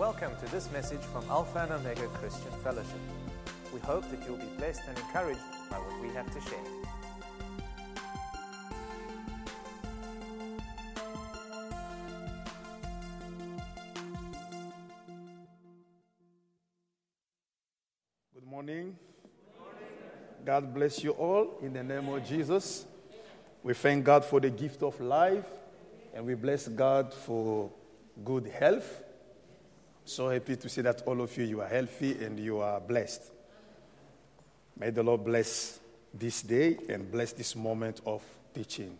Welcome 0.00 0.32
to 0.42 0.50
this 0.50 0.72
message 0.72 1.02
from 1.12 1.26
Alpha 1.28 1.58
and 1.58 1.72
Omega 1.72 2.06
Christian 2.14 2.50
Fellowship. 2.64 3.02
We 3.70 3.80
hope 3.80 4.10
that 4.10 4.26
you'll 4.26 4.38
be 4.38 4.46
blessed 4.56 4.80
and 4.88 4.96
encouraged 4.96 5.42
by 5.70 5.76
what 5.76 6.00
we 6.00 6.08
have 6.14 6.24
to 6.32 6.40
share. 6.40 6.58
Good 18.32 18.46
morning. 18.46 18.96
God 20.46 20.72
bless 20.72 21.04
you 21.04 21.10
all 21.10 21.58
in 21.60 21.74
the 21.74 21.82
name 21.82 22.08
of 22.08 22.26
Jesus. 22.26 22.86
We 23.62 23.74
thank 23.74 24.06
God 24.06 24.24
for 24.24 24.40
the 24.40 24.48
gift 24.48 24.82
of 24.82 24.98
life 24.98 25.44
and 26.14 26.24
we 26.24 26.36
bless 26.36 26.68
God 26.68 27.12
for 27.12 27.70
good 28.24 28.46
health. 28.46 29.02
So 30.04 30.28
happy 30.28 30.56
to 30.56 30.68
see 30.68 30.82
that 30.82 31.02
all 31.06 31.20
of 31.20 31.36
you 31.36 31.44
you 31.44 31.60
are 31.60 31.68
healthy 31.68 32.24
and 32.24 32.38
you 32.38 32.58
are 32.58 32.80
blessed. 32.80 33.22
May 34.78 34.90
the 34.90 35.02
Lord 35.02 35.24
bless 35.24 35.78
this 36.12 36.42
day 36.42 36.78
and 36.88 37.10
bless 37.10 37.32
this 37.32 37.54
moment 37.54 38.00
of 38.06 38.22
teaching. 38.54 38.96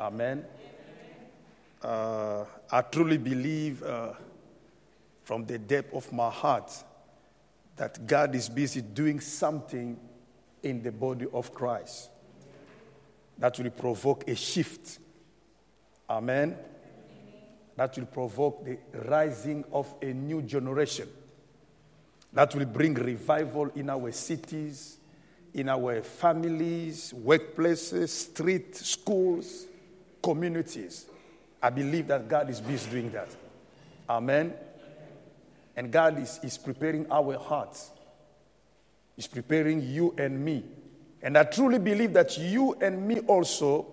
Amen. 0.00 0.44
Uh, 1.82 2.44
I 2.70 2.80
truly 2.82 3.18
believe 3.18 3.82
uh, 3.82 4.12
from 5.24 5.44
the 5.44 5.58
depth 5.58 5.94
of 5.94 6.12
my 6.12 6.30
heart 6.30 6.72
that 7.76 8.06
God 8.06 8.34
is 8.34 8.48
busy 8.48 8.80
doing 8.80 9.20
something 9.20 9.98
in 10.62 10.82
the 10.82 10.92
body 10.92 11.26
of 11.32 11.52
Christ 11.52 12.10
that 13.38 13.58
will 13.58 13.70
provoke 13.70 14.28
a 14.28 14.36
shift. 14.36 14.98
Amen. 16.08 16.56
That 17.76 17.96
will 17.96 18.06
provoke 18.06 18.64
the 18.64 18.78
rising 19.08 19.64
of 19.72 19.92
a 20.02 20.12
new 20.12 20.42
generation. 20.42 21.08
That 22.32 22.54
will 22.54 22.66
bring 22.66 22.94
revival 22.94 23.70
in 23.74 23.90
our 23.90 24.12
cities, 24.12 24.98
in 25.54 25.68
our 25.68 26.02
families, 26.02 27.12
workplaces, 27.12 28.08
streets, 28.08 28.86
schools, 28.86 29.66
communities. 30.22 31.06
I 31.62 31.70
believe 31.70 32.08
that 32.08 32.28
God 32.28 32.50
is 32.50 32.60
busy 32.60 32.90
doing 32.90 33.10
that. 33.12 33.28
Amen. 34.08 34.54
And 35.76 35.90
God 35.90 36.18
is, 36.18 36.40
is 36.42 36.58
preparing 36.58 37.10
our 37.10 37.38
hearts. 37.38 37.90
He's 39.16 39.26
preparing 39.26 39.82
you 39.82 40.14
and 40.18 40.44
me. 40.44 40.64
And 41.22 41.38
I 41.38 41.44
truly 41.44 41.78
believe 41.78 42.12
that 42.14 42.36
you 42.38 42.74
and 42.80 43.06
me 43.06 43.20
also, 43.20 43.86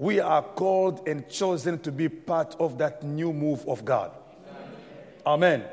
we 0.00 0.18
are 0.18 0.42
called 0.42 1.06
and 1.06 1.28
chosen 1.28 1.78
to 1.78 1.92
be 1.92 2.08
part 2.08 2.56
of 2.58 2.78
that 2.78 3.02
new 3.02 3.34
move 3.34 3.62
of 3.68 3.84
God. 3.84 4.10
Amen. 5.26 5.60
Amen. 5.60 5.70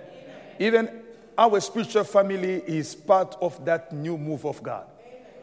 Even 0.60 1.02
our 1.38 1.62
spiritual 1.62 2.04
family 2.04 2.62
is 2.68 2.94
part 2.94 3.38
of 3.42 3.64
that 3.64 3.94
new 3.94 4.18
move 4.18 4.46
of 4.46 4.62
God. 4.62 4.86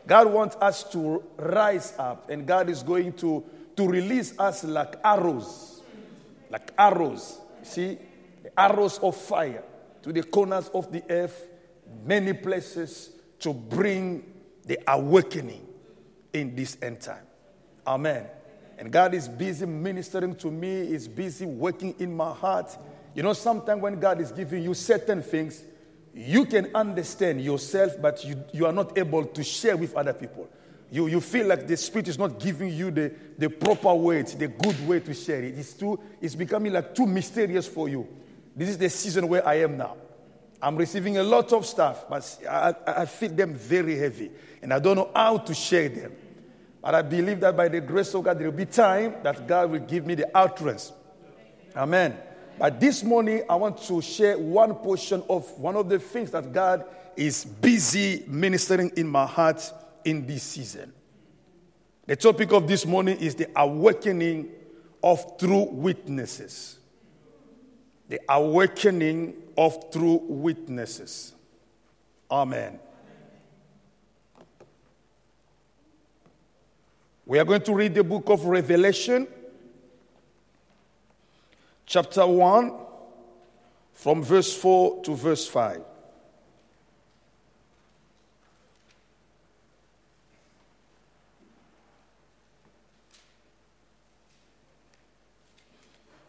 God 0.07 0.31
wants 0.31 0.57
us 0.57 0.85
to 0.93 1.25
rise 1.39 1.95
up, 1.99 2.29
and 2.29 2.47
God 2.47 2.69
is 2.69 2.83
going 2.83 3.15
to, 3.15 3.43
to 3.75 3.89
release 3.89 4.39
us 4.39 4.65
like 4.65 4.97
arrows. 5.03 5.81
Like 6.51 6.71
arrows. 6.77 7.39
See? 7.63 7.97
Arrows 8.55 8.99
of 8.99 9.17
fire 9.17 9.65
to 10.03 10.13
the 10.13 10.25
corners 10.25 10.69
of 10.75 10.93
the 10.93 11.03
earth, 11.09 11.43
many 12.05 12.35
places 12.35 13.13
to 13.39 13.55
bring 13.55 14.31
the 14.67 14.79
awakening 14.87 15.67
in 16.35 16.55
this 16.55 16.77
end 16.83 17.01
time. 17.01 17.25
Amen. 17.87 18.27
And 18.79 18.91
God 18.91 19.15
is 19.15 19.29
busy 19.29 19.67
ministering 19.67 20.35
to 20.37 20.51
me, 20.51 20.81
is 20.81 21.07
busy 21.09 21.47
working 21.47 21.95
in 21.99 22.17
my 22.17 22.33
heart. 22.33 22.77
You 23.15 23.23
know, 23.23 23.33
sometimes 23.33 23.81
when 23.81 24.01
God 24.01 24.21
is 24.21 24.33
giving 24.33 24.63
you 24.63 24.75
certain 24.75 25.23
things, 25.23 25.63
you 26.13 26.45
can 26.45 26.75
understand 26.75 27.41
yourself, 27.41 27.93
but 28.01 28.25
you, 28.25 28.43
you 28.53 28.67
are 28.67 28.73
not 28.73 28.97
able 28.97 29.25
to 29.25 29.45
share 29.45 29.77
with 29.77 29.95
other 29.95 30.13
people. 30.13 30.49
You, 30.91 31.09
you 31.09 31.21
feel 31.21 31.47
like 31.47 31.67
the 31.67 31.77
Spirit 31.77 32.09
is 32.09 32.19
not 32.19 32.39
giving 32.39 32.73
you 32.73 32.91
the, 32.91 33.13
the 33.37 33.51
proper 33.51 33.93
way, 33.95 34.23
the 34.23 34.49
good 34.49 34.87
way 34.87 35.01
to 35.01 35.15
share 35.15 35.43
it. 35.43 35.59
It's, 35.59 35.73
too, 35.73 35.99
it's 36.21 36.35
becoming 36.35 36.73
like 36.73 36.95
too 36.95 37.07
mysterious 37.07 37.67
for 37.67 37.89
you. 37.89 38.07
This 38.55 38.69
is 38.69 38.79
the 38.79 38.89
season 38.89 39.27
where 39.27 39.47
I 39.47 39.55
am 39.55 39.77
now. 39.77 39.97
I'm 40.63 40.77
receiving 40.77 41.19
a 41.19 41.23
lot 41.23 41.53
of 41.53 41.67
stuff, 41.67 42.09
but 42.09 42.39
I, 42.49 42.75
I 42.87 43.07
feel 43.07 43.31
them 43.31 43.55
very 43.55 43.99
heavy. 43.99 44.31
And 44.63 44.73
I 44.73 44.79
don't 44.79 44.97
know 44.97 45.11
how 45.15 45.39
to 45.39 45.53
share 45.53 45.89
them. 45.89 46.13
But 46.85 46.95
I 46.95 47.03
believe 47.03 47.41
that 47.41 47.57
by 47.57 47.69
the 47.69 47.81
grace 47.81 48.13
of 48.15 48.25
God, 48.25 48.39
there 48.39 48.51
will 48.51 48.57
be 48.57 48.67
time 48.67 49.15
that 49.23 49.49
God 49.49 49.71
will 49.71 49.81
give 49.81 50.07
me 50.07 50.15
the 50.15 50.29
utterance. 50.37 50.93
Amen. 51.75 52.17
But 52.59 52.79
this 52.79 53.03
morning, 53.03 53.43
I 53.49 53.55
want 53.55 53.79
to 53.85 54.03
share 54.03 54.39
one 54.39 54.75
portion 54.75 55.23
of 55.29 55.51
one 55.59 55.77
of 55.77 55.89
the 55.89 55.99
things 55.99 56.31
that 56.33 56.53
God 56.53 56.85
is 57.17 57.45
busy 57.45 58.25
ministering 58.29 58.93
in 58.97 59.09
my 59.09 59.27
heart 59.27 59.73
in 60.05 60.27
this 60.27 60.43
season. 60.43 60.93
The 62.07 62.17
topic 62.17 62.53
of 62.53 62.69
this 62.69 62.85
morning 62.85 63.17
is 63.19 63.35
the 63.35 63.49
awakening 63.57 64.51
of 65.03 65.39
true 65.39 65.65
witnesses 65.71 66.79
the 68.09 68.21
awakening 68.29 69.35
of 69.57 69.91
true 69.91 70.21
witnesses. 70.25 71.33
Amen. 72.31 72.79
We 77.27 77.39
are 77.39 77.45
going 77.45 77.63
to 77.63 77.75
read 77.75 77.95
the 77.95 78.05
book 78.05 78.29
of 78.29 78.45
Revelation, 78.45 79.27
chapter 81.87 82.27
1, 82.27 82.73
from 83.95 84.23
verse 84.23 84.55
4 84.55 85.03
to 85.05 85.17
verse 85.17 85.49
5. 85.49 85.81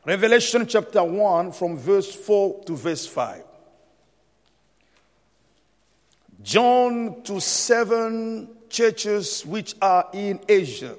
Revelation 0.05 0.65
chapter 0.67 1.03
1, 1.03 1.51
from 1.51 1.77
verse 1.77 2.13
4 2.13 2.63
to 2.65 2.77
verse 2.77 3.05
5. 3.07 3.43
John 6.41 7.23
to 7.23 7.41
seven 7.41 8.54
churches 8.75 9.45
which 9.45 9.75
are 9.81 10.07
in 10.13 10.39
Asia. 10.47 10.95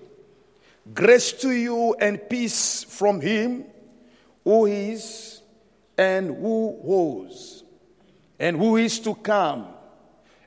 Grace 0.94 1.32
to 1.32 1.50
you 1.50 1.94
and 2.00 2.28
peace 2.28 2.84
from 2.84 3.20
him 3.20 3.64
who 4.44 4.66
is 4.66 5.42
and 5.98 6.28
who 6.28 6.78
was 6.82 7.64
and 8.38 8.56
who 8.56 8.76
is 8.76 8.98
to 9.00 9.14
come, 9.14 9.66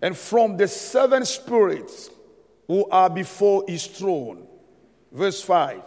and 0.02 0.16
from 0.16 0.58
the 0.58 0.68
seven 0.68 1.26
spirits 1.26 2.10
who 2.68 2.88
are 2.90 3.10
before 3.10 3.64
his 3.68 3.88
throne. 3.88 4.48
Verse 5.12 5.42
5 5.42 5.82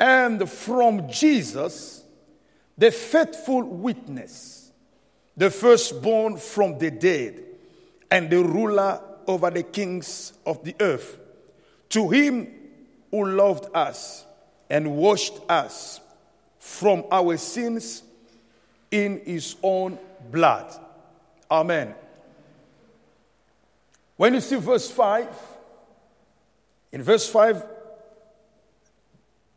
and 0.00 0.48
from 0.48 1.10
Jesus, 1.10 2.02
the 2.78 2.90
faithful 2.90 3.62
witness, 3.62 4.72
the 5.36 5.50
firstborn 5.50 6.38
from 6.38 6.78
the 6.78 6.90
dead, 6.90 7.44
and 8.10 8.30
the 8.30 8.42
ruler 8.42 8.98
over 9.26 9.50
the 9.50 9.62
kings 9.62 10.32
of 10.46 10.64
the 10.64 10.74
earth. 10.80 11.18
To 11.90 12.08
him 12.08 12.48
who 13.10 13.26
loved 13.26 13.74
us 13.74 14.24
and 14.68 14.96
washed 14.96 15.34
us 15.48 16.00
from 16.58 17.04
our 17.10 17.36
sins 17.36 18.02
in 18.90 19.20
his 19.24 19.56
own 19.62 19.98
blood. 20.30 20.72
Amen. 21.50 21.94
When 24.16 24.34
you 24.34 24.40
see 24.40 24.56
verse 24.56 24.90
5, 24.90 25.28
in 26.92 27.02
verse 27.02 27.28
5, 27.28 27.64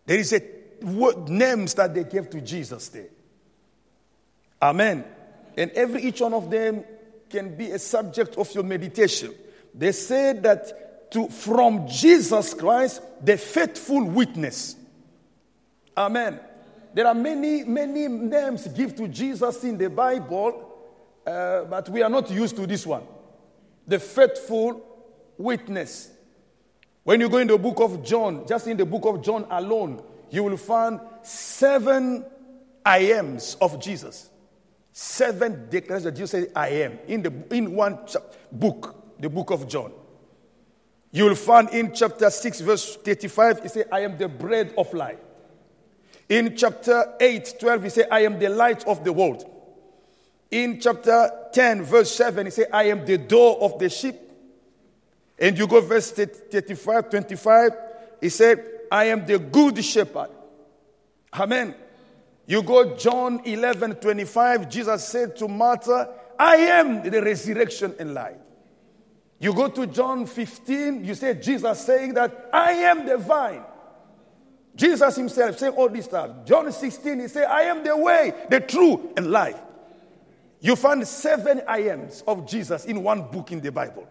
there 0.05 0.19
is 0.19 0.33
a 0.33 0.41
word, 0.81 1.29
names 1.29 1.73
that 1.75 1.93
they 1.93 2.03
gave 2.03 2.29
to 2.29 2.41
Jesus 2.41 2.87
there. 2.89 3.09
Amen. 4.61 5.03
And 5.57 5.71
every 5.71 6.03
each 6.03 6.21
one 6.21 6.33
of 6.33 6.49
them 6.49 6.83
can 7.29 7.55
be 7.55 7.71
a 7.71 7.79
subject 7.79 8.37
of 8.37 8.53
your 8.53 8.63
meditation. 8.63 9.33
They 9.73 9.91
said 9.91 10.43
that 10.43 11.11
to, 11.11 11.29
from 11.29 11.87
Jesus 11.87 12.53
Christ, 12.53 13.01
the 13.21 13.37
faithful 13.37 14.03
witness. 14.03 14.75
Amen. 15.95 16.39
There 16.93 17.07
are 17.07 17.15
many, 17.15 17.63
many 17.63 18.07
names 18.07 18.67
given 18.67 18.95
to 18.97 19.07
Jesus 19.07 19.63
in 19.63 19.77
the 19.77 19.89
Bible, 19.89 20.71
uh, 21.25 21.63
but 21.63 21.89
we 21.89 22.01
are 22.01 22.09
not 22.09 22.29
used 22.29 22.55
to 22.55 22.67
this 22.67 22.85
one. 22.85 23.03
The 23.87 23.99
faithful 23.99 24.81
witness. 25.37 26.11
When 27.03 27.19
you 27.19 27.29
go 27.29 27.37
in 27.37 27.47
the 27.47 27.57
book 27.57 27.79
of 27.79 28.03
John, 28.03 28.45
just 28.47 28.67
in 28.67 28.77
the 28.77 28.85
book 28.85 29.05
of 29.05 29.23
John 29.23 29.45
alone, 29.49 30.03
you 30.29 30.43
will 30.43 30.57
find 30.57 30.99
seven 31.21 32.25
I 32.85 32.99
ams 32.99 33.57
of 33.61 33.81
Jesus. 33.81 34.29
Seven 34.91 35.67
declarations 35.69 36.03
that 36.03 36.11
Jesus 36.11 36.31
said, 36.31 36.51
I 36.55 36.69
am, 36.69 36.99
in, 37.07 37.23
the, 37.23 37.33
in 37.51 37.75
one 37.75 37.99
book, 38.51 39.02
the 39.23 39.29
book 39.29 39.51
of 39.51 39.67
John. 39.67 39.91
You 41.11 41.25
will 41.25 41.35
find 41.35 41.69
in 41.69 41.93
chapter 41.93 42.29
6, 42.29 42.61
verse 42.61 42.97
35, 42.97 43.61
he 43.61 43.67
said, 43.69 43.87
I 43.91 44.01
am 44.01 44.17
the 44.17 44.27
bread 44.27 44.73
of 44.77 44.93
life. 44.93 45.19
In 46.27 46.55
chapter 46.57 47.15
8, 47.19 47.55
12, 47.59 47.83
he 47.83 47.89
said, 47.89 48.07
I 48.11 48.21
am 48.21 48.37
the 48.37 48.49
light 48.49 48.85
of 48.85 49.03
the 49.03 49.13
world. 49.13 49.49
In 50.51 50.79
chapter 50.79 51.31
10, 51.53 51.83
verse 51.83 52.11
7, 52.15 52.47
he 52.47 52.51
said, 52.51 52.67
I 52.73 52.83
am 52.85 53.05
the 53.05 53.17
door 53.17 53.59
of 53.61 53.79
the 53.79 53.89
sheep. 53.89 54.15
And 55.39 55.57
you 55.57 55.67
go 55.67 55.79
verse 55.81 56.11
35, 56.11 57.09
25, 57.09 57.71
he 58.21 58.29
said, 58.29 58.65
I 58.91 59.05
am 59.05 59.25
the 59.25 59.39
good 59.39 59.83
shepherd. 59.83 60.29
Amen. 61.33 61.75
You 62.45 62.61
go 62.61 62.95
John 62.95 63.41
11, 63.45 63.95
25, 63.95 64.69
Jesus 64.69 65.07
said 65.07 65.35
to 65.37 65.47
Martha, 65.47 66.09
I 66.37 66.55
am 66.57 67.09
the 67.09 67.21
resurrection 67.21 67.95
and 67.99 68.13
life. 68.13 68.42
You 69.43 69.53
go 69.53 69.67
to 69.67 69.85
John 69.85 70.25
15, 70.25 71.03
you 71.03 71.15
say 71.15 71.33
Jesus 71.33 71.85
saying 71.85 72.13
that 72.13 72.49
I 72.53 72.71
am 72.71 73.05
the 73.05 73.17
vine. 73.17 73.61
Jesus 74.73 75.17
himself 75.17 75.59
saying 75.59 75.73
all 75.73 75.89
this 75.89 76.05
stuff. 76.05 76.45
John 76.45 76.71
16, 76.71 77.19
he 77.19 77.27
said, 77.27 77.47
I 77.47 77.63
am 77.63 77.83
the 77.83 77.97
way, 77.97 78.33
the 78.49 78.61
truth, 78.61 79.01
and 79.17 79.29
life. 79.29 79.59
You 80.61 80.77
find 80.77 81.05
seven 81.05 81.61
I 81.67 81.79
ams 81.89 82.23
of 82.25 82.47
Jesus 82.47 82.85
in 82.85 83.03
one 83.03 83.29
book 83.31 83.51
in 83.51 83.59
the 83.59 83.69
Bible. 83.69 84.07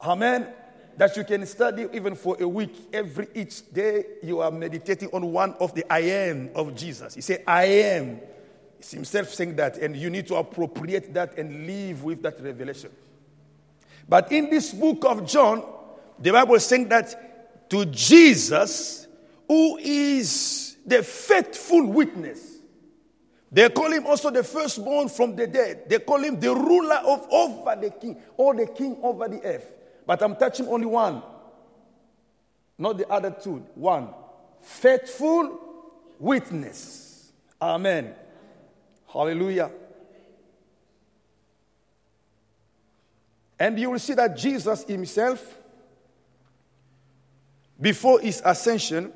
Amen. 0.00 0.48
That 0.96 1.16
you 1.16 1.22
can 1.22 1.46
study 1.46 1.86
even 1.92 2.16
for 2.16 2.36
a 2.42 2.48
week. 2.48 2.88
Every 2.92 3.28
each 3.36 3.72
day 3.72 4.06
you 4.24 4.40
are 4.40 4.50
meditating 4.50 5.10
on 5.12 5.30
one 5.30 5.54
of 5.60 5.72
the 5.72 5.84
I 5.88 6.00
am 6.00 6.50
of 6.56 6.74
Jesus. 6.74 7.14
He 7.14 7.20
said, 7.20 7.44
I 7.46 7.66
am. 7.66 8.18
It's 8.80 8.90
himself 8.90 9.28
saying 9.28 9.54
that, 9.54 9.78
and 9.78 9.94
you 9.94 10.10
need 10.10 10.26
to 10.26 10.34
appropriate 10.34 11.14
that 11.14 11.38
and 11.38 11.64
live 11.64 12.02
with 12.02 12.22
that 12.22 12.42
revelation. 12.42 12.90
But 14.08 14.30
in 14.32 14.50
this 14.50 14.72
book 14.72 15.04
of 15.04 15.26
John, 15.26 15.64
the 16.18 16.32
Bible 16.32 16.54
is 16.54 16.66
saying 16.66 16.88
that 16.88 17.68
to 17.70 17.86
Jesus, 17.86 19.06
who 19.48 19.78
is 19.78 20.76
the 20.84 21.02
faithful 21.02 21.86
witness, 21.86 22.58
they 23.50 23.68
call 23.68 23.92
him 23.92 24.06
also 24.06 24.30
the 24.30 24.42
firstborn 24.42 25.08
from 25.08 25.36
the 25.36 25.46
dead. 25.46 25.88
They 25.88 25.98
call 25.98 26.18
him 26.18 26.40
the 26.40 26.54
ruler 26.54 26.96
of 27.04 27.26
over 27.30 27.76
the 27.76 27.90
king, 27.90 28.16
or 28.36 28.54
the 28.54 28.66
king 28.66 28.96
over 29.02 29.28
the 29.28 29.42
earth. 29.44 29.74
But 30.06 30.22
I'm 30.22 30.36
touching 30.36 30.68
only 30.68 30.86
one, 30.86 31.22
not 32.78 32.96
the 32.96 33.06
other 33.08 33.30
two. 33.30 33.66
One. 33.74 34.08
Faithful 34.60 35.58
witness. 36.18 37.32
Amen. 37.60 38.14
Hallelujah. 39.12 39.70
And 43.62 43.78
you 43.78 43.90
will 43.90 43.98
see 44.00 44.14
that 44.14 44.36
Jesus 44.36 44.82
himself, 44.82 45.56
before 47.80 48.18
his 48.18 48.42
ascension, 48.44 49.12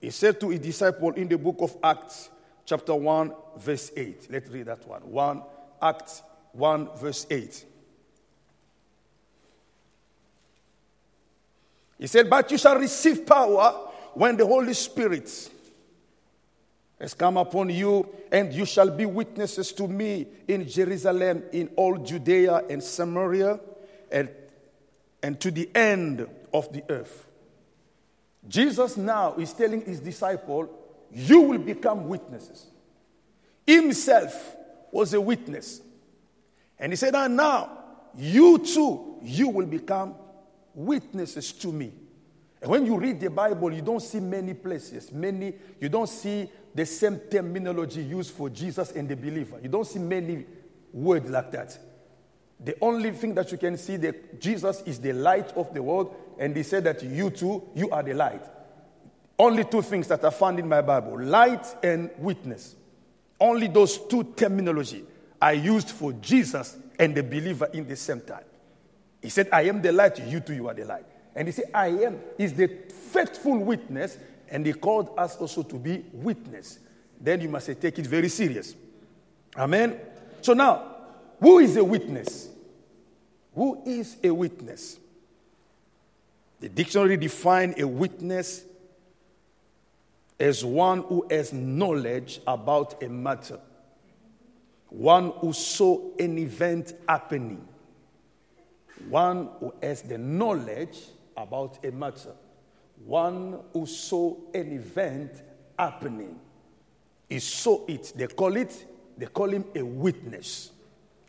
he 0.00 0.10
said 0.10 0.38
to 0.38 0.50
his 0.50 0.60
disciple 0.60 1.10
in 1.10 1.26
the 1.26 1.36
book 1.36 1.56
of 1.58 1.76
Acts, 1.82 2.30
chapter 2.64 2.94
1, 2.94 3.34
verse 3.56 3.90
8. 3.96 4.28
Let's 4.30 4.48
read 4.48 4.66
that 4.66 4.86
one. 4.86 5.00
1 5.00 5.42
Acts 5.82 6.22
1, 6.52 6.88
verse 6.98 7.26
8. 7.28 7.64
He 11.98 12.06
said, 12.06 12.30
But 12.30 12.52
you 12.52 12.58
shall 12.58 12.78
receive 12.78 13.26
power 13.26 13.90
when 14.12 14.36
the 14.36 14.46
Holy 14.46 14.74
Spirit 14.74 15.50
has 17.00 17.14
come 17.14 17.36
upon 17.36 17.70
you, 17.70 18.08
and 18.30 18.52
you 18.52 18.64
shall 18.64 18.90
be 18.90 19.04
witnesses 19.04 19.72
to 19.72 19.88
me 19.88 20.26
in 20.46 20.68
Jerusalem, 20.68 21.42
in 21.52 21.68
all 21.76 21.98
Judea 21.98 22.64
and 22.70 22.82
Samaria, 22.82 23.58
and, 24.10 24.28
and 25.22 25.40
to 25.40 25.50
the 25.50 25.68
end 25.74 26.26
of 26.52 26.72
the 26.72 26.82
earth. 26.88 27.28
Jesus 28.46 28.96
now 28.96 29.34
is 29.34 29.52
telling 29.52 29.82
his 29.82 30.00
disciple, 30.00 30.68
You 31.10 31.40
will 31.40 31.58
become 31.58 32.08
witnesses. 32.08 32.66
Himself 33.66 34.56
was 34.92 35.14
a 35.14 35.20
witness. 35.20 35.80
And 36.78 36.92
he 36.92 36.96
said, 36.96 37.14
And 37.14 37.36
now, 37.36 37.78
you 38.16 38.58
too, 38.58 39.18
you 39.22 39.48
will 39.48 39.66
become 39.66 40.14
witnesses 40.74 41.52
to 41.52 41.72
me. 41.72 41.92
And 42.60 42.70
when 42.70 42.86
you 42.86 42.98
read 42.98 43.20
the 43.20 43.30
Bible, 43.30 43.72
you 43.72 43.82
don't 43.82 44.00
see 44.00 44.20
many 44.20 44.54
places, 44.54 45.12
many, 45.12 45.54
you 45.80 45.88
don't 45.88 46.08
see 46.08 46.48
the 46.74 46.84
same 46.84 47.18
terminology 47.30 48.02
used 48.02 48.32
for 48.32 48.50
Jesus 48.50 48.92
and 48.92 49.08
the 49.08 49.16
believer. 49.16 49.58
You 49.62 49.68
don't 49.68 49.86
see 49.86 49.98
many 49.98 50.44
words 50.92 51.30
like 51.30 51.50
that. 51.52 51.78
The 52.60 52.76
only 52.80 53.10
thing 53.12 53.34
that 53.34 53.52
you 53.52 53.58
can 53.58 53.76
see 53.76 53.96
that 53.98 54.40
Jesus 54.40 54.82
is 54.86 54.98
the 54.98 55.12
light 55.12 55.52
of 55.56 55.72
the 55.74 55.82
world, 55.82 56.14
and 56.38 56.56
he 56.56 56.62
said 56.62 56.84
that 56.84 57.02
you 57.02 57.30
too, 57.30 57.62
you 57.74 57.90
are 57.90 58.02
the 58.02 58.14
light. 58.14 58.42
Only 59.38 59.64
two 59.64 59.82
things 59.82 60.06
that 60.08 60.24
are 60.24 60.30
found 60.30 60.58
in 60.58 60.68
my 60.68 60.80
Bible 60.80 61.20
light 61.20 61.66
and 61.82 62.10
witness. 62.18 62.76
Only 63.38 63.66
those 63.66 63.98
two 63.98 64.24
terminology 64.36 65.04
are 65.42 65.54
used 65.54 65.90
for 65.90 66.12
Jesus 66.14 66.76
and 66.98 67.14
the 67.14 67.22
believer 67.22 67.68
in 67.72 67.86
the 67.86 67.96
same 67.96 68.20
time. 68.20 68.44
He 69.20 69.28
said, 69.28 69.48
I 69.52 69.62
am 69.62 69.82
the 69.82 69.90
light, 69.90 70.24
you 70.26 70.40
too, 70.40 70.54
you 70.54 70.68
are 70.68 70.74
the 70.74 70.84
light. 70.84 71.04
And 71.34 71.48
he 71.48 71.52
said, 71.52 71.66
I 71.74 71.88
am 71.88 72.20
is 72.38 72.54
the 72.54 72.68
faithful 73.12 73.58
witness, 73.58 74.18
and 74.50 74.64
he 74.66 74.72
called 74.72 75.14
us 75.16 75.36
also 75.36 75.62
to 75.62 75.76
be 75.76 76.04
witness. 76.12 76.78
Then 77.20 77.40
you 77.40 77.48
must 77.48 77.66
take 77.80 77.98
it 77.98 78.06
very 78.06 78.28
serious. 78.28 78.74
Amen. 79.56 79.98
So 80.42 80.52
now, 80.52 80.96
who 81.40 81.58
is 81.58 81.76
a 81.76 81.84
witness? 81.84 82.48
Who 83.54 83.82
is 83.84 84.16
a 84.22 84.30
witness? 84.30 84.98
The 86.60 86.68
dictionary 86.68 87.16
defines 87.16 87.78
a 87.80 87.86
witness 87.86 88.64
as 90.38 90.64
one 90.64 91.02
who 91.02 91.26
has 91.30 91.52
knowledge 91.52 92.40
about 92.46 93.02
a 93.02 93.08
matter, 93.08 93.60
one 94.88 95.32
who 95.38 95.52
saw 95.52 96.00
an 96.18 96.38
event 96.38 96.94
happening 97.08 97.66
one 99.08 99.48
who 99.60 99.72
has 99.82 100.02
the 100.02 100.18
knowledge 100.18 100.98
about 101.36 101.84
a 101.84 101.90
matter, 101.90 102.32
one 103.06 103.60
who 103.72 103.86
saw 103.86 104.34
an 104.52 104.72
event 104.72 105.42
happening. 105.78 106.38
He 107.28 107.38
saw 107.38 107.84
it. 107.86 108.12
They 108.16 108.26
call 108.26 108.56
it, 108.56 108.86
they 109.16 109.26
call 109.26 109.50
him 109.50 109.64
a 109.74 109.82
witness. 109.82 110.70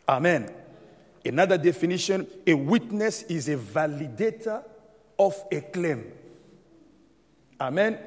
Amen. 0.08 0.52
Another 1.24 1.58
definition 1.58 2.26
a 2.46 2.54
witness 2.54 3.24
is 3.24 3.48
a 3.48 3.56
validator 3.56 4.62
of 5.18 5.44
a 5.50 5.60
claim. 5.60 6.12
Amen. 7.60 7.98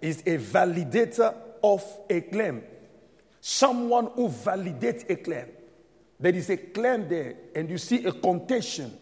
Is 0.00 0.20
a 0.20 0.38
validator 0.38 1.34
of 1.62 1.84
a 2.08 2.20
claim. 2.20 2.62
Someone 3.40 4.10
who 4.14 4.28
validates 4.28 5.08
a 5.10 5.16
claim. 5.16 5.46
There 6.20 6.34
is 6.34 6.50
a 6.50 6.56
claim 6.56 7.08
there, 7.08 7.34
and 7.54 7.68
you 7.68 7.78
see 7.78 8.04
a 8.04 8.12
contention 8.12 8.96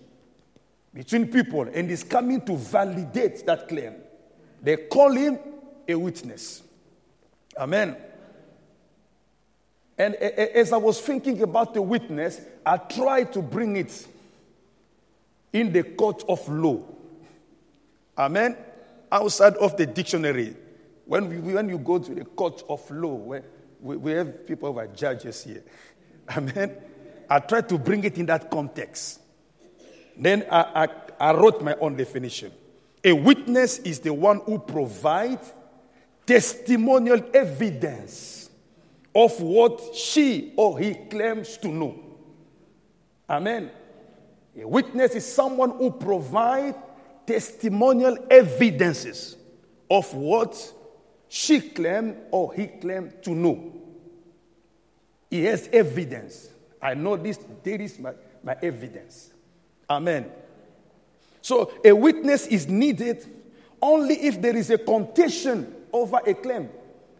between 0.92 1.28
people, 1.28 1.62
and 1.72 1.90
is 1.90 2.02
coming 2.02 2.40
to 2.42 2.56
validate 2.56 3.46
that 3.46 3.68
claim. 3.68 3.94
They 4.62 4.76
call 4.76 5.12
him 5.12 5.38
a 5.86 5.94
witness. 5.94 6.62
Amen. 7.56 7.96
And 9.96 10.14
as 10.14 10.72
I 10.72 10.78
was 10.78 11.00
thinking 11.00 11.42
about 11.42 11.74
the 11.74 11.82
witness, 11.82 12.40
I 12.64 12.78
tried 12.78 13.32
to 13.34 13.42
bring 13.42 13.76
it 13.76 14.06
in 15.52 15.72
the 15.72 15.82
court 15.82 16.24
of 16.28 16.48
law. 16.48 16.80
Amen. 18.16 18.56
Outside 19.12 19.56
of 19.56 19.76
the 19.76 19.86
dictionary. 19.86 20.56
When, 21.04 21.28
we, 21.28 21.52
when 21.52 21.68
you 21.68 21.78
go 21.78 21.98
to 21.98 22.14
the 22.14 22.24
court 22.24 22.62
of 22.68 22.88
law, 22.90 23.14
where 23.14 23.44
we, 23.80 23.96
we 23.96 24.12
have 24.12 24.46
people 24.46 24.72
who 24.72 24.78
are 24.78 24.86
judges 24.86 25.44
here. 25.44 25.64
Amen. 26.36 26.76
I 27.28 27.38
tried 27.40 27.68
to 27.68 27.78
bring 27.78 28.04
it 28.04 28.18
in 28.18 28.26
that 28.26 28.50
context. 28.50 29.19
Then 30.16 30.46
I, 30.50 30.86
I, 30.86 31.30
I 31.30 31.32
wrote 31.34 31.62
my 31.62 31.74
own 31.80 31.96
definition. 31.96 32.52
A 33.02 33.12
witness 33.12 33.78
is 33.78 34.00
the 34.00 34.12
one 34.12 34.40
who 34.40 34.58
provides 34.58 35.52
testimonial 36.26 37.22
evidence 37.34 38.50
of 39.14 39.40
what 39.40 39.94
she 39.94 40.52
or 40.56 40.78
he 40.78 40.94
claims 40.94 41.56
to 41.58 41.68
know. 41.68 41.98
Amen. 43.28 43.70
A 44.60 44.66
witness 44.66 45.14
is 45.14 45.32
someone 45.32 45.70
who 45.70 45.90
provides 45.90 46.76
testimonial 47.26 48.18
evidences 48.30 49.36
of 49.90 50.12
what 50.14 50.72
she 51.28 51.60
claimed 51.60 52.16
or 52.30 52.52
he 52.54 52.66
claimed 52.66 53.22
to 53.22 53.30
know. 53.30 53.72
He 55.30 55.44
has 55.44 55.68
evidence. 55.72 56.48
I 56.82 56.94
know 56.94 57.16
this, 57.16 57.38
there 57.62 57.80
is 57.80 57.98
my, 57.98 58.12
my 58.42 58.56
evidence. 58.62 59.30
Amen. 59.90 60.30
So 61.42 61.72
a 61.84 61.92
witness 61.92 62.46
is 62.46 62.68
needed 62.68 63.26
only 63.82 64.14
if 64.14 64.40
there 64.40 64.56
is 64.56 64.70
a 64.70 64.78
contention 64.78 65.74
over 65.92 66.20
a 66.24 66.32
claim. 66.34 66.68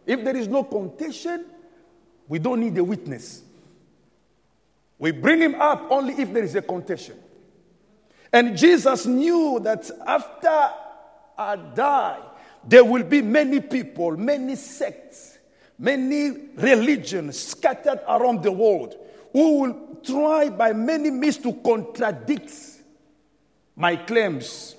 If 0.06 0.24
there 0.24 0.36
is 0.36 0.46
no 0.46 0.62
contention, 0.62 1.46
we 2.28 2.38
don't 2.38 2.60
need 2.60 2.78
a 2.78 2.84
witness. 2.84 3.42
We 4.98 5.10
bring 5.10 5.40
him 5.40 5.56
up 5.56 5.88
only 5.90 6.14
if 6.14 6.32
there 6.32 6.44
is 6.44 6.54
a 6.54 6.62
contention. 6.62 7.16
And 8.32 8.56
Jesus 8.56 9.06
knew 9.06 9.58
that 9.64 9.90
after 10.06 10.70
I 11.36 11.56
die, 11.74 12.20
there 12.62 12.84
will 12.84 13.02
be 13.02 13.22
many 13.22 13.60
people, 13.60 14.16
many 14.16 14.54
sects, 14.54 15.38
many 15.78 16.30
religions 16.54 17.38
scattered 17.38 18.00
around 18.06 18.42
the 18.42 18.52
world 18.52 18.94
who 19.32 19.60
will 19.60 19.98
try 20.02 20.48
by 20.48 20.72
many 20.72 21.10
means 21.10 21.38
to 21.38 21.52
contradict 21.52 22.52
my 23.76 23.96
claims, 23.96 24.76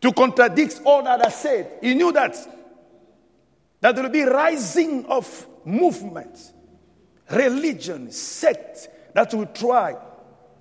to 0.00 0.12
contradict 0.12 0.80
all 0.84 1.02
that 1.02 1.26
I 1.26 1.30
said. 1.30 1.78
He 1.80 1.94
knew 1.94 2.12
that. 2.12 2.36
That 3.80 3.94
there 3.94 4.04
will 4.04 4.10
be 4.10 4.22
rising 4.22 5.06
of 5.06 5.46
movements, 5.64 6.52
religion, 7.30 8.10
sect 8.10 8.88
that 9.14 9.32
will 9.32 9.46
try 9.46 9.96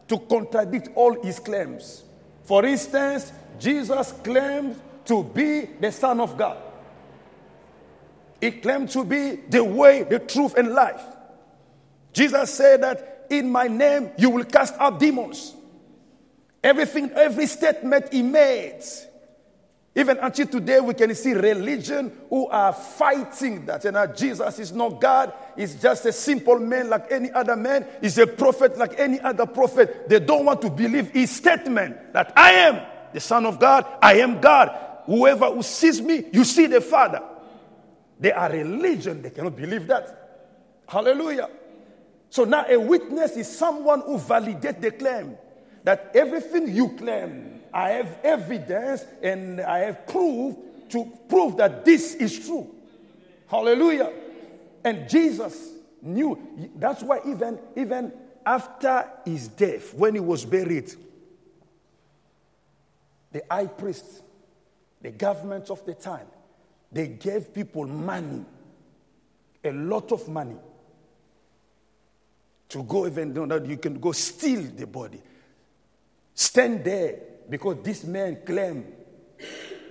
to 0.08 0.20
contradict 0.20 0.90
all 0.96 1.22
his 1.22 1.40
claims. 1.40 2.04
For 2.44 2.66
instance, 2.66 3.32
Jesus 3.60 4.14
claimed 4.24 4.80
to 5.06 5.24
be 5.24 5.62
the 5.80 5.92
Son 5.92 6.20
of 6.20 6.38
God. 6.38 6.58
He 8.42 8.52
claimed 8.52 8.90
to 8.92 9.04
be 9.04 9.36
the 9.36 9.64
way, 9.64 10.04
the 10.04 10.20
truth, 10.20 10.56
and 10.56 10.70
life. 10.70 11.04
Jesus 12.14 12.54
said 12.54 12.82
that 12.84 13.09
in 13.30 13.50
my 13.50 13.68
name 13.68 14.12
you 14.18 14.30
will 14.30 14.46
cast 14.46 14.76
out 14.80 15.00
demons. 15.00 15.56
Everything, 16.64 17.12
every 17.12 17.46
statement 17.46 18.12
he 18.12 18.22
made, 18.22 18.84
even 19.96 20.18
until 20.20 20.46
today, 20.46 20.80
we 20.80 20.94
can 20.94 21.14
see 21.16 21.34
religion 21.34 22.12
who 22.30 22.48
are 22.48 22.72
fighting 22.72 23.66
that. 23.66 23.84
You 23.84 23.92
know, 23.92 24.08
Jesus 24.08 24.60
is 24.60 24.72
not 24.72 25.02
God. 25.02 25.34
He's 25.58 25.76
just 25.82 26.06
a 26.06 26.14
simple 26.14 26.60
man 26.60 26.90
like 26.90 27.12
any 27.12 27.32
other 27.32 27.56
man. 27.56 27.86
He's 28.00 28.18
a 28.18 28.28
prophet 28.28 28.78
like 28.78 29.00
any 29.00 29.20
other 29.20 29.46
prophet. 29.46 30.08
They 30.08 30.20
don't 30.20 30.46
want 30.46 30.62
to 30.62 30.70
believe 30.70 31.10
his 31.10 31.32
statement 31.32 32.14
that 32.14 32.32
I 32.36 32.52
am 32.52 32.82
the 33.14 33.20
Son 33.20 33.46
of 33.46 33.60
God. 33.60 33.86
I 34.02 34.20
am 34.20 34.40
God. 34.40 34.74
Whoever 35.06 35.48
who 35.48 35.64
sees 35.64 36.02
me, 36.02 36.24
you 36.32 36.44
see 36.44 36.68
the 36.68 36.82
Father. 36.82 37.24
They 38.20 38.32
are 38.32 38.50
religion. 38.52 39.22
They 39.22 39.32
cannot 39.32 39.56
believe 39.56 39.88
that. 39.88 40.84
Hallelujah. 40.88 41.50
So 42.30 42.44
now 42.44 42.66
a 42.68 42.80
witness 42.80 43.36
is 43.38 43.58
someone 43.58 44.02
who 44.02 44.18
validates 44.18 44.82
the 44.82 44.92
claim 44.92 45.38
that 45.84 46.12
everything 46.14 46.74
you 46.74 46.90
claim, 46.90 47.62
I 47.74 47.92
have 47.92 48.20
evidence 48.24 49.06
and 49.22 49.62
I 49.62 49.80
have 49.80 50.08
proof 50.08 50.56
to 50.90 51.12
prove 51.28 51.58
that 51.58 51.86
this 51.86 52.16
is 52.16 52.46
true. 52.46 52.70
Hallelujah. 53.48 54.12
And 54.84 55.10
Jesus 55.10 55.72
knew. 56.02 56.72
That's 56.76 57.02
why 57.04 57.20
even, 57.26 57.60
even 57.76 58.12
after 58.46 59.10
his 59.26 59.48
death, 59.48 59.94
when 59.94 60.16
he 60.16 60.20
was 60.20 60.46
buried, 60.46 60.92
the 63.32 63.44
high 63.50 63.68
priests, 63.68 64.22
the 65.02 65.12
government 65.12 65.70
of 65.70 65.86
the 65.86 65.94
time, 65.94 66.28
they 66.92 67.08
gave 67.08 67.54
people 67.54 67.86
money, 67.86 68.44
a 69.64 69.72
lot 69.72 70.12
of 70.12 70.28
money, 70.28 70.56
to 72.70 72.84
go 72.84 73.08
even 73.08 73.34
know 73.34 73.46
that 73.48 73.66
you 73.66 73.78
can 73.78 74.00
go 74.00 74.12
steal 74.12 74.62
the 74.62 74.86
body. 74.86 75.22
Stand 76.34 76.84
there 76.84 77.20
because 77.50 77.78
this 77.84 78.04
man 78.04 78.40
claimed 78.46 78.86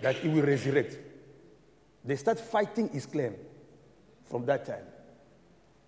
that 0.00 0.16
he 0.16 0.28
will 0.28 0.42
resurrect. 0.42 0.96
They 2.04 2.16
start 2.16 2.38
fighting 2.38 2.88
his 2.88 3.06
claim 3.06 3.34
from 4.24 4.46
that 4.46 4.64
time. 4.64 4.84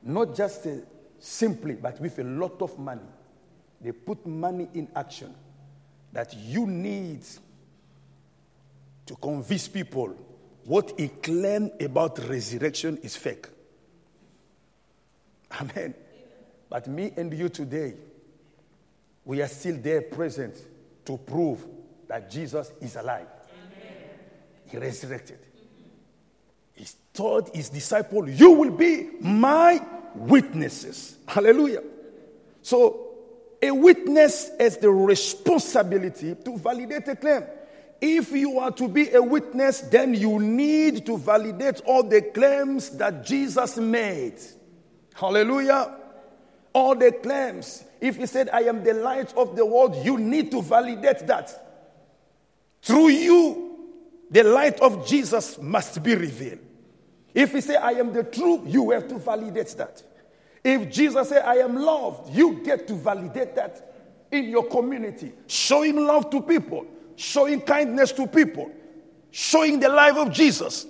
Not 0.02 0.34
just 0.34 0.66
uh, 0.66 0.70
simply, 1.18 1.74
but 1.74 2.00
with 2.00 2.18
a 2.18 2.24
lot 2.24 2.60
of 2.60 2.78
money. 2.78 3.00
They 3.80 3.92
put 3.92 4.26
money 4.26 4.68
in 4.74 4.88
action 4.94 5.34
that 6.12 6.34
you 6.36 6.66
need 6.66 7.24
to 9.06 9.14
convince 9.16 9.68
people 9.68 10.14
what 10.64 10.98
he 10.98 11.08
claimed 11.08 11.72
about 11.80 12.18
resurrection 12.28 12.98
is 13.02 13.16
fake. 13.16 13.46
Amen. 15.60 15.94
But 16.70 16.86
me 16.86 17.12
and 17.16 17.36
you 17.36 17.48
today, 17.48 17.94
we 19.24 19.42
are 19.42 19.48
still 19.48 19.76
there 19.76 20.02
present 20.02 20.54
to 21.04 21.18
prove 21.18 21.66
that 22.06 22.30
Jesus 22.30 22.72
is 22.80 22.94
alive. 22.94 23.26
Amen. 23.52 23.98
He 24.66 24.78
resurrected. 24.78 25.38
He 26.72 26.86
told 27.12 27.54
his 27.54 27.68
disciple, 27.68 28.28
You 28.28 28.52
will 28.52 28.70
be 28.70 29.10
my 29.20 29.84
witnesses. 30.14 31.16
Hallelujah. 31.26 31.82
So, 32.62 33.08
a 33.60 33.70
witness 33.72 34.50
has 34.58 34.78
the 34.78 34.90
responsibility 34.90 36.34
to 36.36 36.56
validate 36.56 37.08
a 37.08 37.16
claim. 37.16 37.42
If 38.00 38.32
you 38.32 38.58
are 38.58 38.70
to 38.72 38.88
be 38.88 39.12
a 39.12 39.20
witness, 39.20 39.82
then 39.82 40.14
you 40.14 40.38
need 40.38 41.04
to 41.04 41.18
validate 41.18 41.82
all 41.84 42.02
the 42.02 42.22
claims 42.22 42.90
that 42.96 43.26
Jesus 43.26 43.76
made. 43.76 44.38
Hallelujah. 45.14 45.99
All 46.72 46.94
the 46.94 47.12
claims. 47.12 47.84
If 48.00 48.16
he 48.16 48.26
said, 48.26 48.48
I 48.50 48.62
am 48.62 48.84
the 48.84 48.94
light 48.94 49.34
of 49.36 49.56
the 49.56 49.66
world, 49.66 49.96
you 50.04 50.18
need 50.18 50.50
to 50.52 50.62
validate 50.62 51.26
that. 51.26 51.66
Through 52.82 53.08
you, 53.08 53.88
the 54.30 54.44
light 54.44 54.80
of 54.80 55.06
Jesus 55.06 55.58
must 55.58 56.02
be 56.02 56.14
revealed. 56.14 56.60
If 57.34 57.52
he 57.52 57.60
said, 57.60 57.76
I 57.76 57.92
am 57.92 58.12
the 58.12 58.24
truth, 58.24 58.62
you 58.66 58.90
have 58.90 59.08
to 59.08 59.18
validate 59.18 59.74
that. 59.76 60.02
If 60.62 60.90
Jesus 60.90 61.28
said, 61.28 61.42
I 61.44 61.56
am 61.56 61.76
loved, 61.76 62.34
you 62.34 62.62
get 62.64 62.86
to 62.88 62.94
validate 62.94 63.54
that 63.56 63.94
in 64.30 64.46
your 64.46 64.66
community. 64.66 65.32
Showing 65.46 65.96
love 65.96 66.30
to 66.30 66.40
people, 66.40 66.86
showing 67.16 67.60
kindness 67.60 68.12
to 68.12 68.26
people, 68.26 68.70
showing 69.30 69.80
the 69.80 69.88
life 69.88 70.16
of 70.16 70.30
Jesus. 70.32 70.86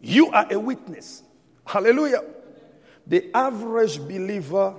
You 0.00 0.30
are 0.30 0.46
a 0.50 0.58
witness. 0.58 1.22
Hallelujah. 1.66 2.24
The 3.06 3.30
average 3.34 3.98
believer 3.98 4.74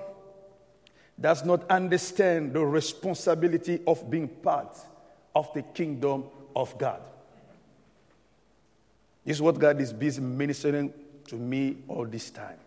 does 1.19 1.43
not 1.43 1.69
understand 1.69 2.53
the 2.53 2.65
responsibility 2.65 3.81
of 3.85 4.09
being 4.09 4.27
part 4.27 4.77
of 5.35 5.51
the 5.53 5.61
kingdom 5.61 6.23
of 6.55 6.77
God. 6.77 7.01
This 9.25 9.38
is 9.38 9.41
what 9.41 9.59
God 9.59 9.79
is 9.81 9.91
busy 9.91 10.21
ministering 10.21 10.93
to 11.27 11.35
me 11.35 11.77
all 11.88 12.05
this 12.05 12.29
time. 12.29 12.57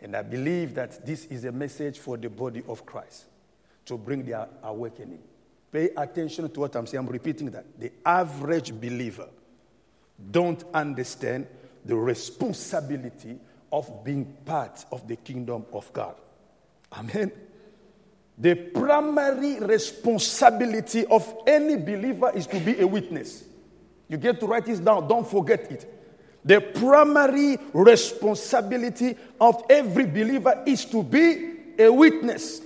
And 0.00 0.16
I 0.16 0.22
believe 0.22 0.74
that 0.74 1.04
this 1.04 1.26
is 1.26 1.44
a 1.44 1.52
message 1.52 1.98
for 1.98 2.16
the 2.16 2.30
body 2.30 2.62
of 2.68 2.86
Christ 2.86 3.26
to 3.86 3.98
bring 3.98 4.24
their 4.24 4.48
awakening. 4.62 5.20
Pay 5.70 5.90
attention 5.96 6.50
to 6.50 6.60
what 6.60 6.74
I'm 6.74 6.86
saying. 6.86 7.04
I'm 7.04 7.12
repeating 7.12 7.50
that. 7.50 7.64
The 7.78 7.92
average 8.04 8.72
believer 8.72 9.28
don't 10.30 10.64
understand 10.72 11.46
the 11.84 11.96
responsibility 11.96 13.38
of 13.72 14.04
being 14.04 14.24
part 14.44 14.84
of 14.90 15.06
the 15.06 15.16
kingdom 15.16 15.64
of 15.72 15.92
God. 15.92 16.14
Amen. 16.92 17.32
The 18.38 18.54
primary 18.54 19.60
responsibility 19.60 21.04
of 21.06 21.32
any 21.46 21.76
believer 21.76 22.32
is 22.34 22.46
to 22.48 22.58
be 22.58 22.80
a 22.80 22.86
witness. 22.86 23.44
You 24.08 24.16
get 24.16 24.40
to 24.40 24.46
write 24.46 24.66
this 24.66 24.80
down, 24.80 25.06
don't 25.06 25.28
forget 25.28 25.70
it. 25.70 25.96
The 26.44 26.60
primary 26.60 27.58
responsibility 27.72 29.14
of 29.40 29.62
every 29.68 30.06
believer 30.06 30.62
is 30.66 30.84
to 30.86 31.02
be 31.02 31.56
a 31.78 31.92
witness. 31.92 32.62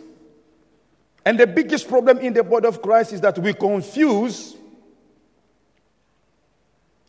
And 1.25 1.39
the 1.39 1.47
biggest 1.47 1.89
problem 1.89 2.19
in 2.19 2.33
the 2.33 2.45
body 2.45 2.69
of 2.69 2.81
Christ 2.81 3.13
is 3.13 3.21
that 3.23 3.39
we 3.39 3.53
confuse 3.53 4.57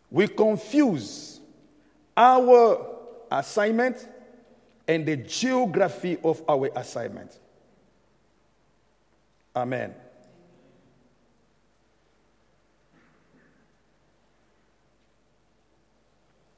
we 0.09 0.27
confuse 0.29 1.41
our 2.15 2.87
assignment 3.29 4.07
and 4.87 5.05
the 5.05 5.17
geography 5.17 6.17
of 6.23 6.43
our 6.47 6.69
assignment. 6.75 7.39
Amen. 9.55 9.93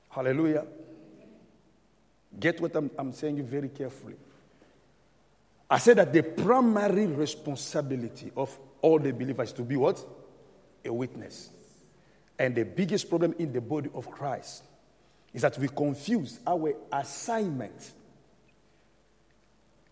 Hallelujah. 0.09 0.65
Get 2.39 2.59
what 2.59 2.75
I'm, 2.75 2.89
I'm 2.97 3.13
saying 3.13 3.43
very 3.43 3.69
carefully. 3.69 4.15
I 5.69 5.77
said 5.77 5.97
that 5.97 6.13
the 6.13 6.23
primary 6.23 7.07
responsibility 7.07 8.31
of 8.35 8.57
all 8.81 8.99
the 8.99 9.11
believers 9.11 9.51
to 9.53 9.61
be 9.61 9.75
what? 9.75 10.03
A 10.85 10.91
witness. 10.91 11.51
And 12.39 12.55
the 12.55 12.63
biggest 12.63 13.09
problem 13.09 13.35
in 13.37 13.51
the 13.51 13.61
body 13.61 13.89
of 13.93 14.09
Christ 14.09 14.63
is 15.33 15.41
that 15.41 15.57
we 15.57 15.67
confuse 15.67 16.39
our 16.47 16.73
assignment 16.91 17.93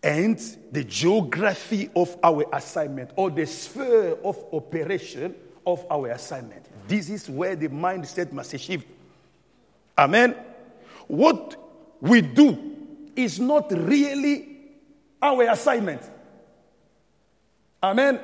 and 0.06 0.38
the 0.70 0.84
geography 0.84 1.90
of 1.96 2.16
our 2.22 2.44
assignment 2.52 3.10
or 3.16 3.28
the 3.28 3.44
sphere 3.44 4.16
of 4.22 4.42
operation 4.52 5.34
of 5.66 5.84
our 5.90 6.10
assignment. 6.10 6.64
This 6.86 7.10
is 7.10 7.28
where 7.28 7.56
the 7.56 7.68
mindset 7.68 8.30
must 8.30 8.56
shift. 8.58 8.86
Amen. 9.98 10.36
What 11.08 11.56
we 12.00 12.20
do 12.20 12.76
is 13.16 13.40
not 13.40 13.72
really 13.72 14.58
our 15.20 15.42
assignment. 15.50 16.02
Amen. 17.82 18.20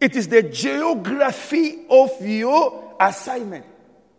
It 0.00 0.16
is 0.16 0.26
the 0.26 0.42
geography 0.42 1.86
of 1.88 2.10
your 2.20 2.96
assignment. 3.00 3.64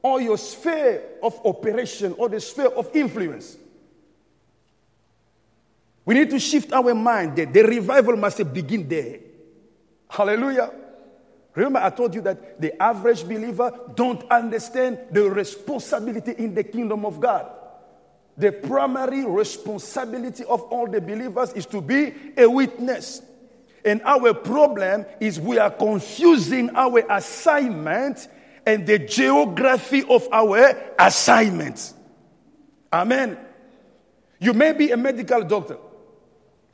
or 0.01 0.21
your 0.21 0.37
sphere 0.37 1.03
of 1.21 1.39
operation 1.45 2.15
or 2.17 2.29
the 2.29 2.39
sphere 2.39 2.67
of 2.67 2.89
influence. 2.95 3.57
We 6.09 6.15
need 6.15 6.31
to 6.31 6.39
shift 6.39 6.73
our 6.73 6.95
mind 6.95 7.35
there. 7.35 7.45
The 7.45 7.61
revival 7.61 8.17
must 8.17 8.51
begin 8.51 8.89
there. 8.89 9.19
Hallelujah. 10.09 10.71
Remember, 11.53 11.77
I 11.83 11.91
told 11.91 12.15
you 12.15 12.21
that 12.21 12.59
the 12.59 12.81
average 12.81 13.21
believer 13.25 13.71
don't 13.93 14.23
understand 14.31 14.97
the 15.11 15.29
responsibility 15.29 16.31
in 16.39 16.55
the 16.55 16.63
kingdom 16.63 17.05
of 17.05 17.19
God. 17.19 17.51
The 18.35 18.51
primary 18.51 19.23
responsibility 19.23 20.43
of 20.45 20.63
all 20.63 20.87
the 20.87 20.99
believers 20.99 21.53
is 21.53 21.67
to 21.67 21.79
be 21.79 22.11
a 22.35 22.49
witness. 22.49 23.21
And 23.85 24.01
our 24.01 24.33
problem 24.33 25.05
is 25.19 25.39
we 25.39 25.59
are 25.59 25.69
confusing 25.69 26.75
our 26.75 27.03
assignment 27.07 28.27
and 28.65 28.87
the 28.87 28.97
geography 28.97 30.03
of 30.09 30.27
our 30.31 30.75
assignment. 30.97 31.93
Amen. 32.91 33.37
You 34.39 34.53
may 34.53 34.73
be 34.73 34.89
a 34.89 34.97
medical 34.97 35.43
doctor. 35.43 35.77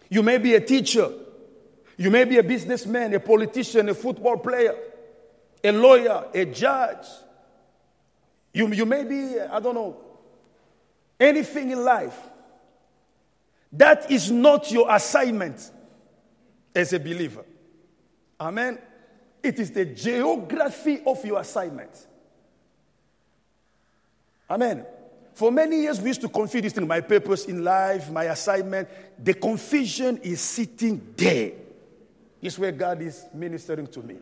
You 0.10 0.24
may 0.24 0.38
be 0.38 0.56
a 0.56 0.62
teacher. 0.62 1.12
You 1.98 2.12
may 2.12 2.26
be 2.26 2.38
a 2.38 2.44
businessman, 2.44 3.14
a 3.14 3.20
politician, 3.20 3.90
a 3.90 3.94
football 3.94 4.38
player, 4.38 4.76
a 5.64 5.72
lawyer, 5.72 6.26
a 6.34 6.46
judge. 6.46 7.06
You, 8.54 8.72
you 8.74 8.86
may 8.86 9.04
be, 9.04 9.40
I 9.40 9.60
don't 9.60 9.76
know, 9.76 9.98
anything 11.20 11.72
in 11.72 11.84
life. 11.84 12.18
That 13.72 14.10
is 14.12 14.32
not 14.32 14.72
your 14.72 14.94
assignment 14.94 15.72
as 16.74 16.94
a 16.94 17.00
believer. 17.00 17.44
Amen. 18.40 18.80
It 19.42 19.60
is 19.60 19.72
the 19.72 19.86
geography 19.86 21.02
of 21.06 21.24
your 21.26 21.40
assignment. 21.40 22.08
Amen. 24.50 24.86
For 25.36 25.52
many 25.52 25.82
years, 25.82 26.00
we 26.00 26.08
used 26.08 26.22
to 26.22 26.30
confuse 26.30 26.64
this 26.64 26.74
thing 26.74 26.88
my 26.88 27.02
purpose 27.02 27.44
in 27.46 27.62
life, 27.62 28.10
my 28.10 28.24
assignment. 28.24 28.88
The 29.22 29.34
confusion 29.34 30.18
is 30.24 30.40
sitting 30.40 31.14
there. 31.16 31.52
Is 32.42 32.58
where 32.58 32.72
God 32.72 33.02
is 33.02 33.26
ministering 33.34 33.88
to 33.88 34.02
me. 34.02 34.16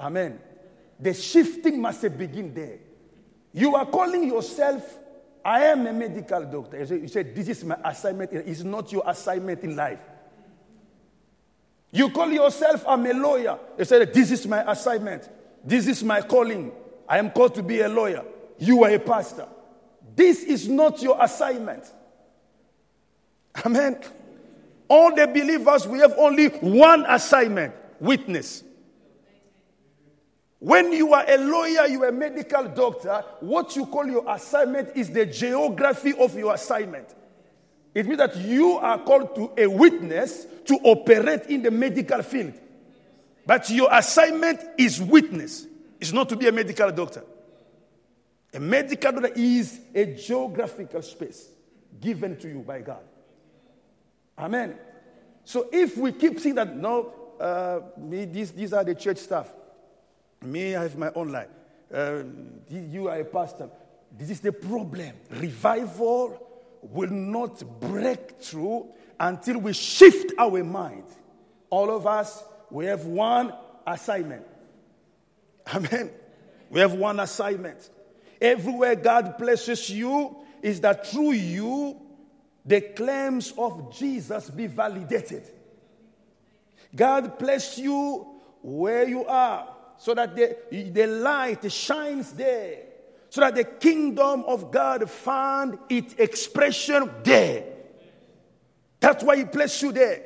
Amen. 0.00 0.40
The 0.98 1.14
shifting 1.14 1.80
must 1.80 2.02
begin 2.18 2.52
there. 2.52 2.78
You 3.52 3.76
are 3.76 3.86
calling 3.86 4.26
yourself, 4.26 4.98
I 5.44 5.60
am 5.66 5.86
a 5.86 5.92
medical 5.92 6.44
doctor. 6.44 6.82
You 6.82 7.06
say, 7.06 7.22
This 7.22 7.48
is 7.48 7.64
my 7.64 7.76
assignment. 7.84 8.32
It's 8.32 8.64
not 8.64 8.90
your 8.90 9.04
assignment 9.06 9.62
in 9.62 9.76
life. 9.76 10.00
You 11.92 12.10
call 12.10 12.32
yourself, 12.32 12.84
I'm 12.88 13.06
a 13.06 13.12
lawyer. 13.12 13.58
You 13.78 13.84
say, 13.84 14.04
This 14.06 14.32
is 14.32 14.44
my 14.48 14.68
assignment. 14.72 15.28
This 15.62 15.86
is 15.86 16.02
my 16.02 16.20
calling. 16.20 16.72
I 17.08 17.18
am 17.18 17.30
called 17.30 17.54
to 17.54 17.62
be 17.62 17.80
a 17.80 17.88
lawyer. 17.88 18.24
You 18.58 18.82
are 18.82 18.90
a 18.90 18.98
pastor. 18.98 19.46
This 20.14 20.42
is 20.42 20.68
not 20.68 21.02
your 21.02 21.22
assignment. 21.22 21.92
Amen. 23.64 23.98
All 24.88 25.14
the 25.14 25.26
believers, 25.26 25.86
we 25.86 25.98
have 25.98 26.14
only 26.18 26.48
one 26.48 27.04
assignment 27.08 27.74
witness. 28.00 28.62
When 30.58 30.92
you 30.92 31.12
are 31.12 31.24
a 31.28 31.36
lawyer, 31.36 31.86
you 31.88 32.02
are 32.04 32.08
a 32.08 32.12
medical 32.12 32.64
doctor, 32.68 33.22
what 33.40 33.76
you 33.76 33.86
call 33.86 34.06
your 34.06 34.24
assignment 34.28 34.96
is 34.96 35.10
the 35.10 35.26
geography 35.26 36.14
of 36.18 36.34
your 36.36 36.54
assignment. 36.54 37.14
It 37.94 38.06
means 38.06 38.18
that 38.18 38.36
you 38.36 38.78
are 38.78 38.98
called 38.98 39.34
to 39.36 39.52
a 39.56 39.66
witness 39.66 40.46
to 40.66 40.74
operate 40.82 41.46
in 41.46 41.62
the 41.62 41.70
medical 41.70 42.22
field. 42.22 42.54
But 43.46 43.68
your 43.70 43.88
assignment 43.92 44.60
is 44.78 45.00
witness. 45.00 45.66
It's 46.00 46.12
not 46.12 46.28
to 46.30 46.36
be 46.36 46.48
a 46.48 46.52
medical 46.52 46.90
doctor. 46.90 47.24
A 48.54 48.60
medical 48.60 49.12
doctor 49.12 49.32
is 49.34 49.80
a 49.94 50.06
geographical 50.06 51.02
space 51.02 51.48
given 52.00 52.36
to 52.38 52.48
you 52.48 52.60
by 52.60 52.80
God. 52.80 53.02
Amen. 54.38 54.76
So 55.44 55.68
if 55.72 55.96
we 55.96 56.12
keep 56.12 56.38
saying 56.38 56.54
that, 56.54 56.76
no, 56.76 57.12
uh, 57.40 57.80
me, 57.98 58.24
these, 58.26 58.52
these 58.52 58.72
are 58.72 58.84
the 58.84 58.94
church 58.94 59.18
staff. 59.18 59.52
Me, 60.42 60.76
I 60.76 60.82
have 60.82 60.96
my 60.96 61.10
own 61.14 61.32
life. 61.32 61.48
Uh, 61.92 62.22
you 62.70 63.08
are 63.08 63.18
a 63.18 63.24
pastor. 63.24 63.68
This 64.16 64.30
is 64.30 64.40
the 64.40 64.52
problem. 64.52 65.12
Revival 65.30 66.40
will 66.82 67.10
not 67.10 67.62
break 67.80 68.40
through 68.40 68.88
until 69.18 69.58
we 69.58 69.72
shift 69.72 70.32
our 70.38 70.62
mind. 70.62 71.04
All 71.70 71.90
of 71.90 72.06
us, 72.06 72.44
we 72.70 72.86
have 72.86 73.04
one 73.04 73.52
assignment. 73.86 74.46
Amen. 75.74 76.10
We 76.70 76.80
have 76.80 76.92
one 76.92 77.20
assignment. 77.20 77.90
Everywhere 78.44 78.94
God 78.94 79.38
places 79.38 79.88
you 79.88 80.36
is 80.60 80.82
that 80.82 81.06
through 81.06 81.32
you, 81.32 81.98
the 82.62 82.82
claims 82.82 83.54
of 83.56 83.96
Jesus 83.96 84.50
be 84.50 84.66
validated. 84.66 85.44
God 86.94 87.38
placed 87.38 87.78
you 87.78 88.26
where 88.60 89.08
you 89.08 89.24
are 89.24 89.66
so 89.96 90.12
that 90.12 90.36
the, 90.36 90.58
the 90.70 91.06
light 91.06 91.72
shines 91.72 92.32
there 92.32 92.80
so 93.30 93.40
that 93.40 93.54
the 93.54 93.64
kingdom 93.64 94.44
of 94.46 94.70
God 94.70 95.08
found 95.08 95.78
its 95.88 96.12
expression 96.18 97.10
there. 97.24 97.64
That's 99.00 99.24
why 99.24 99.38
He 99.38 99.46
placed 99.46 99.80
you 99.80 99.90
there. 99.90 100.22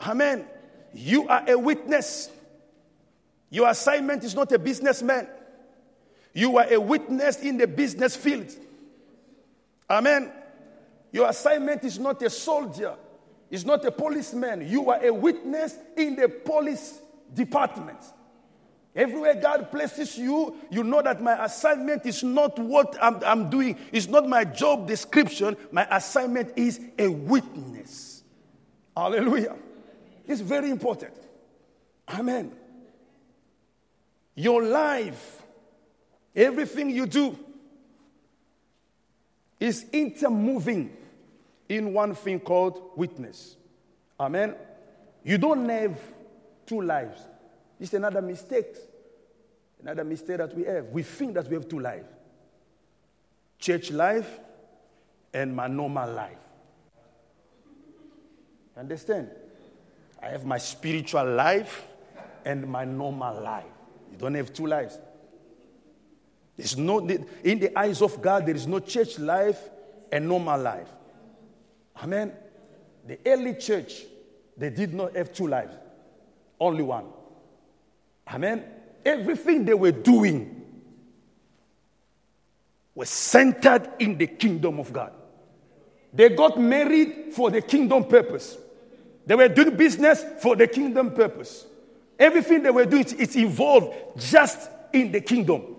Amen. 0.00 0.46
You 0.94 1.28
are 1.28 1.44
a 1.46 1.58
witness. 1.58 2.30
Your 3.50 3.68
assignment 3.68 4.24
is 4.24 4.34
not 4.34 4.50
a 4.52 4.58
businessman. 4.58 5.28
You 6.32 6.58
are 6.58 6.72
a 6.72 6.80
witness 6.80 7.40
in 7.40 7.58
the 7.58 7.66
business 7.66 8.16
field. 8.16 8.50
Amen. 9.88 10.32
Your 11.12 11.28
assignment 11.28 11.84
is 11.84 11.98
not 11.98 12.22
a 12.22 12.30
soldier, 12.30 12.94
it's 13.50 13.64
not 13.64 13.84
a 13.84 13.90
policeman. 13.90 14.68
You 14.68 14.90
are 14.90 15.04
a 15.04 15.12
witness 15.12 15.76
in 15.96 16.16
the 16.16 16.28
police 16.28 17.00
department. 17.34 17.98
Everywhere 18.94 19.36
God 19.36 19.70
places 19.70 20.18
you, 20.18 20.56
you 20.68 20.82
know 20.82 21.00
that 21.00 21.22
my 21.22 21.44
assignment 21.44 22.06
is 22.06 22.24
not 22.24 22.58
what 22.58 22.96
I'm, 23.00 23.22
I'm, 23.24 23.48
doing, 23.48 23.78
it's 23.92 24.08
not 24.08 24.28
my 24.28 24.44
job 24.44 24.88
description. 24.88 25.56
My 25.70 25.86
assignment 25.90 26.52
is 26.56 26.80
a 26.98 27.06
witness. 27.08 28.24
Hallelujah. 28.96 29.56
It's 30.26 30.40
very 30.40 30.70
important. 30.70 31.14
Amen. 32.08 32.52
Your 34.34 34.64
life, 34.64 35.39
everything 36.34 36.90
you 36.90 37.06
do, 37.06 37.38
is 39.58 39.86
intermoving 39.92 40.96
in 41.68 41.92
one 41.92 42.14
thing 42.14 42.40
called 42.40 42.92
witness. 42.96 43.56
Amen. 44.18 44.54
You 45.22 45.38
don't 45.38 45.68
have 45.68 45.98
two 46.66 46.80
lives. 46.80 47.20
It's 47.78 47.92
another 47.92 48.22
mistake. 48.22 48.76
Another 49.82 50.04
mistake 50.04 50.38
that 50.38 50.54
we 50.56 50.64
have. 50.64 50.88
We 50.88 51.02
think 51.02 51.34
that 51.34 51.48
we 51.48 51.54
have 51.54 51.68
two 51.68 51.80
lives 51.80 52.06
church 53.58 53.90
life 53.90 54.40
and 55.34 55.54
my 55.54 55.66
normal 55.68 56.10
life. 56.10 56.38
Understand? 58.76 59.28
I 60.22 60.28
have 60.28 60.46
my 60.46 60.56
spiritual 60.56 61.26
life 61.34 61.86
and 62.44 62.66
my 62.66 62.86
normal 62.86 63.42
life. 63.42 63.64
You 64.10 64.16
don't 64.16 64.34
have 64.34 64.52
two 64.52 64.66
lives. 64.66 64.98
In 67.44 67.58
the 67.58 67.72
eyes 67.76 68.02
of 68.02 68.20
God, 68.20 68.46
there 68.46 68.54
is 68.54 68.66
no 68.66 68.80
church 68.80 69.18
life 69.18 69.58
and 70.12 70.28
normal 70.28 70.60
life. 70.60 70.88
Amen. 72.02 72.32
The 73.06 73.18
early 73.26 73.54
church, 73.54 74.02
they 74.56 74.70
did 74.70 74.94
not 74.94 75.16
have 75.16 75.32
two 75.32 75.46
lives, 75.46 75.74
only 76.58 76.82
one. 76.82 77.06
Amen. 78.28 78.64
Everything 79.04 79.64
they 79.64 79.74
were 79.74 79.92
doing 79.92 80.56
was 82.94 83.08
centered 83.08 83.88
in 83.98 84.18
the 84.18 84.26
kingdom 84.26 84.78
of 84.78 84.92
God. 84.92 85.12
They 86.12 86.28
got 86.30 86.60
married 86.60 87.32
for 87.32 87.50
the 87.50 87.62
kingdom 87.62 88.04
purpose. 88.04 88.58
They 89.26 89.34
were 89.34 89.48
doing 89.48 89.76
business 89.76 90.24
for 90.42 90.56
the 90.56 90.66
kingdom 90.66 91.12
purpose. 91.12 91.66
Everything 92.18 92.62
they 92.62 92.70
were 92.70 92.84
doing, 92.84 93.04
is 93.18 93.36
involved 93.36 93.94
just 94.18 94.68
in 94.92 95.12
the 95.12 95.20
kingdom. 95.20 95.69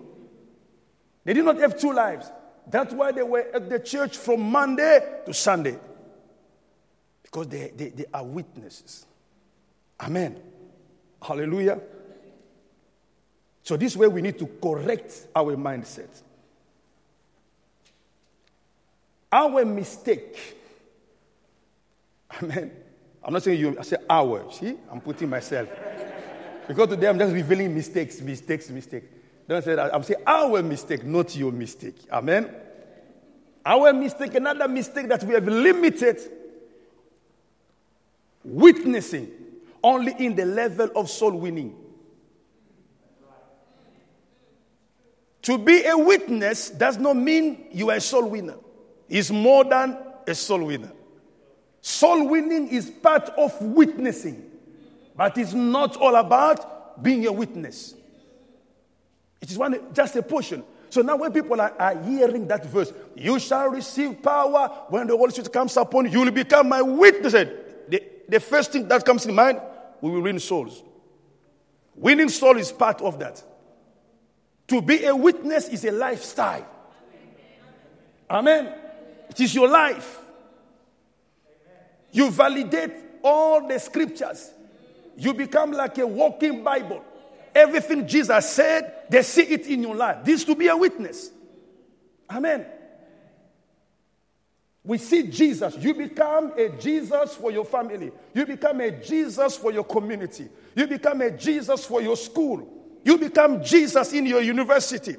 They 1.24 1.34
did 1.34 1.44
not 1.44 1.58
have 1.58 1.78
two 1.78 1.92
lives. 1.92 2.30
That's 2.68 2.92
why 2.94 3.12
they 3.12 3.22
were 3.22 3.46
at 3.54 3.68
the 3.68 3.78
church 3.78 4.16
from 4.16 4.40
Monday 4.40 5.20
to 5.26 5.34
Sunday. 5.34 5.78
Because 7.22 7.48
they, 7.48 7.72
they, 7.76 7.88
they 7.90 8.04
are 8.12 8.24
witnesses. 8.24 9.06
Amen. 10.00 10.38
Hallelujah. 11.20 11.80
So, 13.62 13.76
this 13.76 13.96
way 13.96 14.08
we 14.08 14.22
need 14.22 14.38
to 14.38 14.46
correct 14.60 15.28
our 15.34 15.56
mindset. 15.56 16.08
Our 19.30 19.64
mistake, 19.64 20.56
amen. 22.42 22.70
I'm 23.24 23.32
not 23.32 23.42
saying 23.42 23.60
you, 23.60 23.76
I 23.78 23.82
say 23.82 23.96
our. 24.10 24.50
See, 24.52 24.76
I'm 24.90 25.00
putting 25.00 25.30
myself. 25.30 25.68
because 26.66 26.88
today 26.88 27.08
I'm 27.08 27.18
just 27.18 27.32
revealing 27.32 27.74
mistakes, 27.74 28.20
mistakes, 28.20 28.68
mistakes. 28.68 29.06
Say 29.60 29.74
that. 29.74 29.94
I'm 29.94 30.02
saying 30.02 30.22
our 30.26 30.62
mistake, 30.62 31.04
not 31.04 31.34
your 31.36 31.52
mistake. 31.52 31.96
Amen. 32.10 32.54
Our 33.64 33.92
mistake, 33.92 34.34
another 34.34 34.66
mistake 34.68 35.08
that 35.08 35.22
we 35.24 35.34
have 35.34 35.46
limited 35.46 36.20
witnessing 38.44 39.30
only 39.82 40.14
in 40.18 40.34
the 40.34 40.44
level 40.44 40.90
of 40.96 41.10
soul 41.10 41.32
winning. 41.32 41.76
To 45.42 45.58
be 45.58 45.84
a 45.84 45.96
witness 45.96 46.70
does 46.70 46.98
not 46.98 47.16
mean 47.16 47.66
you 47.72 47.90
are 47.90 47.96
a 47.96 48.00
soul 48.00 48.28
winner. 48.28 48.56
It's 49.08 49.30
more 49.30 49.64
than 49.64 49.98
a 50.26 50.34
soul 50.34 50.64
winner. 50.66 50.92
Soul 51.80 52.28
winning 52.28 52.68
is 52.68 52.90
part 52.90 53.28
of 53.30 53.60
witnessing, 53.60 54.50
but 55.16 55.36
it's 55.36 55.52
not 55.52 55.96
all 55.96 56.14
about 56.14 57.02
being 57.02 57.26
a 57.26 57.32
witness. 57.32 57.94
It 59.42 59.50
is 59.50 59.58
one, 59.58 59.78
just 59.92 60.14
a 60.16 60.22
portion. 60.22 60.62
So 60.88 61.02
now, 61.02 61.16
when 61.16 61.32
people 61.32 61.60
are, 61.60 61.74
are, 61.78 62.00
hearing 62.02 62.46
that 62.48 62.64
verse, 62.66 62.92
you 63.16 63.38
shall 63.38 63.68
receive 63.68 64.22
power 64.22 64.68
when 64.88 65.06
the 65.06 65.16
Holy 65.16 65.32
Spirit 65.32 65.52
comes 65.52 65.76
upon 65.76 66.04
you, 66.04 66.12
you 66.12 66.20
will 66.20 66.30
become 66.30 66.68
my 66.68 66.80
witness. 66.80 67.32
The, 67.32 68.02
the 68.28 68.40
first 68.40 68.72
thing 68.72 68.86
that 68.88 69.04
comes 69.04 69.26
in 69.26 69.34
mind, 69.34 69.60
we 70.00 70.10
will 70.10 70.20
win 70.20 70.38
souls. 70.38 70.82
Winning 71.94 72.28
soul 72.28 72.56
is 72.56 72.70
part 72.70 73.02
of 73.02 73.18
that. 73.18 73.42
To 74.68 74.80
be 74.80 75.04
a 75.04 75.14
witness 75.14 75.68
is 75.68 75.84
a 75.84 75.90
lifestyle. 75.90 76.66
Amen. 78.30 78.72
It 79.28 79.40
is 79.40 79.54
your 79.54 79.68
life. 79.68 80.20
You 82.12 82.30
validate 82.30 82.92
all 83.22 83.66
the 83.66 83.78
scriptures. 83.78 84.50
You 85.16 85.34
become 85.34 85.72
like 85.72 85.98
a 85.98 86.06
walking 86.06 86.62
Bible. 86.62 87.02
Everything 87.54 88.06
Jesus 88.06 88.50
said, 88.50 88.94
they 89.12 89.22
see 89.22 89.42
it 89.42 89.66
in 89.66 89.82
your 89.82 89.94
life. 89.94 90.24
This 90.24 90.42
to 90.44 90.54
be 90.54 90.68
a 90.68 90.76
witness. 90.76 91.30
Amen. 92.30 92.64
We 94.84 94.96
see 94.96 95.24
Jesus. 95.24 95.76
You 95.76 95.92
become 95.92 96.54
a 96.56 96.70
Jesus 96.70 97.34
for 97.34 97.52
your 97.52 97.66
family. 97.66 98.10
You 98.32 98.46
become 98.46 98.80
a 98.80 98.90
Jesus 98.90 99.54
for 99.54 99.70
your 99.70 99.84
community. 99.84 100.48
You 100.74 100.86
become 100.86 101.20
a 101.20 101.30
Jesus 101.30 101.84
for 101.84 102.00
your 102.00 102.16
school. 102.16 102.66
You 103.04 103.18
become 103.18 103.62
Jesus 103.62 104.14
in 104.14 104.24
your 104.24 104.40
university. 104.40 105.16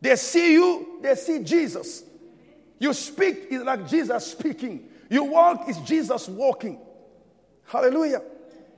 They 0.00 0.16
see 0.16 0.54
you, 0.54 0.98
they 1.00 1.14
see 1.14 1.44
Jesus. 1.44 2.02
You 2.80 2.92
speak 2.92 3.46
is 3.50 3.62
like 3.62 3.88
Jesus 3.88 4.26
speaking. 4.26 4.88
You 5.08 5.22
walk 5.22 5.68
is 5.68 5.78
Jesus 5.78 6.28
walking. 6.28 6.80
Hallelujah. 7.66 8.22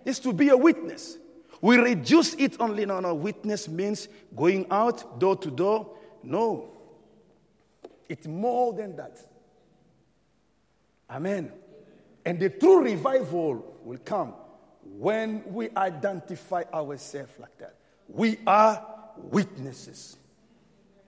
It's 0.04 0.18
to 0.18 0.34
be 0.34 0.50
a 0.50 0.56
witness. 0.56 1.16
We 1.62 1.76
reduce 1.76 2.34
it 2.34 2.60
only. 2.60 2.84
No, 2.84 3.00
no. 3.00 3.14
Witness 3.14 3.68
means 3.68 4.08
going 4.36 4.66
out 4.70 5.18
door 5.18 5.36
to 5.36 5.50
door. 5.50 5.96
No. 6.22 6.70
It's 8.08 8.26
more 8.26 8.74
than 8.74 8.96
that. 8.96 9.18
Amen. 11.08 11.52
And 12.26 12.38
the 12.38 12.50
true 12.50 12.82
revival 12.82 13.78
will 13.84 13.98
come 14.04 14.34
when 14.98 15.42
we 15.46 15.70
identify 15.76 16.64
ourselves 16.74 17.32
like 17.38 17.56
that. 17.58 17.76
We 18.08 18.38
are 18.46 18.84
witnesses. 19.16 20.16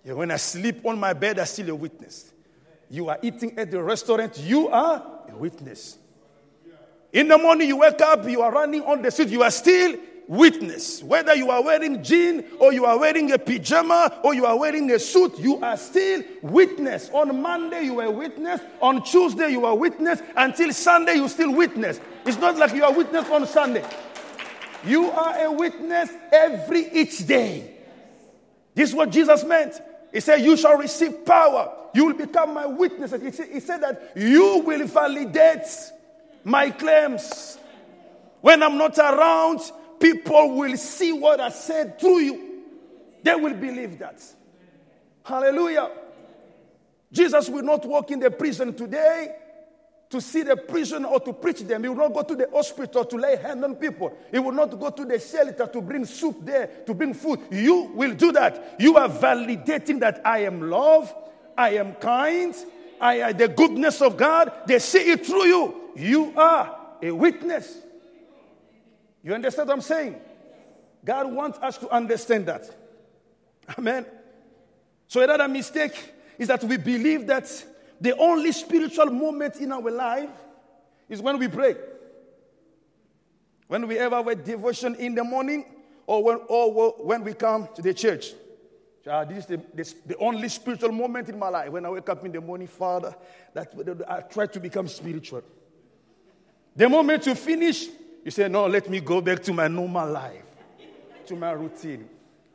Yeah, 0.04 0.12
when 0.14 0.30
I 0.30 0.36
sleep 0.36 0.86
on 0.86 0.98
my 0.98 1.14
bed, 1.14 1.38
I'm 1.38 1.46
still 1.46 1.70
a 1.70 1.74
witness. 1.74 2.32
You 2.90 3.08
are 3.08 3.18
eating 3.22 3.58
at 3.58 3.70
the 3.70 3.82
restaurant, 3.82 4.38
you 4.38 4.68
are 4.68 5.22
a 5.28 5.36
witness. 5.36 5.98
In 7.12 7.28
the 7.28 7.38
morning, 7.38 7.68
you 7.68 7.78
wake 7.78 8.00
up, 8.02 8.28
you 8.28 8.42
are 8.42 8.52
running 8.52 8.82
on 8.82 9.02
the 9.02 9.10
street, 9.10 9.30
you 9.30 9.42
are 9.42 9.50
still 9.50 9.96
witness. 10.26 11.02
Whether 11.02 11.34
you 11.34 11.50
are 11.50 11.62
wearing 11.62 12.02
jean 12.02 12.44
or 12.58 12.72
you 12.72 12.84
are 12.84 12.98
wearing 12.98 13.30
a 13.32 13.38
pajama 13.38 14.20
or 14.22 14.34
you 14.34 14.46
are 14.46 14.58
wearing 14.58 14.90
a 14.90 14.98
suit, 14.98 15.38
you 15.38 15.60
are 15.62 15.76
still 15.76 16.22
witness. 16.42 17.10
On 17.12 17.40
Monday, 17.40 17.84
you 17.84 18.00
are 18.00 18.10
witness. 18.10 18.60
On 18.80 19.02
Tuesday, 19.02 19.50
you 19.50 19.64
are 19.66 19.76
witness. 19.76 20.22
Until 20.36 20.72
Sunday, 20.72 21.14
you 21.14 21.28
still 21.28 21.54
witness. 21.54 22.00
It's 22.24 22.38
not 22.38 22.56
like 22.56 22.74
you 22.74 22.84
are 22.84 22.92
witness 22.92 23.28
on 23.28 23.46
Sunday. 23.46 23.84
You 24.86 25.10
are 25.10 25.46
a 25.46 25.52
witness 25.52 26.10
every 26.32 26.90
each 26.92 27.26
day. 27.26 27.70
This 28.74 28.90
is 28.90 28.94
what 28.94 29.10
Jesus 29.10 29.44
meant. 29.44 29.80
He 30.12 30.20
said, 30.20 30.38
You 30.38 30.56
shall 30.56 30.76
receive 30.76 31.24
power. 31.24 31.72
You 31.94 32.06
will 32.06 32.14
become 32.14 32.54
my 32.54 32.66
witnesses. 32.66 33.22
He 33.22 33.30
said, 33.30 33.48
he 33.50 33.60
said 33.60 33.80
that 33.82 34.12
you 34.16 34.62
will 34.64 34.86
validate 34.86 35.66
my 36.42 36.70
claims. 36.70 37.56
When 38.40 38.62
I'm 38.62 38.76
not 38.76 38.98
around, 38.98 39.60
people 40.00 40.56
will 40.56 40.76
see 40.76 41.12
what 41.12 41.40
I 41.40 41.50
said 41.50 41.98
through 41.98 42.18
you. 42.18 42.62
They 43.22 43.34
will 43.34 43.54
believe 43.54 43.98
that. 43.98 44.22
Hallelujah. 45.24 45.90
Jesus 47.10 47.48
will 47.48 47.62
not 47.62 47.86
walk 47.86 48.10
in 48.10 48.20
the 48.20 48.30
prison 48.30 48.74
today 48.74 49.36
to 50.10 50.20
see 50.20 50.42
the 50.42 50.56
prison 50.56 51.04
or 51.04 51.18
to 51.20 51.32
preach 51.32 51.60
them. 51.60 51.82
He 51.82 51.88
will 51.88 51.96
not 51.96 52.12
go 52.12 52.22
to 52.22 52.36
the 52.36 52.48
hospital 52.52 53.04
to 53.04 53.16
lay 53.16 53.36
hand 53.36 53.64
on 53.64 53.76
people. 53.76 54.16
He 54.30 54.38
will 54.38 54.52
not 54.52 54.78
go 54.78 54.90
to 54.90 55.04
the 55.04 55.18
shelter 55.18 55.66
to 55.66 55.80
bring 55.80 56.04
soup 56.04 56.36
there, 56.42 56.68
to 56.86 56.94
bring 56.94 57.14
food. 57.14 57.40
You 57.50 57.90
will 57.94 58.14
do 58.14 58.32
that. 58.32 58.76
You 58.78 58.96
are 58.96 59.08
validating 59.08 60.00
that 60.00 60.20
I 60.24 60.40
am 60.40 60.70
love, 60.70 61.12
I 61.56 61.70
am 61.70 61.94
kind, 61.94 62.54
I 63.00 63.16
am 63.16 63.36
the 63.36 63.48
goodness 63.48 64.02
of 64.02 64.16
God. 64.16 64.52
They 64.66 64.78
see 64.78 65.10
it 65.10 65.26
through 65.26 65.46
you. 65.46 65.90
You 65.96 66.32
are 66.36 66.76
a 67.02 67.10
witness. 67.10 67.78
You 69.24 69.34
understand 69.34 69.68
what 69.68 69.74
I'm 69.74 69.80
saying? 69.80 70.20
God 71.04 71.32
wants 71.32 71.58
us 71.58 71.78
to 71.78 71.88
understand 71.88 72.46
that. 72.46 72.70
Amen. 73.78 74.04
So 75.08 75.22
another 75.22 75.48
mistake 75.48 76.12
is 76.38 76.48
that 76.48 76.62
we 76.62 76.76
believe 76.76 77.26
that 77.26 77.64
the 78.00 78.16
only 78.16 78.52
spiritual 78.52 79.06
moment 79.06 79.56
in 79.56 79.72
our 79.72 79.90
life 79.90 80.30
is 81.08 81.22
when 81.22 81.38
we 81.38 81.48
pray. 81.48 81.76
When 83.66 83.88
we 83.88 83.96
have 83.96 84.12
our 84.12 84.34
devotion 84.34 84.94
in 84.96 85.14
the 85.14 85.24
morning 85.24 85.64
or 86.06 86.22
when, 86.22 86.40
or 86.48 86.92
when 86.98 87.24
we 87.24 87.32
come 87.32 87.68
to 87.74 87.82
the 87.82 87.94
church. 87.94 88.32
Uh, 89.06 89.24
this 89.24 89.38
is 89.38 89.46
the, 89.46 89.60
this, 89.72 89.94
the 90.06 90.16
only 90.16 90.48
spiritual 90.48 90.92
moment 90.92 91.28
in 91.28 91.38
my 91.38 91.48
life. 91.48 91.70
When 91.70 91.84
I 91.86 91.90
wake 91.90 92.08
up 92.08 92.24
in 92.24 92.32
the 92.32 92.40
morning, 92.40 92.66
Father, 92.66 93.14
that 93.54 93.72
I 94.08 94.20
try 94.20 94.46
to 94.46 94.60
become 94.60 94.88
spiritual. 94.88 95.42
The 96.76 96.88
moment 96.88 97.26
you 97.26 97.34
finish, 97.34 97.86
you 98.24 98.30
say, 98.30 98.48
No, 98.48 98.66
let 98.66 98.88
me 98.88 99.00
go 99.00 99.20
back 99.20 99.42
to 99.44 99.52
my 99.52 99.68
normal 99.68 100.10
life, 100.10 100.42
to 101.26 101.36
my 101.36 101.52
routine. 101.52 102.08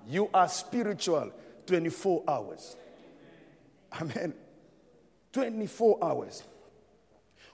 You 0.07 0.29
are 0.33 0.49
spiritual 0.49 1.31
24 1.67 2.23
hours. 2.27 2.75
Amen. 4.01 4.33
24 5.31 5.99
hours. 6.01 6.43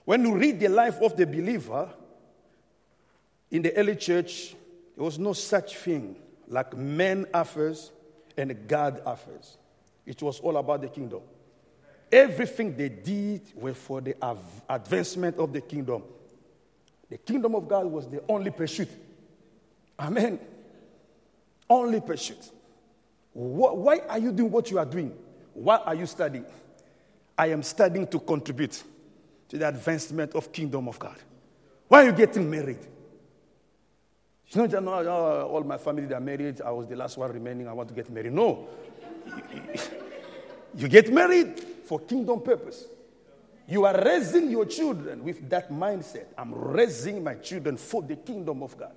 When 0.04 0.24
you 0.24 0.34
read 0.34 0.60
the 0.60 0.68
life 0.68 1.00
of 1.02 1.16
the 1.16 1.26
believer 1.26 1.90
in 3.50 3.62
the 3.62 3.76
early 3.76 3.96
church, 3.96 4.54
there 4.96 5.04
was 5.04 5.18
no 5.18 5.34
such 5.34 5.76
thing 5.76 6.16
like 6.48 6.74
man 6.76 7.26
affairs 7.34 7.90
and 8.36 8.66
God 8.66 9.02
affairs. 9.04 9.58
It 10.06 10.22
was 10.22 10.40
all 10.40 10.56
about 10.56 10.80
the 10.80 10.88
kingdom. 10.88 11.20
Everything 12.10 12.76
they 12.76 12.88
did 12.88 13.42
was 13.54 13.76
for 13.76 14.00
the 14.00 14.14
advancement 14.70 15.38
of 15.38 15.52
the 15.52 15.60
kingdom. 15.60 16.04
The 17.08 17.18
kingdom 17.18 17.54
of 17.54 17.68
God 17.68 17.86
was 17.86 18.08
the 18.08 18.22
only 18.28 18.50
pursuit. 18.50 18.88
Amen. 19.98 20.38
Only 21.68 22.00
pursuit. 22.00 22.50
Why 23.32 24.00
are 24.08 24.18
you 24.18 24.32
doing 24.32 24.50
what 24.50 24.70
you 24.70 24.78
are 24.78 24.86
doing? 24.86 25.16
Why 25.52 25.76
are 25.76 25.94
you 25.94 26.06
studying? 26.06 26.46
I 27.36 27.48
am 27.48 27.62
studying 27.62 28.06
to 28.08 28.18
contribute 28.18 28.82
to 29.48 29.58
the 29.58 29.68
advancement 29.68 30.34
of 30.34 30.52
kingdom 30.52 30.88
of 30.88 30.98
God. 30.98 31.16
Why 31.88 32.02
are 32.02 32.06
you 32.06 32.12
getting 32.12 32.50
married? 32.50 32.78
Not 34.54 34.70
just 34.70 34.82
no, 34.82 34.92
oh, 34.92 35.48
all 35.52 35.64
my 35.64 35.76
family 35.76 36.06
they 36.06 36.14
are 36.14 36.20
married. 36.20 36.60
I 36.60 36.70
was 36.70 36.86
the 36.86 36.96
last 36.96 37.16
one 37.18 37.32
remaining. 37.32 37.68
I 37.68 37.72
want 37.72 37.88
to 37.88 37.94
get 37.94 38.08
married. 38.10 38.32
No. 38.32 38.68
you 40.76 40.88
get 40.88 41.12
married 41.12 41.58
for 41.84 42.00
kingdom 42.00 42.40
purpose. 42.40 42.84
You 43.68 43.84
are 43.84 44.00
raising 44.04 44.50
your 44.50 44.64
children 44.64 45.24
with 45.24 45.48
that 45.50 45.70
mindset. 45.70 46.26
I'm 46.38 46.54
raising 46.54 47.24
my 47.24 47.34
children 47.34 47.76
for 47.76 48.02
the 48.02 48.16
kingdom 48.16 48.62
of 48.62 48.78
God. 48.78 48.92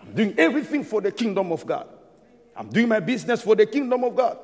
I'm 0.00 0.12
doing 0.12 0.34
everything 0.38 0.84
for 0.84 1.00
the 1.00 1.12
kingdom 1.12 1.52
of 1.52 1.64
God. 1.64 1.88
I'm 2.56 2.68
doing 2.68 2.88
my 2.88 2.98
business 2.98 3.42
for 3.42 3.54
the 3.54 3.66
kingdom 3.66 4.02
of 4.02 4.16
God. 4.16 4.38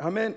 Amen. 0.00 0.34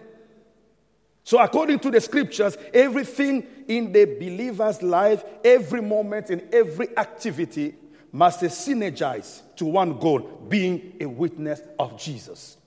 So, 1.24 1.40
according 1.40 1.80
to 1.80 1.90
the 1.90 2.02
scriptures, 2.02 2.58
everything 2.74 3.48
in 3.68 3.92
the 3.92 4.06
believer's 4.06 4.84
life, 4.84 5.24
every 5.44 5.82
moment 5.82 6.30
and 6.30 6.54
every 6.54 6.96
activity 6.98 7.74
must 8.12 8.42
synergize 8.42 9.42
to 9.56 9.66
one 9.66 9.98
goal 9.98 10.20
being 10.20 10.98
a 11.00 11.06
witness 11.06 11.62
of 11.80 11.98
Jesus. 11.98 12.58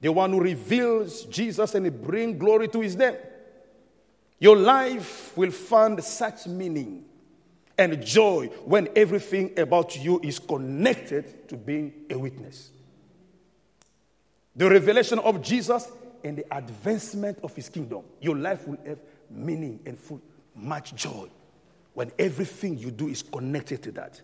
The 0.00 0.10
one 0.10 0.30
who 0.30 0.40
reveals 0.40 1.24
Jesus 1.24 1.74
and 1.74 2.02
bring 2.02 2.38
glory 2.38 2.68
to 2.68 2.80
his 2.80 2.96
name. 2.96 3.16
Your 4.38 4.56
life 4.56 5.36
will 5.36 5.50
find 5.50 6.02
such 6.02 6.46
meaning 6.46 7.04
and 7.76 8.04
joy 8.04 8.46
when 8.64 8.88
everything 8.96 9.58
about 9.58 9.96
you 9.96 10.20
is 10.22 10.38
connected 10.38 11.48
to 11.48 11.56
being 11.56 11.92
a 12.10 12.18
witness. 12.18 12.70
the 14.56 14.68
revelation 14.68 15.18
of 15.20 15.40
Jesus, 15.40 15.90
and 16.24 16.36
the 16.36 16.56
advancement 16.56 17.38
of 17.42 17.54
his 17.54 17.68
kingdom. 17.68 18.02
Your 18.20 18.36
life 18.36 18.66
will 18.66 18.78
have 18.86 18.98
meaning 19.30 19.80
and 19.86 19.98
full, 19.98 20.20
much 20.54 20.94
joy 20.94 21.28
when 21.94 22.12
everything 22.18 22.78
you 22.78 22.90
do 22.90 23.08
is 23.08 23.22
connected 23.22 23.82
to 23.82 23.92
that. 23.92 24.20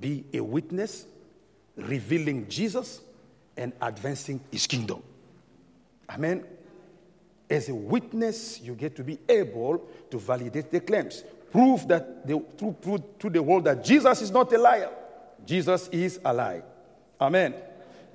Be 0.00 0.24
a 0.32 0.40
witness, 0.40 1.06
revealing 1.76 2.48
Jesus 2.48 3.00
and 3.56 3.72
advancing 3.80 4.40
his 4.50 4.66
kingdom. 4.66 5.02
Amen. 6.10 6.44
As 7.48 7.68
a 7.68 7.74
witness, 7.74 8.60
you 8.60 8.74
get 8.74 8.96
to 8.96 9.04
be 9.04 9.18
able 9.28 9.86
to 10.10 10.18
validate 10.18 10.70
the 10.70 10.80
claims. 10.80 11.22
Prove 11.52 11.86
that 11.88 12.26
the, 12.26 12.42
to, 12.58 12.72
prove 12.80 13.18
to 13.18 13.30
the 13.30 13.42
world 13.42 13.64
that 13.64 13.84
Jesus 13.84 14.22
is 14.22 14.30
not 14.30 14.52
a 14.52 14.58
liar. 14.58 14.90
Jesus 15.46 15.88
is 15.88 16.18
alive. 16.24 16.64
Amen. 17.20 17.54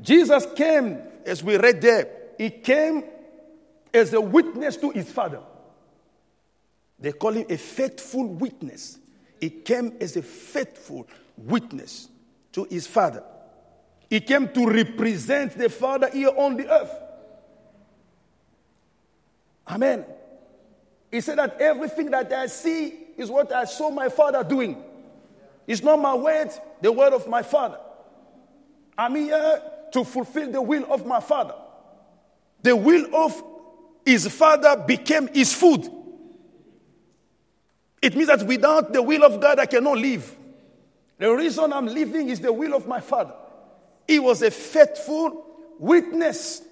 Jesus 0.02 0.45
came, 0.56 0.99
as 1.25 1.43
we 1.43 1.58
read 1.58 1.82
there, 1.82 2.08
he 2.38 2.49
came 2.49 3.04
as 3.93 4.13
a 4.13 4.21
witness 4.21 4.78
to 4.78 4.91
his 4.91 5.12
Father. 5.12 5.41
They 6.99 7.12
call 7.13 7.32
him 7.32 7.45
a 7.49 7.58
faithful 7.58 8.25
witness. 8.25 8.99
He 9.39 9.49
came 9.49 9.93
as 10.02 10.17
a 10.17 10.21
faithful 10.21 11.08
witness 11.38 12.10
to 12.52 12.65
his 12.65 12.88
Father. 12.88 13.23
He 14.10 14.19
came 14.19 14.50
to 14.50 14.65
represent 14.65 15.58
the 15.58 15.69
Father 15.69 16.10
here 16.10 16.32
on 16.36 16.58
the 16.58 16.67
earth. 16.67 16.91
Amen. 19.67 20.06
He 21.12 21.22
said 21.22 21.38
that 21.38 21.62
everything 21.62 22.10
that 22.12 22.32
I 22.34 22.48
see 22.48 22.93
is 23.17 23.30
what 23.30 23.52
I 23.52 23.65
saw 23.65 23.91
my 23.91 24.10
Father 24.10 24.43
doing. 24.43 24.84
It's 25.67 25.84
not 25.84 26.00
my 26.00 26.15
word, 26.15 26.50
the 26.82 26.91
word 26.91 27.13
of 27.13 27.28
my 27.28 27.43
Father. 27.43 27.78
I'm 28.98 29.15
here 29.15 29.62
to 29.93 30.04
fulfill 30.04 30.52
the 30.52 30.62
will 30.62 30.91
of 30.91 31.06
my 31.06 31.19
Father. 31.19 31.54
The 32.63 32.76
will 32.76 33.15
of 33.15 33.43
his 34.06 34.28
Father 34.28 34.76
became 34.88 35.28
his 35.28 35.54
food. 35.54 35.88
It 38.02 38.15
means 38.15 38.28
that 38.28 38.43
without 38.43 38.91
the 38.91 39.02
will 39.02 39.24
of 39.24 39.39
God, 39.39 39.60
I 39.60 39.65
cannot 39.67 39.98
live. 39.98 40.36
The 41.17 41.30
reason 41.32 41.72
I'm 41.74 41.86
living 41.86 42.30
is 42.30 42.39
the 42.39 42.52
will 42.52 42.74
of 42.74 42.88
my 42.88 43.02
Father. 43.02 43.34
He 44.10 44.17
was 44.17 44.41
a 44.41 44.50
faithful 44.50 45.45
witness 45.78 46.63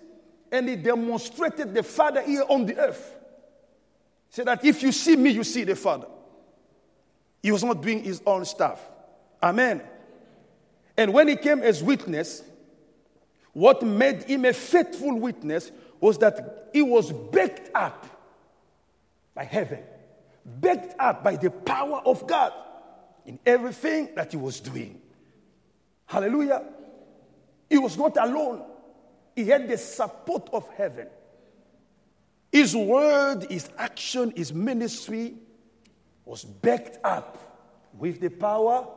and 0.51 0.67
he 0.67 0.75
demonstrated 0.75 1.71
the 1.71 1.83
Father 1.83 2.23
here 2.23 2.43
on 2.49 2.65
the 2.65 2.75
earth. 2.75 3.15
Said 4.31 4.47
that 4.47 4.65
if 4.65 4.81
you 4.81 4.91
see 4.91 5.15
me, 5.15 5.29
you 5.29 5.43
see 5.43 5.63
the 5.63 5.75
Father. 5.75 6.07
He 7.43 7.51
was 7.51 7.63
not 7.63 7.83
doing 7.83 8.03
his 8.03 8.23
own 8.25 8.43
stuff. 8.43 8.81
Amen. 9.43 9.83
And 10.97 11.13
when 11.13 11.27
he 11.27 11.35
came 11.35 11.61
as 11.61 11.83
witness, 11.83 12.41
what 13.53 13.83
made 13.83 14.23
him 14.23 14.43
a 14.45 14.51
faithful 14.53 15.19
witness 15.19 15.71
was 15.99 16.17
that 16.17 16.69
he 16.73 16.81
was 16.81 17.11
backed 17.11 17.69
up 17.75 18.03
by 19.35 19.43
heaven, 19.43 19.83
backed 20.43 20.95
up 20.97 21.23
by 21.23 21.35
the 21.35 21.51
power 21.51 22.01
of 22.03 22.25
God 22.25 22.51
in 23.27 23.37
everything 23.45 24.09
that 24.15 24.31
he 24.31 24.37
was 24.37 24.59
doing. 24.59 24.99
Hallelujah. 26.07 26.63
He 27.69 27.77
was 27.77 27.97
not 27.97 28.17
alone, 28.17 28.63
he 29.35 29.45
had 29.45 29.67
the 29.67 29.77
support 29.77 30.49
of 30.53 30.67
heaven. 30.75 31.07
His 32.51 32.75
word, 32.75 33.45
his 33.49 33.69
action, 33.77 34.33
his 34.35 34.53
ministry 34.53 35.35
was 36.25 36.43
backed 36.43 36.97
up 37.03 37.37
with 37.97 38.19
the 38.19 38.29
power 38.29 38.87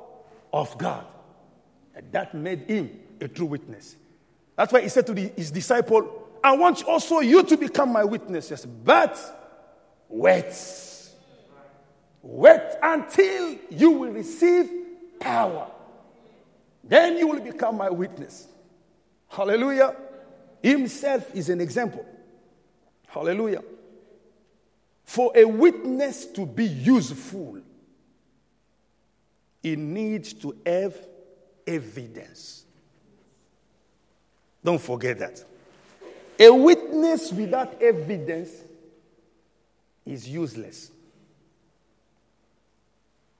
of 0.52 0.76
God. 0.78 1.04
And 1.94 2.11
that 2.12 2.35
made 2.35 2.70
him 2.70 3.00
a 3.20 3.28
true 3.28 3.46
witness. 3.46 3.96
That's 4.56 4.72
why 4.72 4.80
he 4.83 4.88
said 4.88 5.06
to 5.06 5.14
the, 5.14 5.33
his 5.37 5.50
disciple, 5.50 6.28
I 6.42 6.56
want 6.56 6.85
also 6.85 7.20
you 7.20 7.42
to 7.42 7.56
become 7.56 7.92
my 7.92 8.04
witnesses, 8.04 8.64
but 8.64 9.18
wait. 10.09 10.54
Wait 12.22 12.61
until 12.83 13.59
you 13.70 13.90
will 13.90 14.12
receive 14.12 14.70
power. 15.18 15.70
Then 16.85 17.16
you 17.16 17.28
will 17.28 17.40
become 17.40 17.76
my 17.76 17.90
witness. 17.90 18.48
Hallelujah. 19.31 19.97
Himself 20.62 21.35
is 21.35 21.49
an 21.49 21.61
example. 21.61 22.05
Hallelujah. 23.07 23.62
For 25.05 25.33
a 25.35 25.45
witness 25.45 26.27
to 26.27 26.45
be 26.45 26.64
useful, 26.66 27.61
he 29.62 29.77
needs 29.77 30.33
to 30.35 30.57
have 30.66 30.95
evidence. 31.66 32.64
Don't 34.62 34.81
forget 34.81 35.19
that. 35.21 35.45
A 36.38 36.51
witness 36.51 37.33
without 37.33 37.81
evidence 37.81 38.51
is 40.05 40.29
useless. 40.29 40.90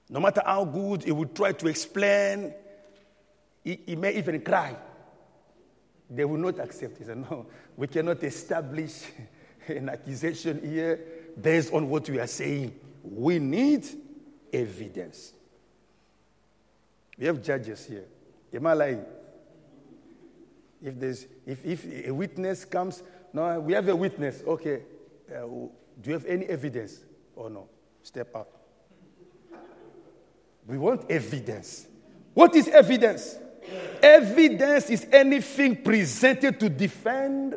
No 0.09 0.21
matter 0.21 0.43
how 0.45 0.65
good 0.65 1.05
he 1.05 1.13
would 1.13 1.35
try 1.35 1.53
to 1.53 1.69
explain, 1.69 2.53
he, 3.63 3.81
he 3.87 3.97
may 3.97 4.17
even 4.17 4.41
cry. 4.41 4.77
They 6.11 6.25
will 6.25 6.39
not 6.39 6.59
accept 6.59 7.01
it. 7.01 7.17
No, 7.17 7.47
we 7.77 7.87
cannot 7.87 8.23
establish 8.25 9.05
an 9.69 9.89
accusation 9.89 10.61
here 10.69 10.99
based 11.41 11.73
on 11.73 11.89
what 11.89 12.09
we 12.11 12.19
are 12.19 12.27
saying. 12.27 12.75
We 13.05 13.39
need 13.39 13.87
evidence. 14.53 15.33
We 17.17 17.27
have 17.27 17.41
judges 17.43 17.87
here. 17.87 18.05
Am 18.53 18.67
I 18.67 18.73
lying? 18.73 19.05
If, 20.83 20.99
there's, 20.99 21.27
if, 21.47 21.65
if 21.65 22.09
a 22.09 22.11
witness 22.11 22.65
comes, 22.65 23.03
no, 23.33 23.61
we 23.61 23.75
have 23.75 23.89
a 23.89 23.95
witness. 23.95 24.43
Okay, 24.47 24.83
uh, 25.31 25.43
do 25.43 25.71
you 26.05 26.13
have 26.15 26.25
any 26.25 26.47
evidence 26.47 27.05
or 27.37 27.51
no? 27.51 27.69
Step 28.03 28.35
up. 28.35 28.49
We 30.67 30.79
want 30.79 31.09
evidence. 31.11 31.87
What 32.35 32.55
is 32.57 32.69
evidence? 32.69 33.37
Evidence 34.03 34.91
is 34.91 35.07
anything 35.13 35.77
presented 35.77 36.59
to 36.61 36.69
defend 36.69 37.57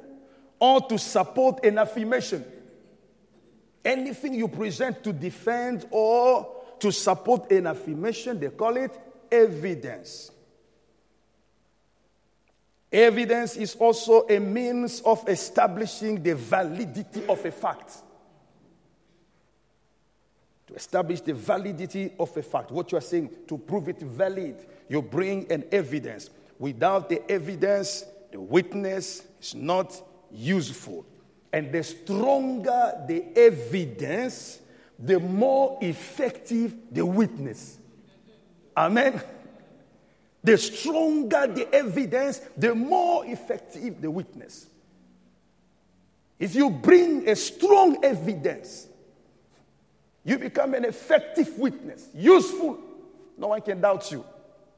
or 0.60 0.82
to 0.88 0.97
support 0.97 1.63
an 1.65 1.78
affirmation. 1.78 2.43
Anything 3.84 4.34
you 4.34 4.47
present 4.47 5.04
to 5.04 5.12
defend 5.12 5.86
or 5.91 6.47
to 6.80 6.91
support 6.91 7.52
an 7.52 7.67
affirmation, 7.67 8.39
they 8.39 8.49
call 8.49 8.78
it 8.78 8.97
evidence. 9.32 10.32
Evidence 12.91 13.58
is 13.58 13.76
also 13.76 14.28
a 14.28 14.39
means 14.39 15.02
of 15.02 15.28
establishing 15.28 16.21
the 16.21 16.36
validity 16.36 17.26
of 17.28 17.43
a 17.43 17.52
fact. 17.52 17.91
To 20.73 20.77
establish 20.77 21.21
the 21.21 21.36
validity 21.36 22.13
of 22.19 22.36
a 22.36 22.41
fact, 22.41 22.71
what 22.71 22.91
you 22.91 22.97
are 22.97 23.01
saying, 23.01 23.29
to 23.47 23.59
prove 23.59 23.89
it 23.89 23.99
valid, 23.99 24.55
you 24.89 25.03
bring 25.03 25.51
an 25.51 25.65
evidence. 25.71 26.31
Without 26.57 27.09
the 27.09 27.21
evidence, 27.31 28.03
the 28.31 28.41
witness 28.41 29.21
is 29.39 29.53
not 29.53 30.01
useful. 30.31 31.05
And 31.51 31.71
the 31.71 31.83
stronger 31.83 32.93
the 33.07 33.23
evidence, 33.36 34.62
the 34.97 35.19
more 35.19 35.77
effective 35.79 36.75
the 36.91 37.05
witness. 37.05 37.77
Amen. 38.75 39.21
The 40.43 40.57
stronger 40.57 41.45
the 41.53 41.71
evidence, 41.71 42.41
the 42.57 42.73
more 42.73 43.27
effective 43.27 44.01
the 44.01 44.09
witness. 44.09 44.65
If 46.39 46.55
you 46.55 46.71
bring 46.71 47.29
a 47.29 47.36
strong 47.36 48.03
evidence, 48.03 48.88
you 50.23 50.38
become 50.38 50.73
an 50.73 50.86
effective 50.86 51.57
witness, 51.57 52.07
useful. 52.13 52.79
No 53.38 53.47
one 53.47 53.62
can 53.62 53.81
doubt 53.81 54.12
you. 54.12 54.23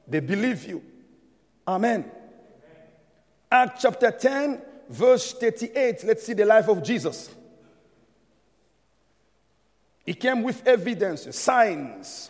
They 0.07 0.19
believe 0.19 0.65
you. 0.65 0.83
Amen. 1.67 2.05
Acts 3.51 3.81
chapter 3.81 4.11
10, 4.11 4.61
verse 4.89 5.33
38. 5.33 6.03
Let's 6.03 6.25
see 6.25 6.33
the 6.33 6.45
life 6.45 6.67
of 6.67 6.83
Jesus. 6.83 7.29
He 10.05 10.13
came 10.13 10.43
with 10.43 10.65
evidence, 10.67 11.35
signs. 11.35 12.29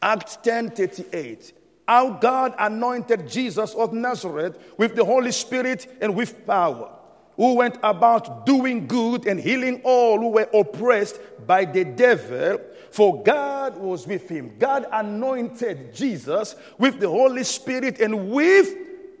Acts 0.00 0.36
10 0.36 0.70
38. 0.70 1.52
How 1.86 2.10
God 2.10 2.54
anointed 2.58 3.28
Jesus 3.28 3.74
of 3.74 3.92
Nazareth 3.92 4.58
with 4.76 4.96
the 4.96 5.04
Holy 5.04 5.32
Spirit 5.32 5.86
and 6.00 6.16
with 6.16 6.46
power, 6.46 6.95
who 7.36 7.54
went 7.54 7.78
about 7.82 8.46
doing 8.46 8.86
good 8.86 9.26
and 9.26 9.38
healing 9.38 9.80
all 9.84 10.18
who 10.18 10.28
were 10.28 10.48
oppressed 10.54 11.20
by 11.46 11.64
the 11.64 11.84
devil, 11.84 12.58
for 12.90 13.22
God 13.22 13.76
was 13.76 14.06
with 14.06 14.28
him. 14.28 14.56
God 14.58 14.86
anointed 14.90 15.94
Jesus 15.94 16.56
with 16.78 16.98
the 16.98 17.08
Holy 17.08 17.44
Spirit 17.44 18.00
and 18.00 18.30
with 18.30 18.74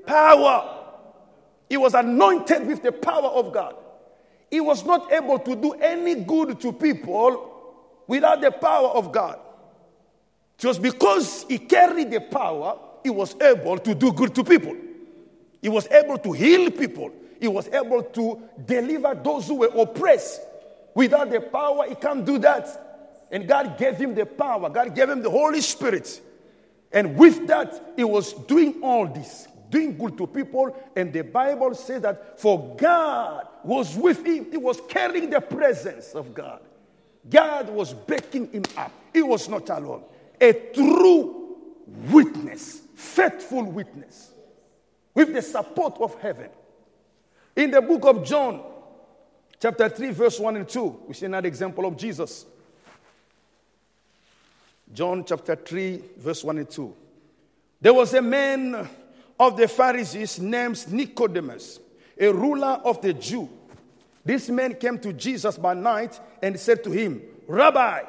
power. 0.06 0.84
He 1.68 1.76
was 1.76 1.94
anointed 1.94 2.66
with 2.66 2.82
the 2.82 2.92
power 2.92 3.28
of 3.28 3.52
God. 3.52 3.76
He 4.50 4.60
was 4.60 4.84
not 4.84 5.12
able 5.12 5.38
to 5.40 5.56
do 5.56 5.72
any 5.74 6.14
good 6.14 6.60
to 6.60 6.72
people 6.72 7.52
without 8.06 8.40
the 8.40 8.50
power 8.50 8.88
of 8.88 9.12
God. 9.12 9.40
Was 10.64 10.78
because 10.78 11.44
he 11.48 11.58
carried 11.58 12.10
the 12.10 12.20
power, 12.20 12.78
he 13.02 13.10
was 13.10 13.36
able 13.40 13.78
to 13.78 13.94
do 13.94 14.10
good 14.12 14.34
to 14.34 14.42
people. 14.42 14.74
He 15.60 15.68
was 15.68 15.86
able 15.88 16.16
to 16.18 16.32
heal 16.32 16.70
people. 16.70 17.10
He 17.40 17.48
was 17.48 17.68
able 17.68 18.02
to 18.02 18.42
deliver 18.64 19.14
those 19.14 19.46
who 19.48 19.56
were 19.56 19.72
oppressed. 19.74 20.40
Without 20.94 21.30
the 21.30 21.40
power, 21.40 21.86
he 21.88 21.94
can't 21.94 22.24
do 22.24 22.38
that. 22.38 23.26
And 23.30 23.46
God 23.46 23.76
gave 23.76 23.96
him 23.96 24.14
the 24.14 24.24
power, 24.24 24.68
God 24.70 24.94
gave 24.94 25.10
him 25.10 25.22
the 25.22 25.30
Holy 25.30 25.60
Spirit. 25.60 26.20
And 26.92 27.16
with 27.16 27.46
that, 27.48 27.92
he 27.96 28.04
was 28.04 28.32
doing 28.32 28.80
all 28.82 29.06
this, 29.06 29.48
doing 29.68 29.98
good 29.98 30.16
to 30.18 30.26
people. 30.26 30.74
And 30.94 31.12
the 31.12 31.22
Bible 31.22 31.74
says 31.74 32.02
that 32.02 32.40
for 32.40 32.74
God 32.76 33.46
was 33.64 33.96
with 33.96 34.24
him, 34.24 34.50
he 34.50 34.56
was 34.56 34.80
carrying 34.88 35.28
the 35.28 35.40
presence 35.40 36.14
of 36.14 36.32
God. 36.32 36.60
God 37.28 37.68
was 37.70 37.92
backing 37.92 38.50
him 38.52 38.62
up. 38.76 38.92
He 39.12 39.22
was 39.22 39.48
not 39.48 39.68
alone. 39.68 40.04
A 40.40 40.52
true 40.52 41.56
witness, 42.10 42.82
faithful 42.94 43.64
witness, 43.64 44.30
with 45.14 45.32
the 45.34 45.42
support 45.42 45.98
of 46.00 46.14
heaven. 46.20 46.50
In 47.56 47.70
the 47.70 47.80
book 47.80 48.04
of 48.04 48.22
John, 48.22 48.62
chapter 49.58 49.88
3, 49.88 50.10
verse 50.10 50.38
1 50.38 50.56
and 50.56 50.68
2, 50.68 51.04
we 51.08 51.14
see 51.14 51.24
another 51.24 51.48
example 51.48 51.86
of 51.86 51.96
Jesus. 51.96 52.44
John 54.92 55.24
chapter 55.24 55.56
3, 55.56 56.02
verse 56.18 56.44
1 56.44 56.58
and 56.58 56.70
2. 56.70 56.94
There 57.80 57.94
was 57.94 58.12
a 58.12 58.20
man 58.20 58.86
of 59.40 59.56
the 59.56 59.68
Pharisees 59.68 60.38
named 60.38 60.84
Nicodemus, 60.92 61.80
a 62.18 62.30
ruler 62.30 62.80
of 62.84 63.00
the 63.00 63.14
Jew. 63.14 63.48
This 64.22 64.50
man 64.50 64.74
came 64.74 64.98
to 64.98 65.14
Jesus 65.14 65.56
by 65.56 65.72
night 65.72 66.20
and 66.42 66.60
said 66.60 66.84
to 66.84 66.90
him, 66.90 67.22
Rabbi, 67.46 68.02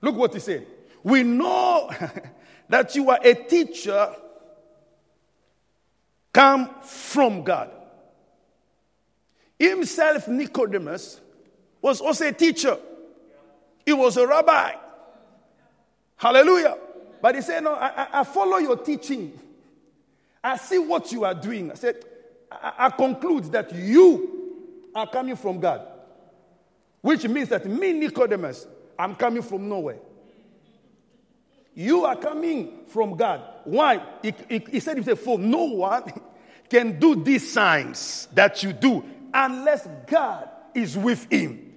look 0.00 0.16
what 0.16 0.34
he 0.34 0.40
said. 0.40 0.66
We 1.04 1.22
know 1.22 1.90
that 2.68 2.96
you 2.96 3.08
are 3.10 3.20
a 3.22 3.34
teacher 3.34 4.14
come 6.32 6.70
from 6.82 7.44
God. 7.44 7.70
Himself, 9.58 10.28
Nicodemus, 10.28 11.20
was 11.80 12.00
also 12.00 12.26
a 12.28 12.32
teacher. 12.32 12.78
He 13.84 13.92
was 13.92 14.16
a 14.16 14.26
rabbi. 14.26 14.74
Hallelujah. 16.16 16.76
But 17.20 17.34
he 17.34 17.40
said, 17.40 17.64
No, 17.64 17.74
I, 17.74 18.20
I 18.20 18.24
follow 18.24 18.58
your 18.58 18.76
teaching. 18.76 19.38
I 20.42 20.56
see 20.56 20.78
what 20.78 21.10
you 21.10 21.24
are 21.24 21.34
doing. 21.34 21.70
I 21.70 21.74
said, 21.74 22.04
I, 22.50 22.74
I 22.78 22.90
conclude 22.90 23.44
that 23.52 23.74
you 23.74 24.90
are 24.94 25.08
coming 25.08 25.36
from 25.36 25.58
God. 25.58 25.86
Which 27.00 27.26
means 27.26 27.48
that 27.48 27.66
me, 27.66 27.92
Nicodemus, 27.92 28.66
I'm 28.98 29.14
coming 29.14 29.42
from 29.42 29.68
nowhere. 29.68 29.98
You 31.74 32.04
are 32.04 32.16
coming 32.16 32.80
from 32.88 33.16
God. 33.16 33.42
Why? 33.64 34.02
He, 34.22 34.34
he, 34.48 34.58
he 34.72 34.80
said 34.80 35.04
For 35.18 35.38
no 35.38 35.64
one 35.64 36.12
can 36.68 36.98
do 36.98 37.14
these 37.14 37.52
signs 37.52 38.26
that 38.34 38.62
you 38.62 38.72
do 38.72 39.04
unless 39.32 39.86
God 40.06 40.48
is 40.74 40.96
with 40.96 41.30
him. 41.30 41.72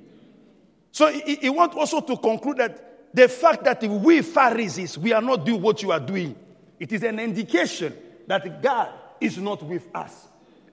So 0.92 1.08
he, 1.12 1.36
he 1.36 1.50
wants 1.50 1.76
also 1.76 2.02
to 2.02 2.18
conclude 2.18 2.58
that 2.58 3.14
the 3.14 3.28
fact 3.28 3.64
that 3.66 3.84
we 3.84 4.22
Pharisees, 4.22 4.98
we 4.98 5.14
are 5.14 5.22
not 5.22 5.46
doing 5.46 5.62
what 5.62 5.82
you 5.82 5.92
are 5.92 6.00
doing, 6.00 6.36
it 6.80 6.92
is 6.92 7.04
an 7.04 7.20
indication 7.20 7.96
that 8.28 8.62
God 8.62 8.90
is 9.20 9.38
not 9.38 9.62
with 9.64 9.88
us. 9.94 10.28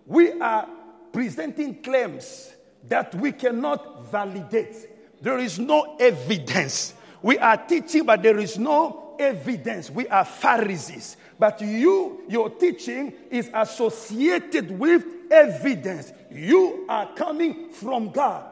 We 0.06 0.40
are 0.40 0.68
presenting 1.12 1.82
claims 1.82 2.52
that 2.88 3.14
we 3.14 3.32
cannot 3.32 4.10
validate. 4.10 5.20
There 5.20 5.38
is 5.38 5.58
no 5.58 5.96
evidence. 5.98 6.94
We 7.20 7.38
are 7.38 7.56
teaching, 7.56 8.04
but 8.04 8.22
there 8.22 8.38
is 8.38 8.58
no 8.58 9.16
evidence. 9.18 9.90
We 9.90 10.06
are 10.08 10.24
Pharisees. 10.24 11.16
But 11.38 11.60
you, 11.60 12.22
your 12.28 12.50
teaching 12.50 13.12
is 13.30 13.50
associated 13.52 14.76
with 14.78 15.04
evidence. 15.30 16.12
You 16.30 16.84
are 16.88 17.14
coming 17.14 17.70
from 17.70 18.10
God 18.10 18.50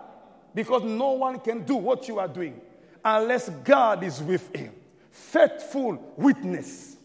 because 0.54 0.82
no 0.82 1.12
one 1.12 1.38
can 1.40 1.64
do 1.64 1.76
what 1.76 2.08
you 2.08 2.18
are 2.18 2.28
doing 2.28 2.60
unless 3.04 3.48
God 3.48 4.02
is 4.02 4.22
with 4.22 4.54
him. 4.54 4.72
Faithful 5.10 6.14
witness. 6.16 6.96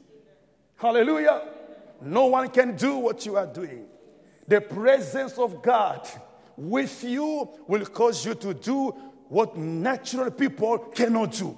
Hallelujah. 0.77 1.49
No 2.01 2.27
one 2.27 2.49
can 2.49 2.75
do 2.75 2.97
what 2.97 3.25
you 3.25 3.37
are 3.37 3.45
doing. 3.45 3.85
The 4.47 4.61
presence 4.61 5.37
of 5.37 5.61
God 5.61 6.07
with 6.57 7.03
you 7.03 7.49
will 7.67 7.85
cause 7.85 8.25
you 8.25 8.33
to 8.35 8.53
do 8.53 8.89
what 9.29 9.55
natural 9.55 10.31
people 10.31 10.77
cannot 10.77 11.33
do. 11.33 11.57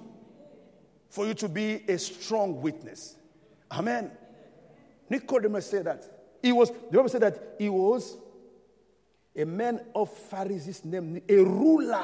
For 1.09 1.25
you 1.25 1.33
to 1.35 1.47
be 1.47 1.83
a 1.87 1.97
strong 1.97 2.61
witness. 2.61 3.15
Amen. 3.71 4.11
Nicodemus 5.09 5.67
said 5.67 5.85
that. 5.85 6.05
He 6.41 6.51
was, 6.51 6.69
the 6.69 6.97
Bible 6.97 7.09
said 7.09 7.21
that 7.21 7.55
he 7.57 7.69
was 7.69 8.17
a 9.35 9.45
man 9.45 9.81
of 9.95 10.11
Pharisees 10.11 10.85
named 10.85 11.21
a 11.27 11.37
ruler 11.37 12.03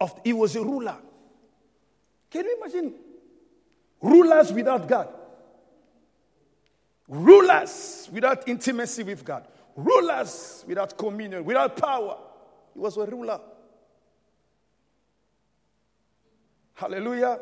of 0.00 0.20
he 0.24 0.32
was 0.32 0.54
a 0.56 0.62
ruler. 0.62 0.96
Can 2.30 2.44
you 2.44 2.56
imagine 2.60 2.94
rulers 4.00 4.52
without 4.52 4.86
God? 4.88 5.08
Rulers 7.08 8.08
without 8.12 8.48
intimacy 8.48 9.02
with 9.02 9.24
God. 9.24 9.46
Rulers 9.76 10.64
without 10.66 10.96
communion, 10.96 11.44
without 11.44 11.76
power. 11.76 12.16
He 12.74 12.80
was 12.80 12.96
a 12.96 13.06
ruler. 13.06 13.40
Hallelujah. 16.74 17.40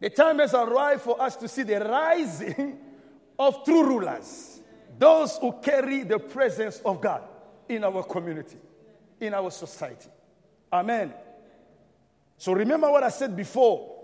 The 0.00 0.10
time 0.10 0.38
has 0.40 0.52
arrived 0.52 1.02
for 1.02 1.20
us 1.20 1.36
to 1.36 1.48
see 1.48 1.62
the 1.62 1.80
rising 1.80 2.78
of 3.38 3.64
true 3.64 3.84
rulers, 3.84 4.60
those 4.98 5.36
who 5.38 5.52
carry 5.62 6.02
the 6.02 6.18
presence 6.18 6.80
of 6.84 7.00
God 7.00 7.22
in 7.68 7.84
our 7.84 8.02
community, 8.02 8.58
in 9.20 9.34
our 9.34 9.50
society. 9.50 10.08
Amen. 10.72 11.12
So 12.38 12.52
remember 12.52 12.90
what 12.90 13.02
I 13.02 13.08
said 13.08 13.36
before 13.36 13.94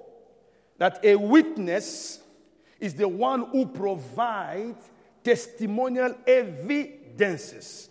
that 0.79 1.05
a 1.05 1.17
witness 1.17 2.21
is 2.81 2.95
the 2.95 3.09
one 3.09 3.47
who 3.47 3.67
provides 3.67 4.91
testimonial 5.23 6.17
evidences 6.27 7.89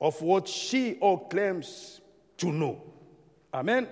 of 0.00 0.20
what 0.22 0.48
she 0.48 0.96
or 1.00 1.28
claims 1.28 2.00
to 2.38 2.50
know. 2.50 2.82
Amen. 3.52 3.86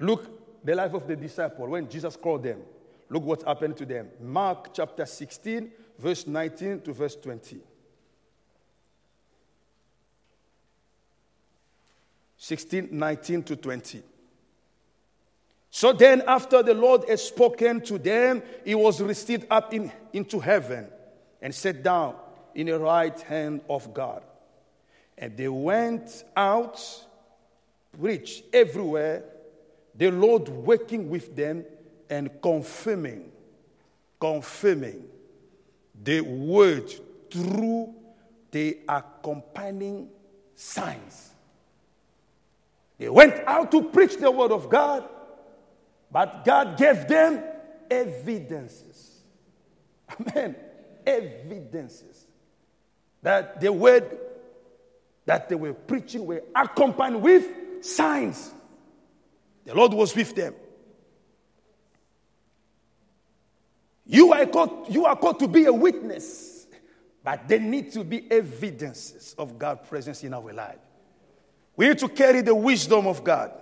Look 0.00 0.64
the 0.64 0.74
life 0.74 0.94
of 0.94 1.06
the 1.06 1.16
disciple 1.16 1.68
when 1.68 1.88
Jesus 1.88 2.16
called 2.16 2.42
them. 2.42 2.62
Look 3.10 3.22
what 3.22 3.42
happened 3.42 3.76
to 3.78 3.86
them. 3.86 4.08
Mark 4.20 4.74
chapter 4.74 5.06
16, 5.06 5.70
verse 5.98 6.26
19 6.26 6.80
to 6.80 6.92
verse 6.92 7.16
20. 7.16 7.60
16, 12.38 12.88
19 12.92 13.42
to 13.42 13.56
20. 13.56 14.02
So 15.70 15.92
then, 15.92 16.22
after 16.26 16.62
the 16.62 16.72
Lord 16.72 17.08
had 17.08 17.20
spoken 17.20 17.80
to 17.82 17.98
them, 17.98 18.42
he 18.64 18.74
was 18.74 19.00
received 19.02 19.46
up 19.50 19.74
in, 19.74 19.92
into 20.12 20.40
heaven 20.40 20.88
and 21.42 21.54
sat 21.54 21.82
down 21.82 22.14
in 22.54 22.68
the 22.68 22.78
right 22.78 23.20
hand 23.20 23.60
of 23.68 23.92
God. 23.92 24.22
And 25.18 25.36
they 25.36 25.48
went 25.48 26.24
out, 26.36 26.80
preached 28.00 28.44
everywhere, 28.52 29.24
the 29.94 30.10
Lord 30.10 30.48
working 30.48 31.10
with 31.10 31.34
them 31.34 31.64
and 32.08 32.30
confirming, 32.40 33.30
confirming 34.20 35.04
the 36.02 36.20
word 36.20 36.90
through 37.30 37.94
the 38.52 38.78
accompanying 38.88 40.08
signs. 40.54 41.27
They 42.98 43.08
went 43.08 43.34
out 43.46 43.70
to 43.70 43.82
preach 43.84 44.16
the 44.16 44.30
word 44.30 44.50
of 44.50 44.68
God, 44.68 45.08
but 46.10 46.44
God 46.44 46.76
gave 46.76 47.06
them 47.06 47.42
evidences. 47.90 49.20
Amen. 50.20 50.56
Evidences 51.06 52.26
that 53.22 53.60
the 53.60 53.72
word 53.72 54.18
that 55.24 55.48
they 55.48 55.54
were 55.54 55.74
preaching 55.74 56.26
were 56.26 56.42
accompanied 56.54 57.20
with 57.20 57.84
signs. 57.84 58.52
The 59.64 59.74
Lord 59.74 59.92
was 59.92 60.14
with 60.14 60.34
them. 60.34 60.54
You 64.06 64.32
are 64.32 64.46
called, 64.46 64.86
you 64.88 65.04
are 65.04 65.16
called 65.16 65.38
to 65.40 65.48
be 65.48 65.66
a 65.66 65.72
witness, 65.72 66.66
but 67.22 67.46
there 67.46 67.60
need 67.60 67.92
to 67.92 68.04
be 68.04 68.30
evidences 68.30 69.34
of 69.36 69.58
God's 69.58 69.86
presence 69.86 70.24
in 70.24 70.32
our 70.32 70.52
life. 70.52 70.78
We 71.78 71.86
need 71.86 71.98
to 71.98 72.08
carry 72.08 72.40
the 72.40 72.56
wisdom 72.56 73.06
of 73.06 73.22
God 73.22 73.52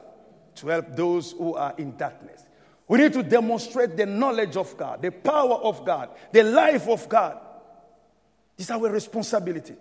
to 0.54 0.68
help 0.68 0.96
those 0.96 1.32
who 1.32 1.54
are 1.54 1.74
in 1.76 1.98
darkness. 1.98 2.46
We 2.88 2.96
need 2.96 3.12
to 3.12 3.22
demonstrate 3.22 3.94
the 3.94 4.06
knowledge 4.06 4.56
of 4.56 4.74
God, 4.74 5.02
the 5.02 5.10
power 5.12 5.56
of 5.56 5.84
God, 5.84 6.08
the 6.32 6.42
life 6.42 6.88
of 6.88 7.06
God. 7.10 7.38
This 8.56 8.68
is 8.68 8.70
our 8.70 8.88
responsibility. 8.88 9.74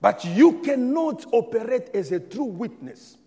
But 0.00 0.24
you 0.24 0.60
cannot 0.60 1.26
operate 1.32 1.90
as 1.94 2.12
a 2.12 2.20
true 2.20 2.44
witness 2.44 3.18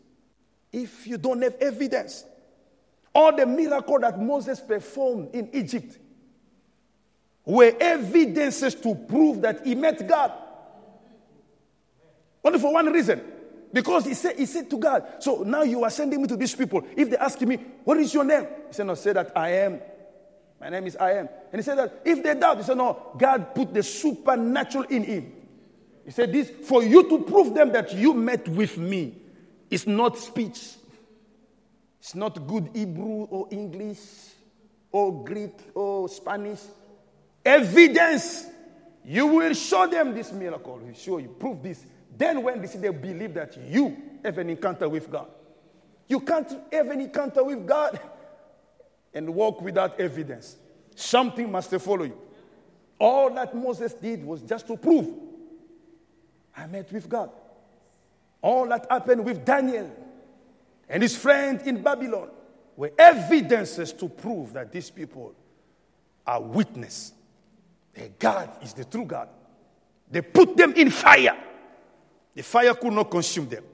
if 0.72 1.06
you 1.06 1.18
don't 1.18 1.42
have 1.42 1.56
evidence. 1.56 2.24
All 3.14 3.36
the 3.36 3.46
miracle 3.46 4.00
that 4.00 4.18
Moses 4.18 4.62
performed 4.62 5.36
in 5.36 5.50
Egypt 5.52 6.00
were 7.44 7.76
evidences 7.78 8.76
to 8.76 8.96
prove 8.96 9.42
that 9.42 9.68
he 9.68 9.76
met 9.76 10.08
God. 10.08 10.32
Only 12.46 12.60
for 12.60 12.72
one 12.72 12.86
reason. 12.94 13.39
Because 13.72 14.06
he 14.06 14.14
said, 14.14 14.38
he 14.38 14.46
said 14.46 14.70
to 14.70 14.78
God, 14.78 15.06
So 15.20 15.44
now 15.44 15.64
you 15.64 15.84
are 15.84 15.90
sending 15.90 16.22
me 16.22 16.28
to 16.28 16.36
these 16.36 16.56
people. 16.56 16.82
If 16.96 17.10
they 17.10 17.18
ask 17.18 17.40
me, 17.42 17.58
What 17.84 17.98
is 17.98 18.14
your 18.14 18.24
name? 18.24 18.48
He 18.68 18.74
said, 18.74 18.88
No, 18.88 18.96
say 18.96 19.14
that 19.14 19.32
I 19.36 19.50
am. 19.50 19.80
My 20.60 20.70
name 20.70 20.88
is 20.88 20.96
I 20.98 21.14
am. 21.14 21.30
And 21.52 21.60
he 21.60 21.62
said 21.62 21.78
that 21.78 22.02
if 22.04 22.24
they 22.24 22.34
doubt, 22.36 22.58
he 22.58 22.64
said, 22.64 22.78
No, 22.78 23.14
God 23.18 23.54
put 23.54 23.74
the 23.74 23.84
supernatural 23.84 24.86
in 24.86 25.04
him. 25.04 25.34
He 26.06 26.12
said, 26.12 26.32
This 26.32 26.50
for 26.50 26.84
you 26.84 27.08
to 27.10 27.20
prove 27.20 27.54
them 27.54 27.72
that 27.72 27.94
you 27.94 28.14
met 28.14 28.48
with 28.48 28.78
me. 28.78 29.16
It's 29.70 29.86
not 29.86 30.18
speech, 30.18 30.60
it's 32.00 32.16
not 32.16 32.48
good 32.48 32.70
Hebrew 32.74 33.26
or 33.26 33.48
English 33.52 34.00
or 34.92 35.24
Greek 35.24 35.54
or 35.76 36.10
Spanish. 36.10 36.62
Evidence. 37.46 38.48
You 39.06 39.28
will 39.28 39.54
show 39.54 39.88
them 39.88 40.14
this 40.14 40.32
miracle. 40.32 40.82
You 40.86 40.94
show 40.94 41.16
oh, 41.16 41.18
you, 41.18 41.30
prove 41.30 41.64
this. 41.64 41.84
Then 42.20 42.44
when 42.44 42.60
they 42.60 42.68
see, 42.68 42.80
they 42.80 42.90
believe 42.90 43.34
that 43.36 43.58
you 43.58 43.98
have 44.26 44.38
an 44.40 44.50
encounter 44.50 44.90
with 44.90 45.10
God. 45.10 45.28
You 46.10 46.20
can't 46.20 46.52
have 46.70 46.90
an 46.90 47.00
encounter 47.00 47.46
with 47.46 47.66
God 47.66 47.98
and 49.14 49.34
walk 49.34 49.62
without 49.62 49.98
evidence. 50.02 50.58
Something 50.96 51.50
must 51.50 51.72
follow 51.76 52.04
you. 52.04 52.18
All 53.00 53.34
that 53.34 53.56
Moses 53.56 53.94
did 53.94 54.26
was 54.26 54.42
just 54.42 54.68
to 54.68 54.76
prove 54.76 55.08
I 56.58 56.68
met 56.68 56.92
with 56.92 57.08
God. 57.08 57.30
All 58.42 58.68
that 58.68 58.86
happened 58.92 59.24
with 59.24 59.46
Daniel 59.46 59.90
and 60.90 61.02
his 61.02 61.16
friend 61.16 61.62
in 61.66 61.82
Babylon 61.82 62.32
were 62.76 62.92
evidences 62.98 63.94
to 63.94 64.10
prove 64.10 64.52
that 64.54 64.74
these 64.74 64.90
people 64.90 65.34
are 66.28 66.42
witness 66.42 67.14
that 67.94 68.20
God 68.20 68.50
is 68.62 68.74
the 68.74 68.84
true 68.84 69.06
God. 69.06 69.30
They 70.12 70.22
put 70.22 70.58
them 70.58 70.74
in 70.74 70.90
fire. 70.90 71.38
The 72.40 72.44
fire 72.44 72.74
could 72.74 72.94
not 72.94 73.12
consume 73.12 73.50
them. 73.50 73.66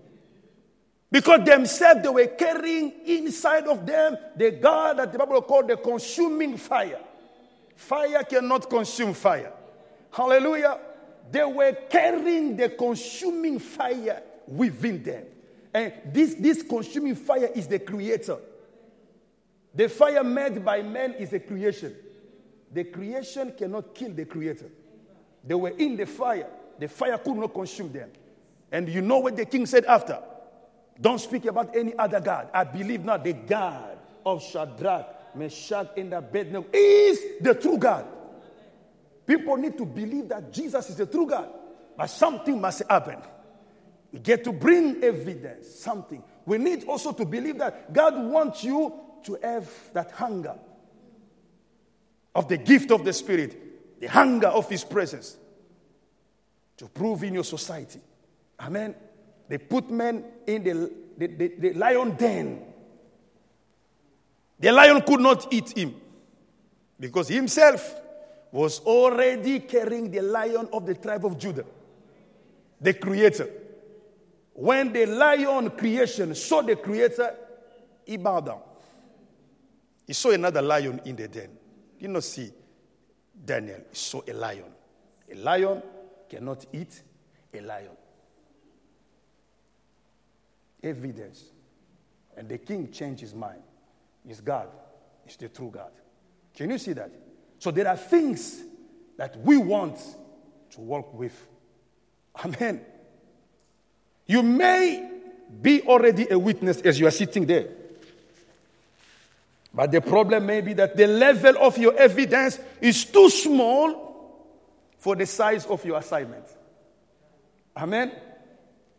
Because 1.11 1.45
themselves 1.45 2.01
they 2.01 2.09
were 2.09 2.25
carrying 2.25 2.93
inside 3.05 3.67
of 3.67 3.85
them 3.85 4.17
the 4.35 4.49
God 4.49 4.97
that 4.97 5.11
the 5.11 5.19
Bible 5.19 5.43
called 5.43 5.67
the 5.67 5.77
consuming 5.77 6.57
fire. 6.57 6.97
Fire 7.75 8.23
cannot 8.23 8.67
consume 8.67 9.13
fire. 9.13 9.53
Hallelujah. 10.11 10.79
They 11.29 11.43
were 11.43 11.73
carrying 11.87 12.57
the 12.57 12.69
consuming 12.69 13.59
fire 13.59 14.23
within 14.47 15.03
them. 15.03 15.25
And 15.71 15.93
this, 16.11 16.33
this 16.33 16.63
consuming 16.63 17.13
fire 17.13 17.51
is 17.53 17.67
the 17.67 17.77
creator. 17.77 18.39
The 19.75 19.89
fire 19.89 20.23
made 20.23 20.65
by 20.65 20.81
man 20.81 21.13
is 21.19 21.33
a 21.33 21.39
creation. 21.39 21.95
The 22.73 22.85
creation 22.85 23.53
cannot 23.55 23.93
kill 23.93 24.09
the 24.09 24.25
creator. 24.25 24.71
They 25.43 25.53
were 25.53 25.69
in 25.69 25.95
the 25.97 26.07
fire. 26.07 26.47
The 26.79 26.87
fire 26.87 27.19
could 27.19 27.37
not 27.37 27.53
consume 27.53 27.91
them. 27.91 28.09
And 28.75 28.89
you 28.89 28.99
know 28.99 29.19
what 29.19 29.37
the 29.37 29.45
king 29.45 29.65
said 29.65 29.85
after? 29.85 30.21
Don't 30.99 31.17
speak 31.17 31.45
about 31.45 31.77
any 31.77 31.97
other 31.97 32.19
God. 32.19 32.49
I 32.53 32.65
believe 32.65 33.05
not 33.05 33.23
the 33.23 33.31
God 33.31 33.97
of 34.25 34.43
Shadrach, 34.43 35.33
Meshach, 35.33 35.91
and 35.95 36.13
Abednego 36.13 36.65
is 36.73 37.21
the 37.39 37.53
true 37.53 37.77
God. 37.77 38.05
People 39.25 39.55
need 39.55 39.77
to 39.77 39.85
believe 39.85 40.27
that 40.27 40.51
Jesus 40.51 40.89
is 40.89 40.97
the 40.97 41.05
true 41.05 41.25
God. 41.25 41.47
But 41.95 42.07
something 42.07 42.59
must 42.59 42.83
happen. 42.89 43.15
We 44.11 44.19
get 44.19 44.43
to 44.43 44.51
bring 44.51 45.01
evidence, 45.01 45.69
something. 45.69 46.21
We 46.45 46.57
need 46.57 46.83
also 46.83 47.13
to 47.13 47.23
believe 47.23 47.59
that 47.59 47.93
God 47.93 48.21
wants 48.25 48.61
you 48.65 48.93
to 49.23 49.37
have 49.41 49.71
that 49.93 50.11
hunger 50.11 50.55
of 52.35 52.49
the 52.49 52.57
gift 52.57 52.91
of 52.91 53.05
the 53.05 53.13
Spirit, 53.13 54.01
the 54.01 54.07
hunger 54.07 54.47
of 54.47 54.69
His 54.69 54.83
presence 54.83 55.37
to 56.75 56.87
prove 56.87 57.23
in 57.23 57.35
your 57.35 57.45
society. 57.45 58.01
Amen. 58.59 58.95
They 59.47 59.57
put 59.57 59.89
men 59.89 60.23
in 60.47 60.63
the, 60.63 60.91
the, 61.17 61.27
the, 61.27 61.47
the 61.59 61.73
lion 61.73 62.15
den. 62.15 62.61
The 64.59 64.71
lion 64.71 65.01
could 65.01 65.19
not 65.19 65.53
eat 65.53 65.77
him 65.77 65.95
because 66.99 67.27
himself 67.27 68.01
was 68.51 68.79
already 68.79 69.59
carrying 69.59 70.09
the 70.09 70.21
lion 70.21 70.67
of 70.71 70.85
the 70.85 70.95
tribe 70.95 71.25
of 71.25 71.37
Judah, 71.37 71.65
the 72.79 72.93
creator. 72.93 73.49
When 74.53 74.93
the 74.93 75.05
lion 75.05 75.71
creation 75.71 76.33
saw 76.33 76.61
the 76.61 76.77
creator, 76.77 77.35
he 78.05 78.15
bowed 78.15 78.45
down. 78.45 78.61
He 80.07 80.13
saw 80.13 80.31
another 80.31 80.61
lion 80.61 81.01
in 81.03 81.15
the 81.17 81.27
den. 81.27 81.49
Did 81.99 82.09
not 82.11 82.23
see 82.23 82.51
Daniel, 83.43 83.81
he 83.89 83.95
saw 83.95 84.21
a 84.25 84.33
lion. 84.33 84.71
A 85.31 85.35
lion 85.35 85.83
cannot 86.29 86.65
eat 86.71 87.01
a 87.53 87.59
lion. 87.59 87.97
Evidence. 90.85 91.43
And 92.37 92.47
the 92.47 92.57
king 92.57 92.91
changed 92.91 93.21
his 93.21 93.33
mind. 93.33 93.61
Is 94.27 94.41
God, 94.41 94.69
is 95.27 95.35
the 95.35 95.49
true 95.49 95.71
God. 95.73 95.91
Can 96.53 96.69
you 96.69 96.77
see 96.77 96.93
that? 96.93 97.11
So 97.59 97.71
there 97.71 97.87
are 97.87 97.97
things 97.97 98.63
that 99.17 99.37
we 99.39 99.57
want 99.57 99.97
to 100.71 100.81
work 100.81 101.13
with. 101.13 101.47
Amen. 102.43 102.81
You 104.25 104.43
may 104.43 105.11
be 105.61 105.81
already 105.81 106.27
a 106.29 106.37
witness 106.37 106.81
as 106.81 106.99
you 106.99 107.07
are 107.07 107.11
sitting 107.11 107.45
there. 107.45 107.67
But 109.73 109.91
the 109.91 110.01
problem 110.01 110.45
may 110.45 110.61
be 110.61 110.73
that 110.73 110.95
the 110.95 111.07
level 111.07 111.57
of 111.59 111.77
your 111.77 111.95
evidence 111.95 112.59
is 112.81 113.05
too 113.05 113.29
small 113.29 114.05
for 114.97 115.15
the 115.15 115.25
size 115.25 115.65
of 115.65 115.83
your 115.85 115.97
assignment. 115.97 116.45
Amen. 117.77 118.11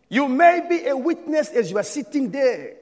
You 0.09 0.29
may 0.29 0.67
be 0.69 0.87
a 0.87 0.97
witness 0.97 1.49
as 1.51 1.71
you 1.71 1.79
are 1.79 1.83
sitting 1.83 2.31
there. 2.31 2.77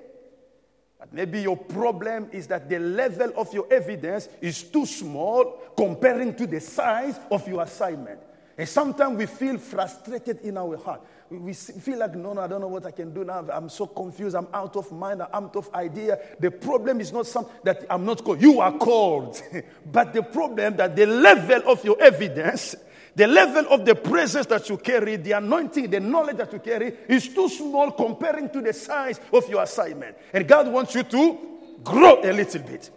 But 0.98 1.12
maybe 1.12 1.40
your 1.40 1.56
problem 1.56 2.28
is 2.32 2.46
that 2.48 2.68
the 2.68 2.78
level 2.78 3.32
of 3.36 3.52
your 3.52 3.66
evidence 3.72 4.28
is 4.40 4.62
too 4.62 4.86
small 4.86 5.60
comparing 5.76 6.34
to 6.36 6.46
the 6.46 6.60
size 6.60 7.18
of 7.30 7.46
your 7.48 7.62
assignment. 7.62 8.20
And 8.56 8.68
sometimes 8.68 9.18
we 9.18 9.26
feel 9.26 9.58
frustrated 9.58 10.40
in 10.42 10.56
our 10.56 10.76
heart. 10.76 11.00
We 11.28 11.54
feel 11.54 11.98
like, 11.98 12.14
no, 12.14 12.34
no, 12.34 12.42
I 12.42 12.46
don't 12.46 12.60
know 12.60 12.68
what 12.68 12.86
I 12.86 12.92
can 12.92 13.12
do 13.12 13.24
now. 13.24 13.44
I'm 13.50 13.68
so 13.68 13.86
confused. 13.86 14.36
I'm 14.36 14.46
out 14.54 14.76
of 14.76 14.92
mind. 14.92 15.22
I'm 15.22 15.46
out 15.46 15.56
of 15.56 15.74
idea. 15.74 16.18
The 16.38 16.50
problem 16.52 17.00
is 17.00 17.12
not 17.12 17.26
some 17.26 17.46
that 17.64 17.84
I'm 17.90 18.04
not 18.04 18.22
called. 18.22 18.40
You 18.40 18.60
are 18.60 18.72
called. 18.72 19.42
but 19.92 20.12
the 20.12 20.22
problem 20.22 20.76
that 20.76 20.94
the 20.94 21.06
level 21.06 21.62
of 21.66 21.84
your 21.84 22.00
evidence 22.00 22.76
the 23.16 23.26
level 23.26 23.66
of 23.70 23.84
the 23.84 23.94
presence 23.94 24.46
that 24.46 24.68
you 24.68 24.76
carry, 24.76 25.16
the 25.16 25.32
anointing, 25.32 25.90
the 25.90 26.00
knowledge 26.00 26.36
that 26.36 26.52
you 26.52 26.58
carry 26.58 26.94
is 27.08 27.28
too 27.28 27.48
small 27.48 27.92
comparing 27.92 28.50
to 28.50 28.60
the 28.60 28.72
size 28.72 29.20
of 29.32 29.48
your 29.48 29.62
assignment. 29.62 30.16
And 30.32 30.48
God 30.48 30.72
wants 30.72 30.94
you 30.94 31.04
to 31.04 31.38
grow 31.84 32.20
a 32.22 32.32
little 32.32 32.62
bit, 32.62 32.90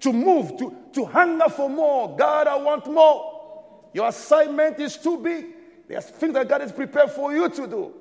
to 0.00 0.12
move, 0.12 0.58
to, 0.58 0.76
to 0.92 1.04
hunger 1.06 1.48
for 1.48 1.70
more. 1.70 2.14
God, 2.16 2.48
I 2.48 2.56
want 2.56 2.86
more. 2.86 3.90
Your 3.94 4.08
assignment 4.08 4.78
is 4.78 4.96
too 4.96 5.18
big. 5.18 5.46
There's 5.88 6.06
things 6.06 6.34
that 6.34 6.48
God 6.48 6.60
has 6.60 6.72
prepared 6.72 7.10
for 7.10 7.32
you 7.32 7.48
to 7.48 7.66
do. 7.66 7.94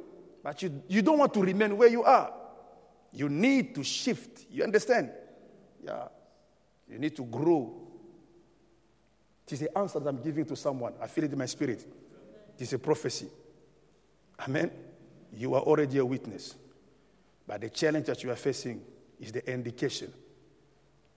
But 0.44 0.62
you, 0.62 0.82
you 0.88 1.02
don't 1.02 1.20
want 1.20 1.34
to 1.36 1.42
remain 1.42 1.78
where 1.78 1.90
you 1.90 2.04
are. 2.04 2.34
You 3.14 3.30
need 3.30 3.76
to 3.76 3.84
shift. 3.84 4.46
You 4.50 4.64
understand? 4.64 5.12
Yeah. 5.84 6.08
You 6.90 7.00
need 7.00 7.16
to 7.16 7.24
grow 7.24 7.82
it 9.52 9.56
is 9.56 9.60
the 9.60 9.78
answer 9.78 10.00
that 10.00 10.08
I'm 10.08 10.22
giving 10.22 10.46
to 10.46 10.56
someone. 10.56 10.94
I 11.02 11.08
feel 11.08 11.26
it 11.26 11.34
in 11.34 11.38
my 11.38 11.46
spirit. 11.46 11.86
It 12.58 12.62
is 12.62 12.72
a 12.72 12.80
prophecy. 12.80 13.28
Amen. 14.40 14.72
You 15.36 15.56
are 15.56 15.62
already 15.62 15.98
a 15.98 16.06
witness. 16.06 16.56
But 17.46 17.60
the 17.60 17.70
challenge 17.70 18.06
that 18.06 18.24
you 18.24 18.32
are 18.32 18.36
facing 18.38 18.82
is 19.20 19.34
the 19.34 19.52
indication 19.52 20.14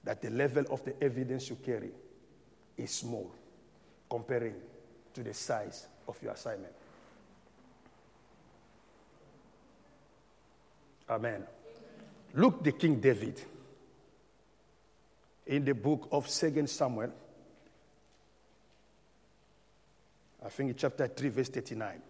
that 0.02 0.20
the 0.20 0.30
level 0.30 0.64
of 0.70 0.84
the 0.84 1.00
evidence 1.00 1.48
you 1.48 1.56
carry 1.56 1.90
is 2.76 2.90
small 2.90 3.32
comparing 4.10 4.54
to 5.14 5.22
the 5.22 5.32
size 5.32 5.86
of 6.08 6.20
your 6.20 6.32
assignment. 6.32 6.72
Amen. 11.08 11.44
Look 12.34 12.64
the 12.64 12.72
King 12.72 13.00
David 13.00 13.40
in 15.46 15.64
the 15.64 15.74
book 15.74 16.08
of 16.10 16.28
Second 16.28 16.68
Samuel 16.68 17.12
I 20.44 20.48
think 20.48 20.76
chapter 20.76 21.06
3, 21.06 21.28
verse 21.30 21.48
39. 21.48 22.02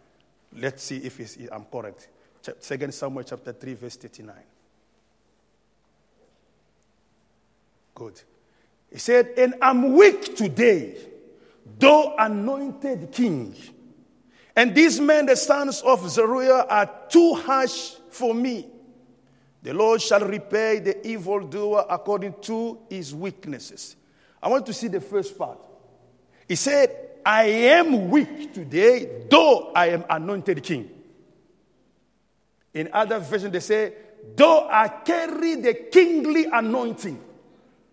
Let's 0.58 0.82
see 0.82 0.96
if 0.98 1.38
I'm 1.52 1.64
correct. 1.64 2.08
Second 2.58 2.92
Samuel 2.92 3.24
chapter 3.24 3.52
3, 3.52 3.74
verse 3.74 3.96
39. 3.96 4.34
Good. 7.94 8.20
He 8.90 8.98
said, 8.98 9.34
And 9.36 9.54
I'm 9.62 9.94
weak 9.94 10.36
today, 10.36 10.96
though 11.78 12.14
anointed 12.18 13.12
king. 13.12 13.54
And 14.56 14.74
these 14.74 15.00
men, 15.00 15.26
the 15.26 15.36
sons 15.36 15.82
of 15.82 16.08
Zeruiah, 16.08 16.66
are 16.68 16.90
too 17.08 17.34
harsh 17.34 17.94
for 18.10 18.34
me. 18.34 18.68
The 19.62 19.72
Lord 19.72 20.02
shall 20.02 20.20
repay 20.20 20.80
the 20.80 21.06
evildoer 21.06 21.86
according 21.88 22.34
to 22.42 22.78
his 22.90 23.14
weaknesses. 23.14 23.96
I 24.42 24.48
want 24.48 24.66
to 24.66 24.72
see 24.72 24.88
the 24.88 25.00
first 25.00 25.38
part. 25.38 25.58
He 26.46 26.54
said, 26.54 26.94
I 27.24 27.44
am 27.44 28.10
weak 28.10 28.52
today, 28.52 29.26
though 29.30 29.72
I 29.74 29.88
am 29.88 30.04
anointed 30.10 30.62
king. 30.62 30.90
In 32.72 32.90
other 32.92 33.18
versions, 33.18 33.52
they 33.52 33.60
say, 33.60 33.92
Though 34.36 34.68
I 34.70 34.88
carry 34.88 35.56
the 35.56 35.74
kingly 35.74 36.46
anointing, 36.46 37.22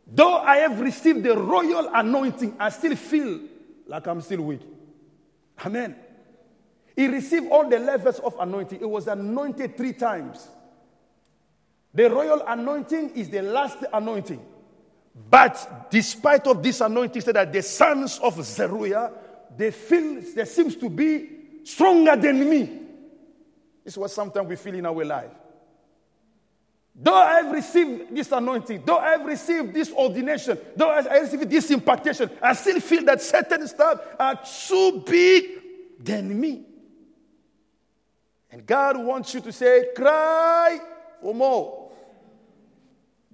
though 0.07 0.38
I 0.38 0.57
have 0.57 0.79
received 0.79 1.23
the 1.23 1.38
royal 1.38 1.89
anointing, 1.93 2.55
I 2.59 2.69
still 2.69 2.95
feel 2.95 3.39
like 3.86 4.07
I'm 4.07 4.21
still 4.21 4.41
weak. 4.41 4.61
Amen. 5.65 5.95
He 6.95 7.07
received 7.07 7.47
all 7.49 7.69
the 7.69 7.79
levels 7.79 8.19
of 8.19 8.36
anointing. 8.39 8.79
He 8.79 8.86
was 8.86 9.07
anointed 9.07 9.77
three 9.77 9.93
times. 9.93 10.47
The 11.93 12.09
royal 12.09 12.41
anointing 12.47 13.11
is 13.11 13.29
the 13.29 13.41
last 13.41 13.77
anointing. 13.93 14.43
But 15.14 15.89
despite 15.91 16.47
of 16.47 16.64
this 16.64 16.82
anointing, 16.82 17.22
said 17.22 17.36
that 17.36 17.51
the 17.51 17.62
sons 17.62 18.20
of 18.20 18.43
Zeruiah, 18.43 19.12
they 19.55 19.72
feel 19.72 20.22
there 20.34 20.45
seems 20.45 20.76
to 20.78 20.89
be 20.89 21.30
stronger 21.64 22.16
than 22.16 22.49
me. 22.49 22.62
This 23.84 23.93
is 23.93 23.97
what 23.97 24.12
sometimes 24.12 24.47
we 24.47 24.55
feel 24.55 24.76
in 24.76 24.86
our 24.86 25.05
life. 25.05 25.32
Though 26.95 27.16
I 27.16 27.41
have 27.41 27.51
received 27.51 28.16
this 28.16 28.32
anointing, 28.32 28.84
though 28.86 28.97
I 28.97 29.12
have 29.12 29.26
received 29.26 29.74
this 29.74 29.91
ordination, 29.91 30.57
though 30.76 30.89
I 30.89 31.01
have 31.01 31.22
received 31.24 31.49
this 31.49 31.72
impartation, 31.72 32.30
I 32.41 32.53
still 32.53 32.80
feel 32.80 33.03
that 33.05 33.22
certain 33.22 33.68
stuff 33.68 34.01
are 34.20 34.39
too 34.68 35.03
big 35.05 36.03
than 36.03 36.39
me. 36.39 36.66
And 38.51 38.66
God 38.66 38.97
wants 38.97 39.34
you 39.34 39.39
to 39.41 39.51
say, 39.51 39.88
cry 39.95 40.80
for 41.22 41.34
more. 41.34 41.80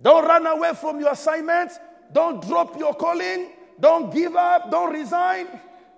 Don't 0.01 0.25
run 0.25 0.45
away 0.45 0.73
from 0.73 0.99
your 0.99 1.11
assignment. 1.11 1.71
Don't 2.11 2.45
drop 2.47 2.77
your 2.77 2.93
calling. 2.93 3.51
Don't 3.79 4.13
give 4.13 4.35
up. 4.35 4.71
Don't 4.71 4.93
resign. 4.93 5.47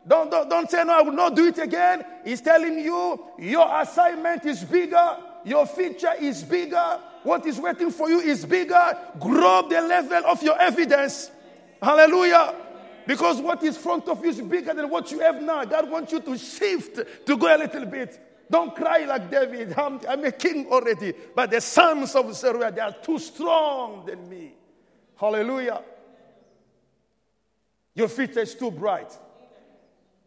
Don't, 0.08 0.32
don't, 0.32 0.50
don't 0.50 0.70
say, 0.70 0.84
No, 0.84 0.94
I 0.94 1.02
will 1.02 1.12
not 1.12 1.36
do 1.36 1.48
it 1.48 1.58
again. 1.60 2.04
He's 2.24 2.42
telling 2.42 2.80
you 2.80 3.24
your 3.38 3.70
assignment 3.82 4.46
is 4.46 4.64
bigger, 4.64 5.18
your 5.46 5.66
future 5.66 6.14
is 6.20 6.44
bigger, 6.44 7.00
what 7.24 7.46
is 7.46 7.60
waiting 7.60 7.92
for 7.92 8.10
you 8.10 8.20
is 8.20 8.46
bigger. 8.46 8.98
Grow 9.20 9.68
the 9.70 9.82
level 9.82 10.26
of 10.26 10.42
your 10.42 10.60
evidence. 10.60 11.32
Hallelujah. 11.82 12.56
Because 13.06 13.42
what 13.42 13.64
is 13.64 13.78
front 13.78 14.08
of 14.08 14.24
you 14.24 14.30
is 14.30 14.42
bigger 14.42 14.74
than 14.74 14.90
what 14.90 15.12
you 15.12 15.20
have 15.20 15.42
now. 15.42 15.66
God 15.66 15.90
wants 15.90 16.12
you 16.12 16.20
to 16.22 16.38
shift 16.38 17.26
to 17.26 17.38
go 17.38 17.54
a 17.54 17.58
little 17.58 17.86
bit. 17.86 18.20
Don't 18.50 18.76
cry 18.76 19.06
like 19.06 19.30
David. 19.30 19.78
I'm, 19.78 20.00
I'm 20.08 20.26
a 20.26 20.32
king 20.32 20.68
already. 20.72 21.14
But 21.36 21.52
the 21.52 21.62
sons 21.62 22.16
of 22.16 22.34
Zeruiah, 22.36 22.72
they 22.72 22.82
are 22.82 22.96
too 23.04 23.20
strong 23.20 24.06
than 24.06 24.28
me. 24.28 24.54
Hallelujah. 25.16 25.82
Your 27.94 28.08
future 28.08 28.40
is 28.40 28.56
too 28.56 28.72
bright. 28.72 29.18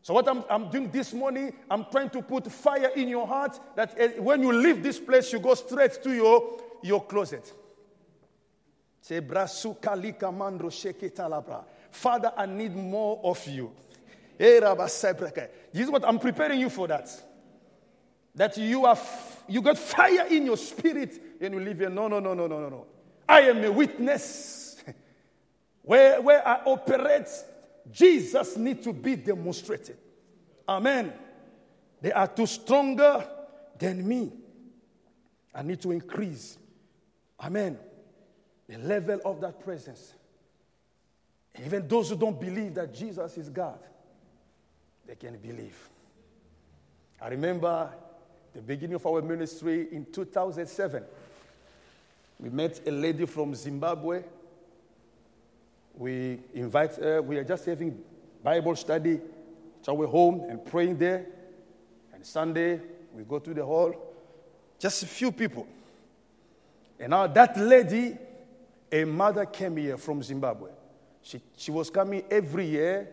So, 0.03 0.14
what 0.14 0.29
I'm, 0.29 0.45
I'm, 0.51 0.68
doing 0.68 0.91
this 0.91 1.12
morning, 1.12 1.53
I'm 1.70 1.85
trying 1.91 2.11
to 2.11 2.23
put 2.23 2.51
fire 2.51 2.91
in 2.97 3.09
your 3.09 3.27
heart 3.27 3.59
that 3.77 3.95
eh, 3.97 4.18
when 4.18 4.43
you 4.43 4.53
leave 4.53 4.83
this 4.83 4.99
place, 4.99 5.33
you 5.33 5.39
go 5.39 5.55
straight 5.55 6.03
to 6.03 6.12
your, 6.12 6.61
your 6.83 7.05
closet. 7.05 7.53
Father, 11.91 12.33
I 12.37 12.47
need 12.47 12.75
more 12.75 13.20
of 13.23 13.47
you. 13.47 13.73
This 14.39 15.85
is 15.85 15.91
what 15.91 16.05
I'm 16.05 16.18
preparing 16.18 16.61
you 16.61 16.68
for 16.68 16.89
that. 16.89 17.09
That 18.35 18.57
you 18.57 18.87
are 18.87 18.99
you 19.49 19.61
got 19.61 19.78
fire 19.78 20.26
in 20.28 20.47
your 20.47 20.57
spirit 20.57 21.20
and 21.41 21.55
you 21.55 21.61
live 21.61 21.78
here. 21.78 21.91
No, 21.91 22.09
no, 22.09 22.20
no, 22.20 22.35
no, 22.35 22.47
no, 22.47 22.61
no, 22.61 22.68
no. 22.68 22.87
I 23.28 23.43
am 23.43 23.64
a 23.64 23.72
witness. 23.72 24.83
where, 25.83 26.20
where 26.20 26.47
I 26.47 26.62
operate, 26.64 27.28
Jesus 27.91 28.57
needs 28.57 28.85
to 28.85 28.93
be 28.93 29.16
demonstrated. 29.16 29.99
Amen. 30.68 31.12
They 32.01 32.12
are 32.12 32.28
too 32.28 32.47
stronger 32.47 33.26
than 33.78 34.07
me. 34.07 34.33
I 35.55 35.62
need 35.62 35.80
to 35.83 35.91
increase. 35.91 36.57
Amen. 37.41 37.78
The 38.68 38.78
level 38.78 39.20
of 39.24 39.41
that 39.41 39.61
presence. 39.61 40.14
Even 41.64 41.87
those 41.87 42.11
who 42.11 42.16
don't 42.16 42.41
believe 42.41 42.74
that 42.74 42.95
Jesus 42.95 43.37
is 43.37 43.51
God, 43.51 43.78
they 45.07 45.16
can 45.16 45.37
believe. 45.37 45.76
I 47.20 47.28
remember 47.28 47.91
the 48.55 48.61
beginning 48.61 48.95
of 48.97 49.07
our 49.07 49.23
ministry 49.23 49.89
in 49.93 50.05
2007. 50.13 51.03
We 52.39 52.51
met 52.51 52.81
a 52.87 52.91
lady 52.91 53.25
from 53.27 53.55
Zimbabwe. 53.55 54.25
We 55.97 56.41
invite 56.55 56.97
her. 56.97 57.23
We 57.23 57.39
are 57.39 57.45
just 57.45 57.65
having 57.65 58.03
Bible 58.43 58.77
study 58.77 59.21
at 59.81 59.89
our 59.89 60.07
home 60.07 60.47
and 60.51 60.65
praying 60.65 60.99
there. 60.99 61.27
And 62.13 62.25
Sunday, 62.25 62.81
we 63.15 63.25
go 63.25 63.39
to 63.39 63.55
the 63.55 63.65
hall. 63.65 63.95
Just 64.79 65.03
a 65.03 65.07
few 65.07 65.33
people. 65.33 65.67
And 66.99 67.11
now 67.11 67.27
that 67.27 67.57
lady, 67.57 68.17
a 68.91 69.05
mother 69.05 69.47
came 69.47 69.77
here 69.77 69.97
from 69.97 70.23
Zimbabwe. 70.23 70.71
She, 71.23 71.41
she 71.57 71.71
was 71.71 71.89
coming 71.89 72.25
every 72.31 72.67
year. 72.67 73.09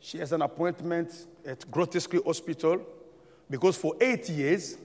She 0.00 0.18
has 0.18 0.32
an 0.32 0.42
appointment 0.42 1.26
at 1.44 1.60
Groote 1.70 1.98
Schuur 1.98 2.24
Hospital 2.24 2.86
because 3.50 3.76
for 3.76 3.94
eight 4.00 4.28
years, 4.28 4.76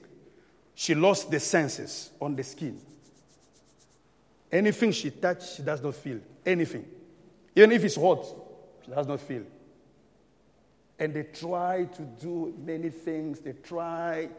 she 0.76 0.96
lost 0.96 1.30
the 1.30 1.40
senses 1.40 2.12
on 2.20 2.36
the 2.36 2.44
skin. 2.44 2.80
Anything 4.52 4.92
she 4.92 5.10
touched, 5.10 5.58
she 5.58 5.64
does 5.64 5.82
not 5.82 5.96
feel. 5.96 6.20
Anything. 6.46 6.86
Even 7.56 7.72
if 7.72 7.84
it's 7.84 7.96
hot, 7.96 8.26
she 8.86 8.92
does 8.92 9.08
not 9.08 9.20
feel. 9.20 9.44
And 10.98 11.14
they 11.14 11.24
try 11.24 11.86
to 11.86 12.02
do 12.04 12.54
many 12.64 12.90
things. 12.90 13.40
They 13.40 13.54
try. 13.54 14.30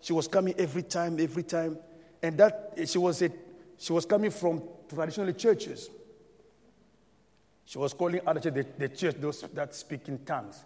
She 0.00 0.12
was 0.12 0.26
coming 0.28 0.54
every 0.58 0.82
time, 0.82 1.18
every 1.20 1.44
time. 1.44 1.78
And 2.22 2.36
that 2.38 2.74
she 2.86 2.98
was 2.98 3.22
a 3.22 3.30
she 3.78 3.92
was 3.92 4.04
coming 4.04 4.30
from 4.30 4.62
traditional 4.88 5.32
churches. 5.32 5.88
She 7.64 7.78
was 7.78 7.94
calling 7.94 8.20
other 8.26 8.40
churches 8.40 8.66
the, 8.76 8.88
the 8.88 8.94
church, 8.94 9.16
those 9.18 9.40
that 9.54 9.74
speak 9.74 10.08
in 10.08 10.18
tongues. 10.24 10.64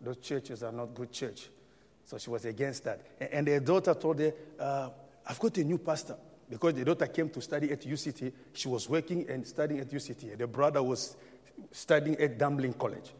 Those 0.00 0.16
churches 0.18 0.62
are 0.62 0.72
not 0.72 0.94
good 0.94 1.12
church. 1.12 1.48
So 2.04 2.18
she 2.18 2.30
was 2.30 2.44
against 2.44 2.84
that. 2.84 3.00
And, 3.32 3.48
her 3.48 3.60
daughter 3.60 3.94
told 3.94 4.18
her, 4.20 4.32
uh, 4.58 4.90
I've 5.26 5.38
got 5.38 5.56
a 5.58 5.64
new 5.64 5.78
pastor. 5.78 6.16
Because 6.48 6.74
the 6.74 6.84
daughter 6.84 7.06
came 7.06 7.30
to 7.30 7.40
study 7.40 7.72
at 7.72 7.80
UCT. 7.80 8.32
She 8.52 8.68
was 8.68 8.88
working 8.88 9.26
and 9.28 9.46
studying 9.46 9.80
at 9.80 9.90
UCT. 9.90 10.36
The 10.36 10.46
brother 10.46 10.82
was 10.82 11.16
studying 11.72 12.16
at 12.18 12.38
Damelin 12.38 12.78
College. 12.78 13.12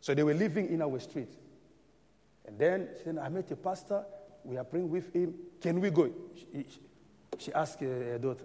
So 0.00 0.14
they 0.14 0.22
were 0.22 0.34
living 0.34 0.68
in 0.70 0.80
our 0.80 0.98
street. 0.98 1.28
And 2.46 2.58
then 2.58 2.88
she 2.96 3.04
said, 3.04 3.18
I 3.18 3.28
met 3.28 3.50
a 3.50 3.56
pastor. 3.56 4.04
We 4.44 4.56
are 4.56 4.64
praying 4.64 4.88
with 4.88 5.14
him. 5.14 5.34
Can 5.60 5.80
we 5.80 5.90
go? 5.90 6.10
She, 6.34 6.66
she 7.38 7.52
asked 7.52 7.80
her 7.80 8.18
daughter, 8.18 8.44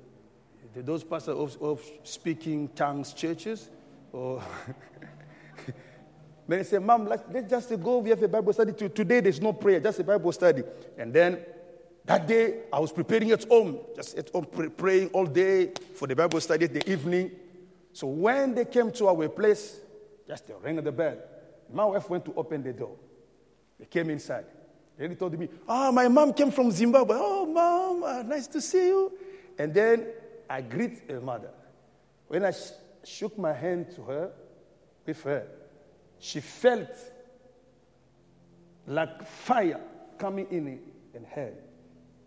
those 0.75 1.03
pastors 1.03 1.37
of, 1.37 1.61
of 1.61 1.81
speaking 2.03 2.67
tongues 2.69 3.13
churches? 3.13 3.69
Or 4.11 4.43
Many 6.47 6.63
say, 6.63 6.77
Mom, 6.77 7.05
let's, 7.05 7.49
just 7.49 7.69
go. 7.81 7.99
We 7.99 8.11
have 8.11 8.21
a 8.21 8.27
Bible 8.27 8.53
study. 8.53 8.71
Today 8.73 9.19
there's 9.19 9.41
no 9.41 9.53
prayer, 9.53 9.79
just 9.79 9.99
a 9.99 10.03
Bible 10.03 10.31
study. 10.31 10.63
And 10.97 11.11
then 11.11 11.39
that 12.05 12.27
day 12.27 12.63
I 12.71 12.79
was 12.79 12.91
preparing 12.91 13.31
at 13.31 13.43
home, 13.45 13.79
just 13.95 14.15
at 14.17 14.29
home 14.29 14.45
praying 14.77 15.09
all 15.09 15.25
day 15.25 15.71
for 15.95 16.07
the 16.07 16.15
Bible 16.15 16.39
study 16.39 16.67
the 16.67 16.87
evening. 16.89 17.31
So 17.93 18.07
when 18.07 18.53
they 18.53 18.65
came 18.65 18.91
to 18.91 19.07
our 19.07 19.27
place, 19.29 19.79
just 20.27 20.47
the 20.47 20.55
ring 20.55 20.77
of 20.77 20.83
the 20.83 20.91
bell. 20.91 21.17
My 21.71 21.85
wife 21.85 22.09
went 22.09 22.25
to 22.25 22.33
open 22.35 22.61
the 22.61 22.73
door. 22.73 22.95
They 23.79 23.85
came 23.85 24.09
inside. 24.09 24.45
Then 24.97 25.09
he 25.09 25.15
told 25.15 25.37
me, 25.37 25.49
Oh, 25.67 25.91
my 25.91 26.07
mom 26.07 26.33
came 26.33 26.51
from 26.51 26.71
Zimbabwe. 26.71 27.17
Oh, 27.19 27.45
mom, 27.45 28.03
uh, 28.03 28.23
nice 28.23 28.47
to 28.47 28.61
see 28.61 28.87
you. 28.87 29.11
And 29.57 29.73
then 29.73 30.07
I 30.49 30.61
greet 30.61 31.09
her 31.09 31.19
mother. 31.19 31.51
When 32.27 32.45
I 32.45 32.51
sh- 32.51 32.71
shook 33.03 33.37
my 33.37 33.53
hand 33.53 33.91
to 33.95 34.03
her, 34.03 34.31
with 35.05 35.21
her, 35.23 35.47
she 36.19 36.39
felt 36.39 36.89
like 38.87 39.25
fire 39.25 39.81
coming 40.17 40.47
in 40.51 40.79
in 41.13 41.23
her. 41.23 41.53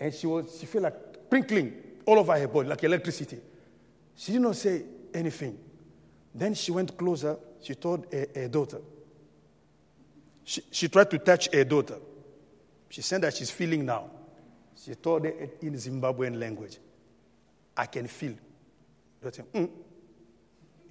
And 0.01 0.12
she 0.12 0.26
was 0.26 0.57
she 0.59 0.66
felt 0.66 0.84
like 0.84 0.97
sprinkling 1.26 1.74
all 2.07 2.18
over 2.18 2.39
her 2.39 2.49
body, 2.49 2.68
like 2.68 2.82
electricity. 2.84 3.39
She 4.16 4.32
did 4.32 4.41
not 4.41 4.57
say 4.57 4.82
anything. 5.14 5.59
Then 6.34 6.55
she 6.55 6.72
went 6.72 6.97
closer. 6.97 7.36
She 7.61 7.74
told 7.74 8.07
her, 8.12 8.26
her 8.34 8.49
daughter. 8.49 8.80
She, 10.45 10.62
she 10.70 10.89
tried 10.89 11.11
to 11.11 11.18
touch 11.18 11.53
her 11.53 11.64
daughter. 11.64 11.99
She 12.89 13.03
said 13.03 13.20
that 13.22 13.34
she's 13.36 13.51
feeling 13.51 13.84
now. 13.84 14.11
She 14.82 14.95
told 14.95 15.24
her 15.24 15.34
in 15.61 15.74
Zimbabwean 15.74 16.39
language. 16.39 16.78
I 17.76 17.86
can 17.86 18.07
feel. 18.07 18.34
Daughter, 19.22 19.45
mm. 19.53 19.68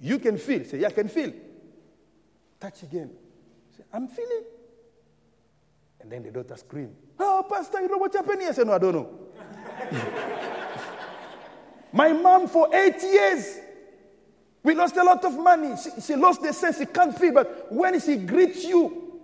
You 0.00 0.18
can 0.18 0.38
feel. 0.38 0.64
Say, 0.64 0.78
yeah, 0.78 0.88
I 0.88 0.92
can 0.92 1.08
feel. 1.08 1.32
Touch 2.60 2.82
again. 2.82 3.10
Say, 3.76 3.84
I'm 3.92 4.08
feeling. 4.08 4.44
And 6.00 6.10
then 6.10 6.22
the 6.22 6.30
daughter 6.30 6.56
screamed, 6.56 6.94
Oh, 7.18 7.42
ah, 7.44 7.48
Pastor, 7.48 7.80
you 7.80 7.88
know 7.88 7.98
what 7.98 8.12
happened 8.12 8.40
here? 8.40 8.50
I 8.50 8.52
said, 8.52 8.66
No, 8.66 8.72
I 8.72 8.78
don't 8.78 8.94
know. 8.94 9.10
My 11.92 12.12
mom, 12.12 12.48
for 12.48 12.68
eight 12.74 13.02
years, 13.02 13.58
we 14.62 14.74
lost 14.74 14.96
a 14.96 15.02
lot 15.02 15.24
of 15.24 15.38
money. 15.38 15.74
She, 15.82 16.00
she, 16.00 16.16
lost 16.16 16.42
the 16.42 16.52
sense. 16.52 16.78
She 16.78 16.86
can't 16.86 17.16
feel. 17.16 17.32
But 17.32 17.72
when 17.72 17.98
she 18.00 18.16
greets 18.16 18.64
you, 18.64 19.20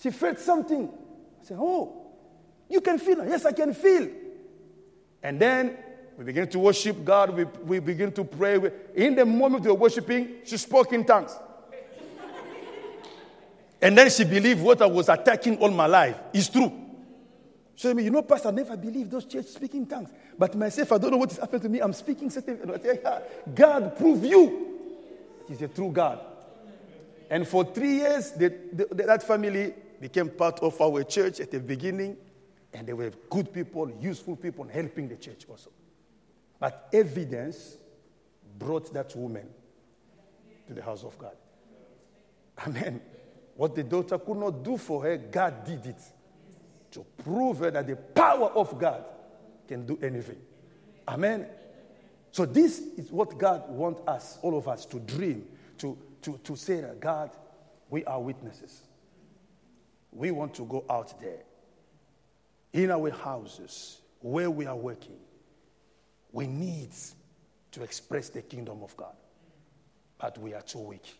she 0.00 0.10
felt 0.10 0.38
something. 0.38 0.88
I 0.88 1.44
said, 1.44 1.58
Oh, 1.60 2.06
you 2.68 2.80
can 2.80 2.98
feel. 2.98 3.26
Yes, 3.26 3.44
I 3.44 3.52
can 3.52 3.74
feel. 3.74 4.08
And 5.22 5.40
then 5.40 5.76
we 6.16 6.24
begin 6.24 6.48
to 6.48 6.58
worship 6.58 7.04
God. 7.04 7.34
We, 7.34 7.44
we 7.44 7.78
begin 7.80 8.12
to 8.12 8.24
pray. 8.24 8.60
In 8.94 9.14
the 9.14 9.26
moment 9.26 9.64
we 9.64 9.70
were 9.70 9.76
worshiping, 9.76 10.36
she 10.44 10.56
spoke 10.56 10.92
in 10.92 11.04
tongues. 11.04 11.36
And 13.80 13.96
then 13.96 14.10
she 14.10 14.24
believed 14.24 14.60
what 14.62 14.82
I 14.82 14.86
was 14.86 15.08
attacking 15.08 15.58
all 15.58 15.70
my 15.70 15.86
life 15.86 16.18
is 16.32 16.48
true. 16.48 16.72
She 17.74 17.86
said, 17.86 18.00
You 18.00 18.10
know, 18.10 18.22
Pastor, 18.22 18.48
I 18.48 18.50
never 18.50 18.76
believed 18.76 19.10
those 19.10 19.24
church 19.24 19.46
speaking 19.46 19.86
tongues. 19.86 20.10
But 20.36 20.56
myself, 20.56 20.92
I 20.92 20.98
don't 20.98 21.12
know 21.12 21.16
what 21.16 21.30
is 21.30 21.38
happening 21.38 21.62
to 21.62 21.68
me. 21.68 21.78
I'm 21.80 21.92
speaking 21.92 22.28
certain. 22.28 22.58
God, 23.54 23.96
prove 23.96 24.24
you. 24.24 24.78
He's 25.46 25.62
a 25.62 25.68
true 25.68 25.92
God. 25.92 26.20
And 27.30 27.46
for 27.46 27.64
three 27.64 27.96
years, 27.98 28.32
that 28.32 29.22
family 29.24 29.74
became 30.00 30.28
part 30.30 30.58
of 30.60 30.80
our 30.80 31.04
church 31.04 31.38
at 31.40 31.50
the 31.50 31.60
beginning. 31.60 32.16
And 32.72 32.86
they 32.86 32.92
were 32.92 33.10
good 33.30 33.52
people, 33.52 33.90
useful 34.00 34.36
people, 34.36 34.66
helping 34.66 35.08
the 35.08 35.16
church 35.16 35.46
also. 35.48 35.70
But 36.58 36.88
evidence 36.92 37.76
brought 38.58 38.92
that 38.92 39.14
woman 39.14 39.48
to 40.66 40.74
the 40.74 40.82
house 40.82 41.04
of 41.04 41.16
God. 41.16 41.36
Amen. 42.66 43.00
What 43.58 43.74
the 43.74 43.82
daughter 43.82 44.16
could 44.20 44.36
not 44.36 44.62
do 44.62 44.76
for 44.76 45.02
her, 45.02 45.16
God 45.16 45.64
did 45.64 45.84
it 45.84 46.00
to 46.92 47.04
prove 47.24 47.58
her 47.58 47.72
that 47.72 47.88
the 47.88 47.96
power 47.96 48.50
of 48.50 48.78
God 48.78 49.04
can 49.66 49.84
do 49.84 49.98
anything. 50.00 50.38
Amen. 51.08 51.44
So, 52.30 52.46
this 52.46 52.78
is 52.78 53.10
what 53.10 53.36
God 53.36 53.68
wants 53.68 54.00
us, 54.06 54.38
all 54.42 54.56
of 54.56 54.68
us, 54.68 54.86
to 54.86 55.00
dream, 55.00 55.44
to, 55.78 55.98
to, 56.22 56.38
to 56.44 56.54
say 56.54 56.82
that 56.82 57.00
God, 57.00 57.30
we 57.90 58.04
are 58.04 58.22
witnesses. 58.22 58.80
We 60.12 60.30
want 60.30 60.54
to 60.54 60.64
go 60.64 60.84
out 60.88 61.20
there 61.20 61.42
in 62.72 62.92
our 62.92 63.10
houses 63.10 63.98
where 64.20 64.52
we 64.52 64.66
are 64.66 64.76
working. 64.76 65.18
We 66.30 66.46
need 66.46 66.90
to 67.72 67.82
express 67.82 68.28
the 68.28 68.42
kingdom 68.42 68.84
of 68.84 68.96
God, 68.96 69.16
but 70.16 70.38
we 70.38 70.54
are 70.54 70.62
too 70.62 70.78
weak. 70.78 71.18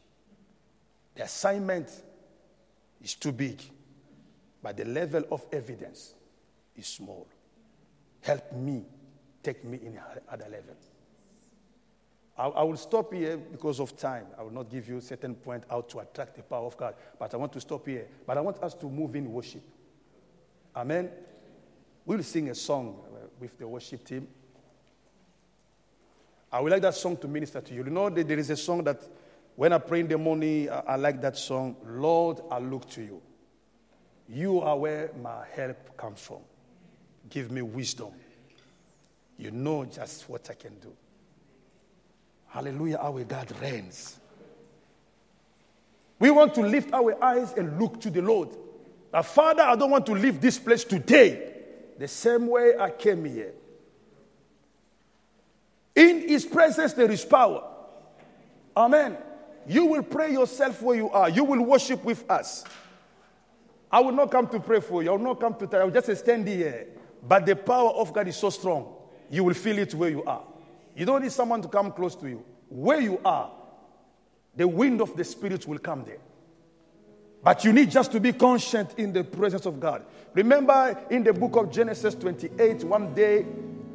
The 1.17 1.25
assignment 1.25 1.91
is 3.03 3.15
too 3.15 3.33
big, 3.33 3.61
but 4.63 4.77
the 4.77 4.85
level 4.85 5.25
of 5.31 5.45
evidence 5.53 6.15
is 6.77 6.87
small. 6.87 7.27
Help 8.21 8.53
me 8.53 8.85
take 9.43 9.65
me 9.65 9.79
in 9.83 9.99
other 10.31 10.47
level. 10.51 10.75
I, 12.37 12.47
I 12.47 12.63
will 12.63 12.77
stop 12.77 13.13
here 13.13 13.37
because 13.37 13.81
of 13.81 13.97
time. 13.97 14.27
I 14.39 14.43
will 14.43 14.53
not 14.53 14.71
give 14.71 14.89
you 14.89 14.99
a 14.99 15.03
certain 15.03 15.35
point 15.35 15.65
how 15.69 15.83
to 15.83 15.99
attract 16.01 16.37
the 16.37 16.43
power 16.43 16.67
of 16.67 16.77
God, 16.77 16.95
but 17.19 17.35
I 17.35 17.37
want 17.37 17.53
to 17.55 17.61
stop 17.61 17.87
here. 17.87 18.07
But 18.27 18.39
I 18.39 18.41
want 18.41 18.63
us 18.63 18.75
to 18.75 18.87
move 18.87 19.17
in 19.17 19.33
worship. 19.33 19.63
Amen. 20.75 21.11
We'll 22.05 22.23
sing 22.23 22.49
a 22.51 22.55
song 22.55 23.01
uh, 23.07 23.27
with 23.41 23.59
the 23.59 23.67
worship 23.67 24.05
team. 24.05 24.29
I 26.51 26.61
would 26.61 26.73
like 26.73 26.83
that 26.83 26.95
song 26.95 27.17
to 27.19 27.29
minister 27.29 27.61
to 27.61 27.75
you. 27.75 27.85
You 27.85 27.91
know, 27.91 28.09
there 28.09 28.39
is 28.39 28.49
a 28.51 28.57
song 28.57 28.83
that 28.85 29.03
when 29.59 29.73
I 29.73 29.79
pray 29.79 29.99
in 29.99 30.07
the 30.07 30.17
morning, 30.17 30.69
I 30.71 30.95
like 30.95 31.21
that 31.23 31.37
song, 31.37 31.75
Lord, 31.85 32.41
I 32.49 32.61
look 32.61 32.89
to 32.91 33.03
you. 33.03 33.21
You 34.29 34.61
are 34.61 34.79
where 34.79 35.11
my 35.21 35.47
help 35.53 35.97
comes 35.97 36.21
from. 36.21 36.43
Give 37.29 37.51
me 37.51 37.63
wisdom. 37.63 38.13
You 39.37 39.51
know 39.51 39.85
just 39.85 40.29
what 40.29 40.49
I 40.49 40.55
can 40.55 40.79
do. 40.79 40.93
Hallelujah, 42.47 42.99
our 43.03 43.25
God 43.25 43.53
reigns. 43.61 44.21
We 46.21 46.31
want 46.31 46.55
to 46.55 46.61
lift 46.61 46.95
our 46.95 47.21
eyes 47.21 47.53
and 47.55 47.81
look 47.81 48.01
to 48.03 48.11
the 48.11 48.23
Lord. 48.23 48.51
Now, 49.13 49.23
Father, 49.23 49.65
I 49.65 49.75
don't 49.75 49.91
want 49.91 50.07
to 50.07 50.13
leave 50.13 50.41
this 50.41 50.57
place 50.57 50.85
today 50.85 51.53
the 51.99 52.07
same 52.07 52.47
way 52.47 52.79
I 52.79 52.91
came 52.91 53.25
here. 53.25 53.55
In 55.97 56.29
His 56.29 56.47
presence, 56.47 56.93
there 56.93 57.11
is 57.11 57.25
power. 57.25 57.65
Amen. 58.77 59.17
You 59.69 59.85
will 59.85 60.03
pray 60.03 60.33
yourself 60.33 60.81
where 60.81 60.97
you 60.97 61.11
are, 61.11 61.29
you 61.29 61.45
will 61.45 61.63
worship 61.63 62.03
with 62.03 62.29
us. 62.31 62.65
I 63.91 64.01
will 64.01 64.13
not 64.13 64.31
come 64.31 64.49
to 64.49 64.61
pray 64.61 64.81
for 64.81 65.03
you, 65.03 65.11
I 65.11 65.13
will 65.13 65.19
not 65.19 65.41
come 65.41 65.55
to 65.55 65.67
tell 65.67 65.81
you, 65.81 65.83
I 65.83 65.85
will 65.85 66.01
just 66.01 66.21
stand 66.21 66.49
here. 66.49 66.89
But 67.27 67.45
the 67.45 67.55
power 67.55 67.91
of 67.91 68.13
God 68.13 68.29
is 68.29 68.37
so 68.37 68.51
strong, 68.51 68.95
you 69.31 69.45
will 69.45 69.55
feel 69.55 69.79
it 69.79 69.95
where 69.95 70.11
you 70.11 70.25
are. 70.25 70.43
You 70.97 71.05
don't 71.05 71.23
need 71.23 71.33
someone 71.33 71.63
to 71.63 71.69
come 71.69 71.93
close 71.93 72.17
to 72.17 72.29
you. 72.29 72.45
Where 72.69 73.01
you 73.01 73.21
are, 73.25 73.51
the 74.57 74.67
wind 74.67 75.01
of 75.01 75.17
the 75.17 75.25
Spirit 75.25 75.67
will 75.67 75.79
come 75.79 76.03
there. 76.03 76.19
But 77.43 77.65
you 77.65 77.73
need 77.73 77.91
just 77.91 78.11
to 78.13 78.21
be 78.21 78.33
conscious 78.33 78.89
in 78.97 79.13
the 79.13 79.23
presence 79.23 79.67
of 79.67 79.79
God. 79.79 80.05
Remember 80.35 80.99
in 81.11 81.23
the 81.23 81.33
book 81.33 81.57
of 81.57 81.71
Genesis 81.71 82.15
28, 82.15 82.85
one 82.85 83.15
day 83.15 83.47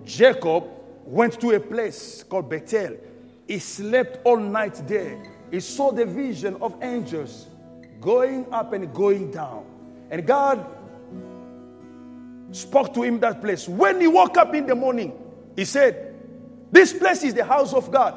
Jacob 0.06 0.66
went 1.06 1.40
to 1.42 1.52
a 1.52 1.60
place 1.60 2.24
called 2.24 2.50
Bethel. 2.50 2.96
He 3.48 3.60
slept 3.60 4.20
all 4.24 4.38
night 4.38 4.82
there. 4.88 5.22
He 5.54 5.60
saw 5.60 5.92
the 5.92 6.08
vision 6.08 6.58
of 6.62 6.76
angels 6.82 7.46
going 8.02 8.52
up 8.52 8.74
and 8.74 8.92
going 8.92 9.30
down. 9.30 9.64
And 10.10 10.26
God 10.26 10.66
spoke 12.50 12.92
to 12.96 13.04
him 13.04 13.20
that 13.20 13.40
place. 13.40 13.70
When 13.70 14.02
he 14.02 14.08
woke 14.08 14.36
up 14.36 14.56
in 14.56 14.66
the 14.66 14.74
morning, 14.74 15.14
he 15.56 15.64
said, 15.66 16.16
this 16.72 16.92
place 16.92 17.24
is 17.24 17.36
the 17.36 17.46
house 17.46 17.72
of 17.72 17.92
God. 17.92 18.16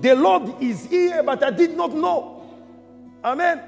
The 0.00 0.14
Lord 0.14 0.62
is 0.62 0.86
here, 0.86 1.24
but 1.24 1.42
I 1.42 1.50
did 1.50 1.76
not 1.76 1.92
know. 1.92 2.46
Amen. 3.24 3.60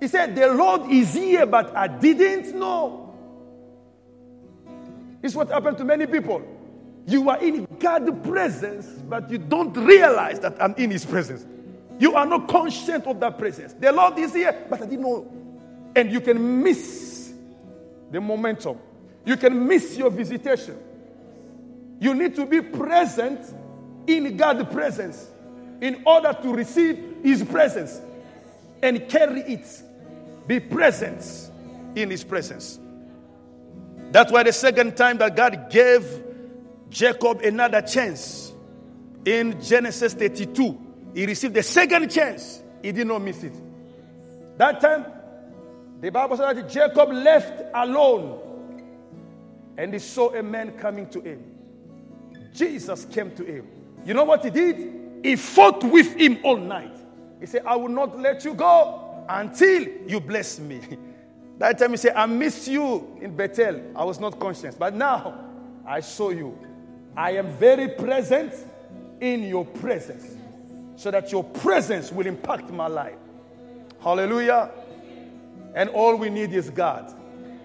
He 0.00 0.08
said, 0.08 0.34
The 0.34 0.54
Lord 0.54 0.90
is 0.90 1.12
here, 1.12 1.44
but 1.44 1.76
I 1.76 1.88
didn't 1.88 2.58
know. 2.58 3.14
This 5.20 5.32
is 5.32 5.36
what 5.36 5.50
happened 5.50 5.76
to 5.76 5.84
many 5.84 6.06
people. 6.06 6.40
You 7.06 7.28
are 7.28 7.38
in 7.44 7.66
God's 7.78 8.26
presence, 8.26 8.86
but 8.86 9.30
you 9.30 9.36
don't 9.36 9.76
realize 9.76 10.40
that 10.40 10.56
I'm 10.62 10.74
in 10.76 10.90
His 10.90 11.04
presence. 11.04 11.44
You 11.98 12.14
are 12.14 12.26
not 12.26 12.48
conscious 12.48 13.02
of 13.06 13.20
that 13.20 13.38
presence. 13.38 13.72
The 13.74 13.92
Lord 13.92 14.18
is 14.18 14.34
here, 14.34 14.66
but 14.68 14.82
I 14.82 14.86
didn't 14.86 15.02
know. 15.02 15.32
And 15.94 16.12
you 16.12 16.20
can 16.20 16.62
miss 16.62 17.32
the 18.10 18.20
momentum. 18.20 18.78
You 19.24 19.36
can 19.36 19.66
miss 19.66 19.96
your 19.96 20.10
visitation. 20.10 20.78
You 21.98 22.14
need 22.14 22.34
to 22.36 22.44
be 22.44 22.60
present 22.60 23.40
in 24.06 24.36
God's 24.36 24.72
presence 24.72 25.30
in 25.80 26.02
order 26.06 26.36
to 26.42 26.54
receive 26.54 27.16
His 27.22 27.42
presence 27.42 28.00
and 28.82 29.08
carry 29.08 29.40
it. 29.40 29.82
Be 30.46 30.60
present 30.60 31.50
in 31.94 32.10
His 32.10 32.22
presence. 32.22 32.78
That's 34.10 34.30
why 34.30 34.42
the 34.42 34.52
second 34.52 34.96
time 34.96 35.18
that 35.18 35.34
God 35.34 35.70
gave 35.70 36.24
Jacob 36.90 37.40
another 37.40 37.82
chance 37.82 38.52
in 39.24 39.60
Genesis 39.60 40.14
32, 40.14 40.85
he 41.16 41.24
received 41.24 41.54
the 41.54 41.62
second 41.62 42.10
chance. 42.10 42.62
He 42.82 42.92
did 42.92 43.06
not 43.06 43.22
miss 43.22 43.42
it. 43.42 43.54
That 44.58 44.82
time, 44.82 45.06
the 46.02 46.10
Bible 46.10 46.36
said 46.36 46.58
that 46.58 46.68
Jacob 46.68 47.10
left 47.10 47.62
alone 47.72 48.38
and 49.78 49.94
he 49.94 49.98
saw 49.98 50.34
a 50.34 50.42
man 50.42 50.72
coming 50.72 51.08
to 51.08 51.22
him. 51.22 51.42
Jesus 52.52 53.06
came 53.06 53.34
to 53.34 53.44
him. 53.44 53.66
You 54.04 54.12
know 54.12 54.24
what 54.24 54.44
he 54.44 54.50
did? 54.50 55.22
He 55.22 55.36
fought 55.36 55.82
with 55.84 56.14
him 56.16 56.38
all 56.44 56.58
night. 56.58 56.98
He 57.40 57.46
said, 57.46 57.62
I 57.64 57.76
will 57.76 57.88
not 57.88 58.18
let 58.18 58.44
you 58.44 58.52
go 58.52 59.24
until 59.26 59.88
you 60.06 60.20
bless 60.20 60.60
me. 60.60 60.80
That 61.58 61.78
time 61.78 61.92
he 61.92 61.96
said, 61.96 62.12
I 62.14 62.26
miss 62.26 62.68
you 62.68 63.16
in 63.22 63.34
Bethel. 63.34 63.80
I 63.96 64.04
was 64.04 64.20
not 64.20 64.38
conscious. 64.38 64.74
But 64.74 64.92
now 64.92 65.42
I 65.86 66.00
saw 66.00 66.28
you. 66.28 66.58
I 67.16 67.30
am 67.30 67.46
very 67.56 67.88
present 67.88 68.52
in 69.22 69.44
your 69.44 69.64
presence 69.64 70.35
so 70.96 71.10
that 71.10 71.30
your 71.30 71.44
presence 71.44 72.10
will 72.10 72.26
impact 72.26 72.70
my 72.70 72.86
life. 72.88 73.18
Hallelujah. 74.00 74.70
And 75.74 75.90
all 75.90 76.16
we 76.16 76.30
need 76.30 76.52
is 76.52 76.70
God. 76.70 77.14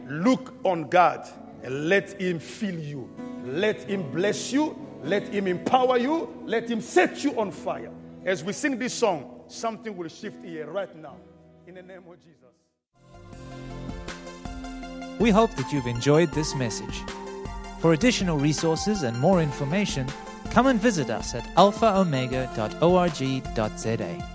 Look 0.07 0.53
on 0.63 0.89
God 0.89 1.27
and 1.63 1.87
let 1.87 2.19
Him 2.21 2.39
fill 2.39 2.77
you. 2.77 3.09
Let 3.45 3.83
Him 3.83 4.11
bless 4.11 4.51
you. 4.51 4.77
Let 5.03 5.27
Him 5.29 5.47
empower 5.47 5.97
you. 5.97 6.43
Let 6.45 6.69
Him 6.69 6.81
set 6.81 7.23
you 7.23 7.39
on 7.39 7.51
fire. 7.51 7.91
As 8.25 8.43
we 8.43 8.53
sing 8.53 8.77
this 8.77 8.93
song, 8.93 9.41
something 9.47 9.95
will 9.95 10.09
shift 10.09 10.43
here 10.43 10.69
right 10.69 10.95
now. 10.95 11.15
In 11.65 11.75
the 11.75 11.81
name 11.81 12.03
of 12.09 12.17
Jesus. 12.19 12.37
We 15.19 15.29
hope 15.29 15.51
that 15.51 15.71
you've 15.71 15.87
enjoyed 15.87 16.31
this 16.33 16.55
message. 16.55 17.01
For 17.79 17.93
additional 17.93 18.37
resources 18.37 19.03
and 19.03 19.17
more 19.19 19.41
information, 19.41 20.07
come 20.51 20.67
and 20.67 20.79
visit 20.79 21.09
us 21.09 21.35
at 21.35 21.43
alphaomega.org.za. 21.55 24.30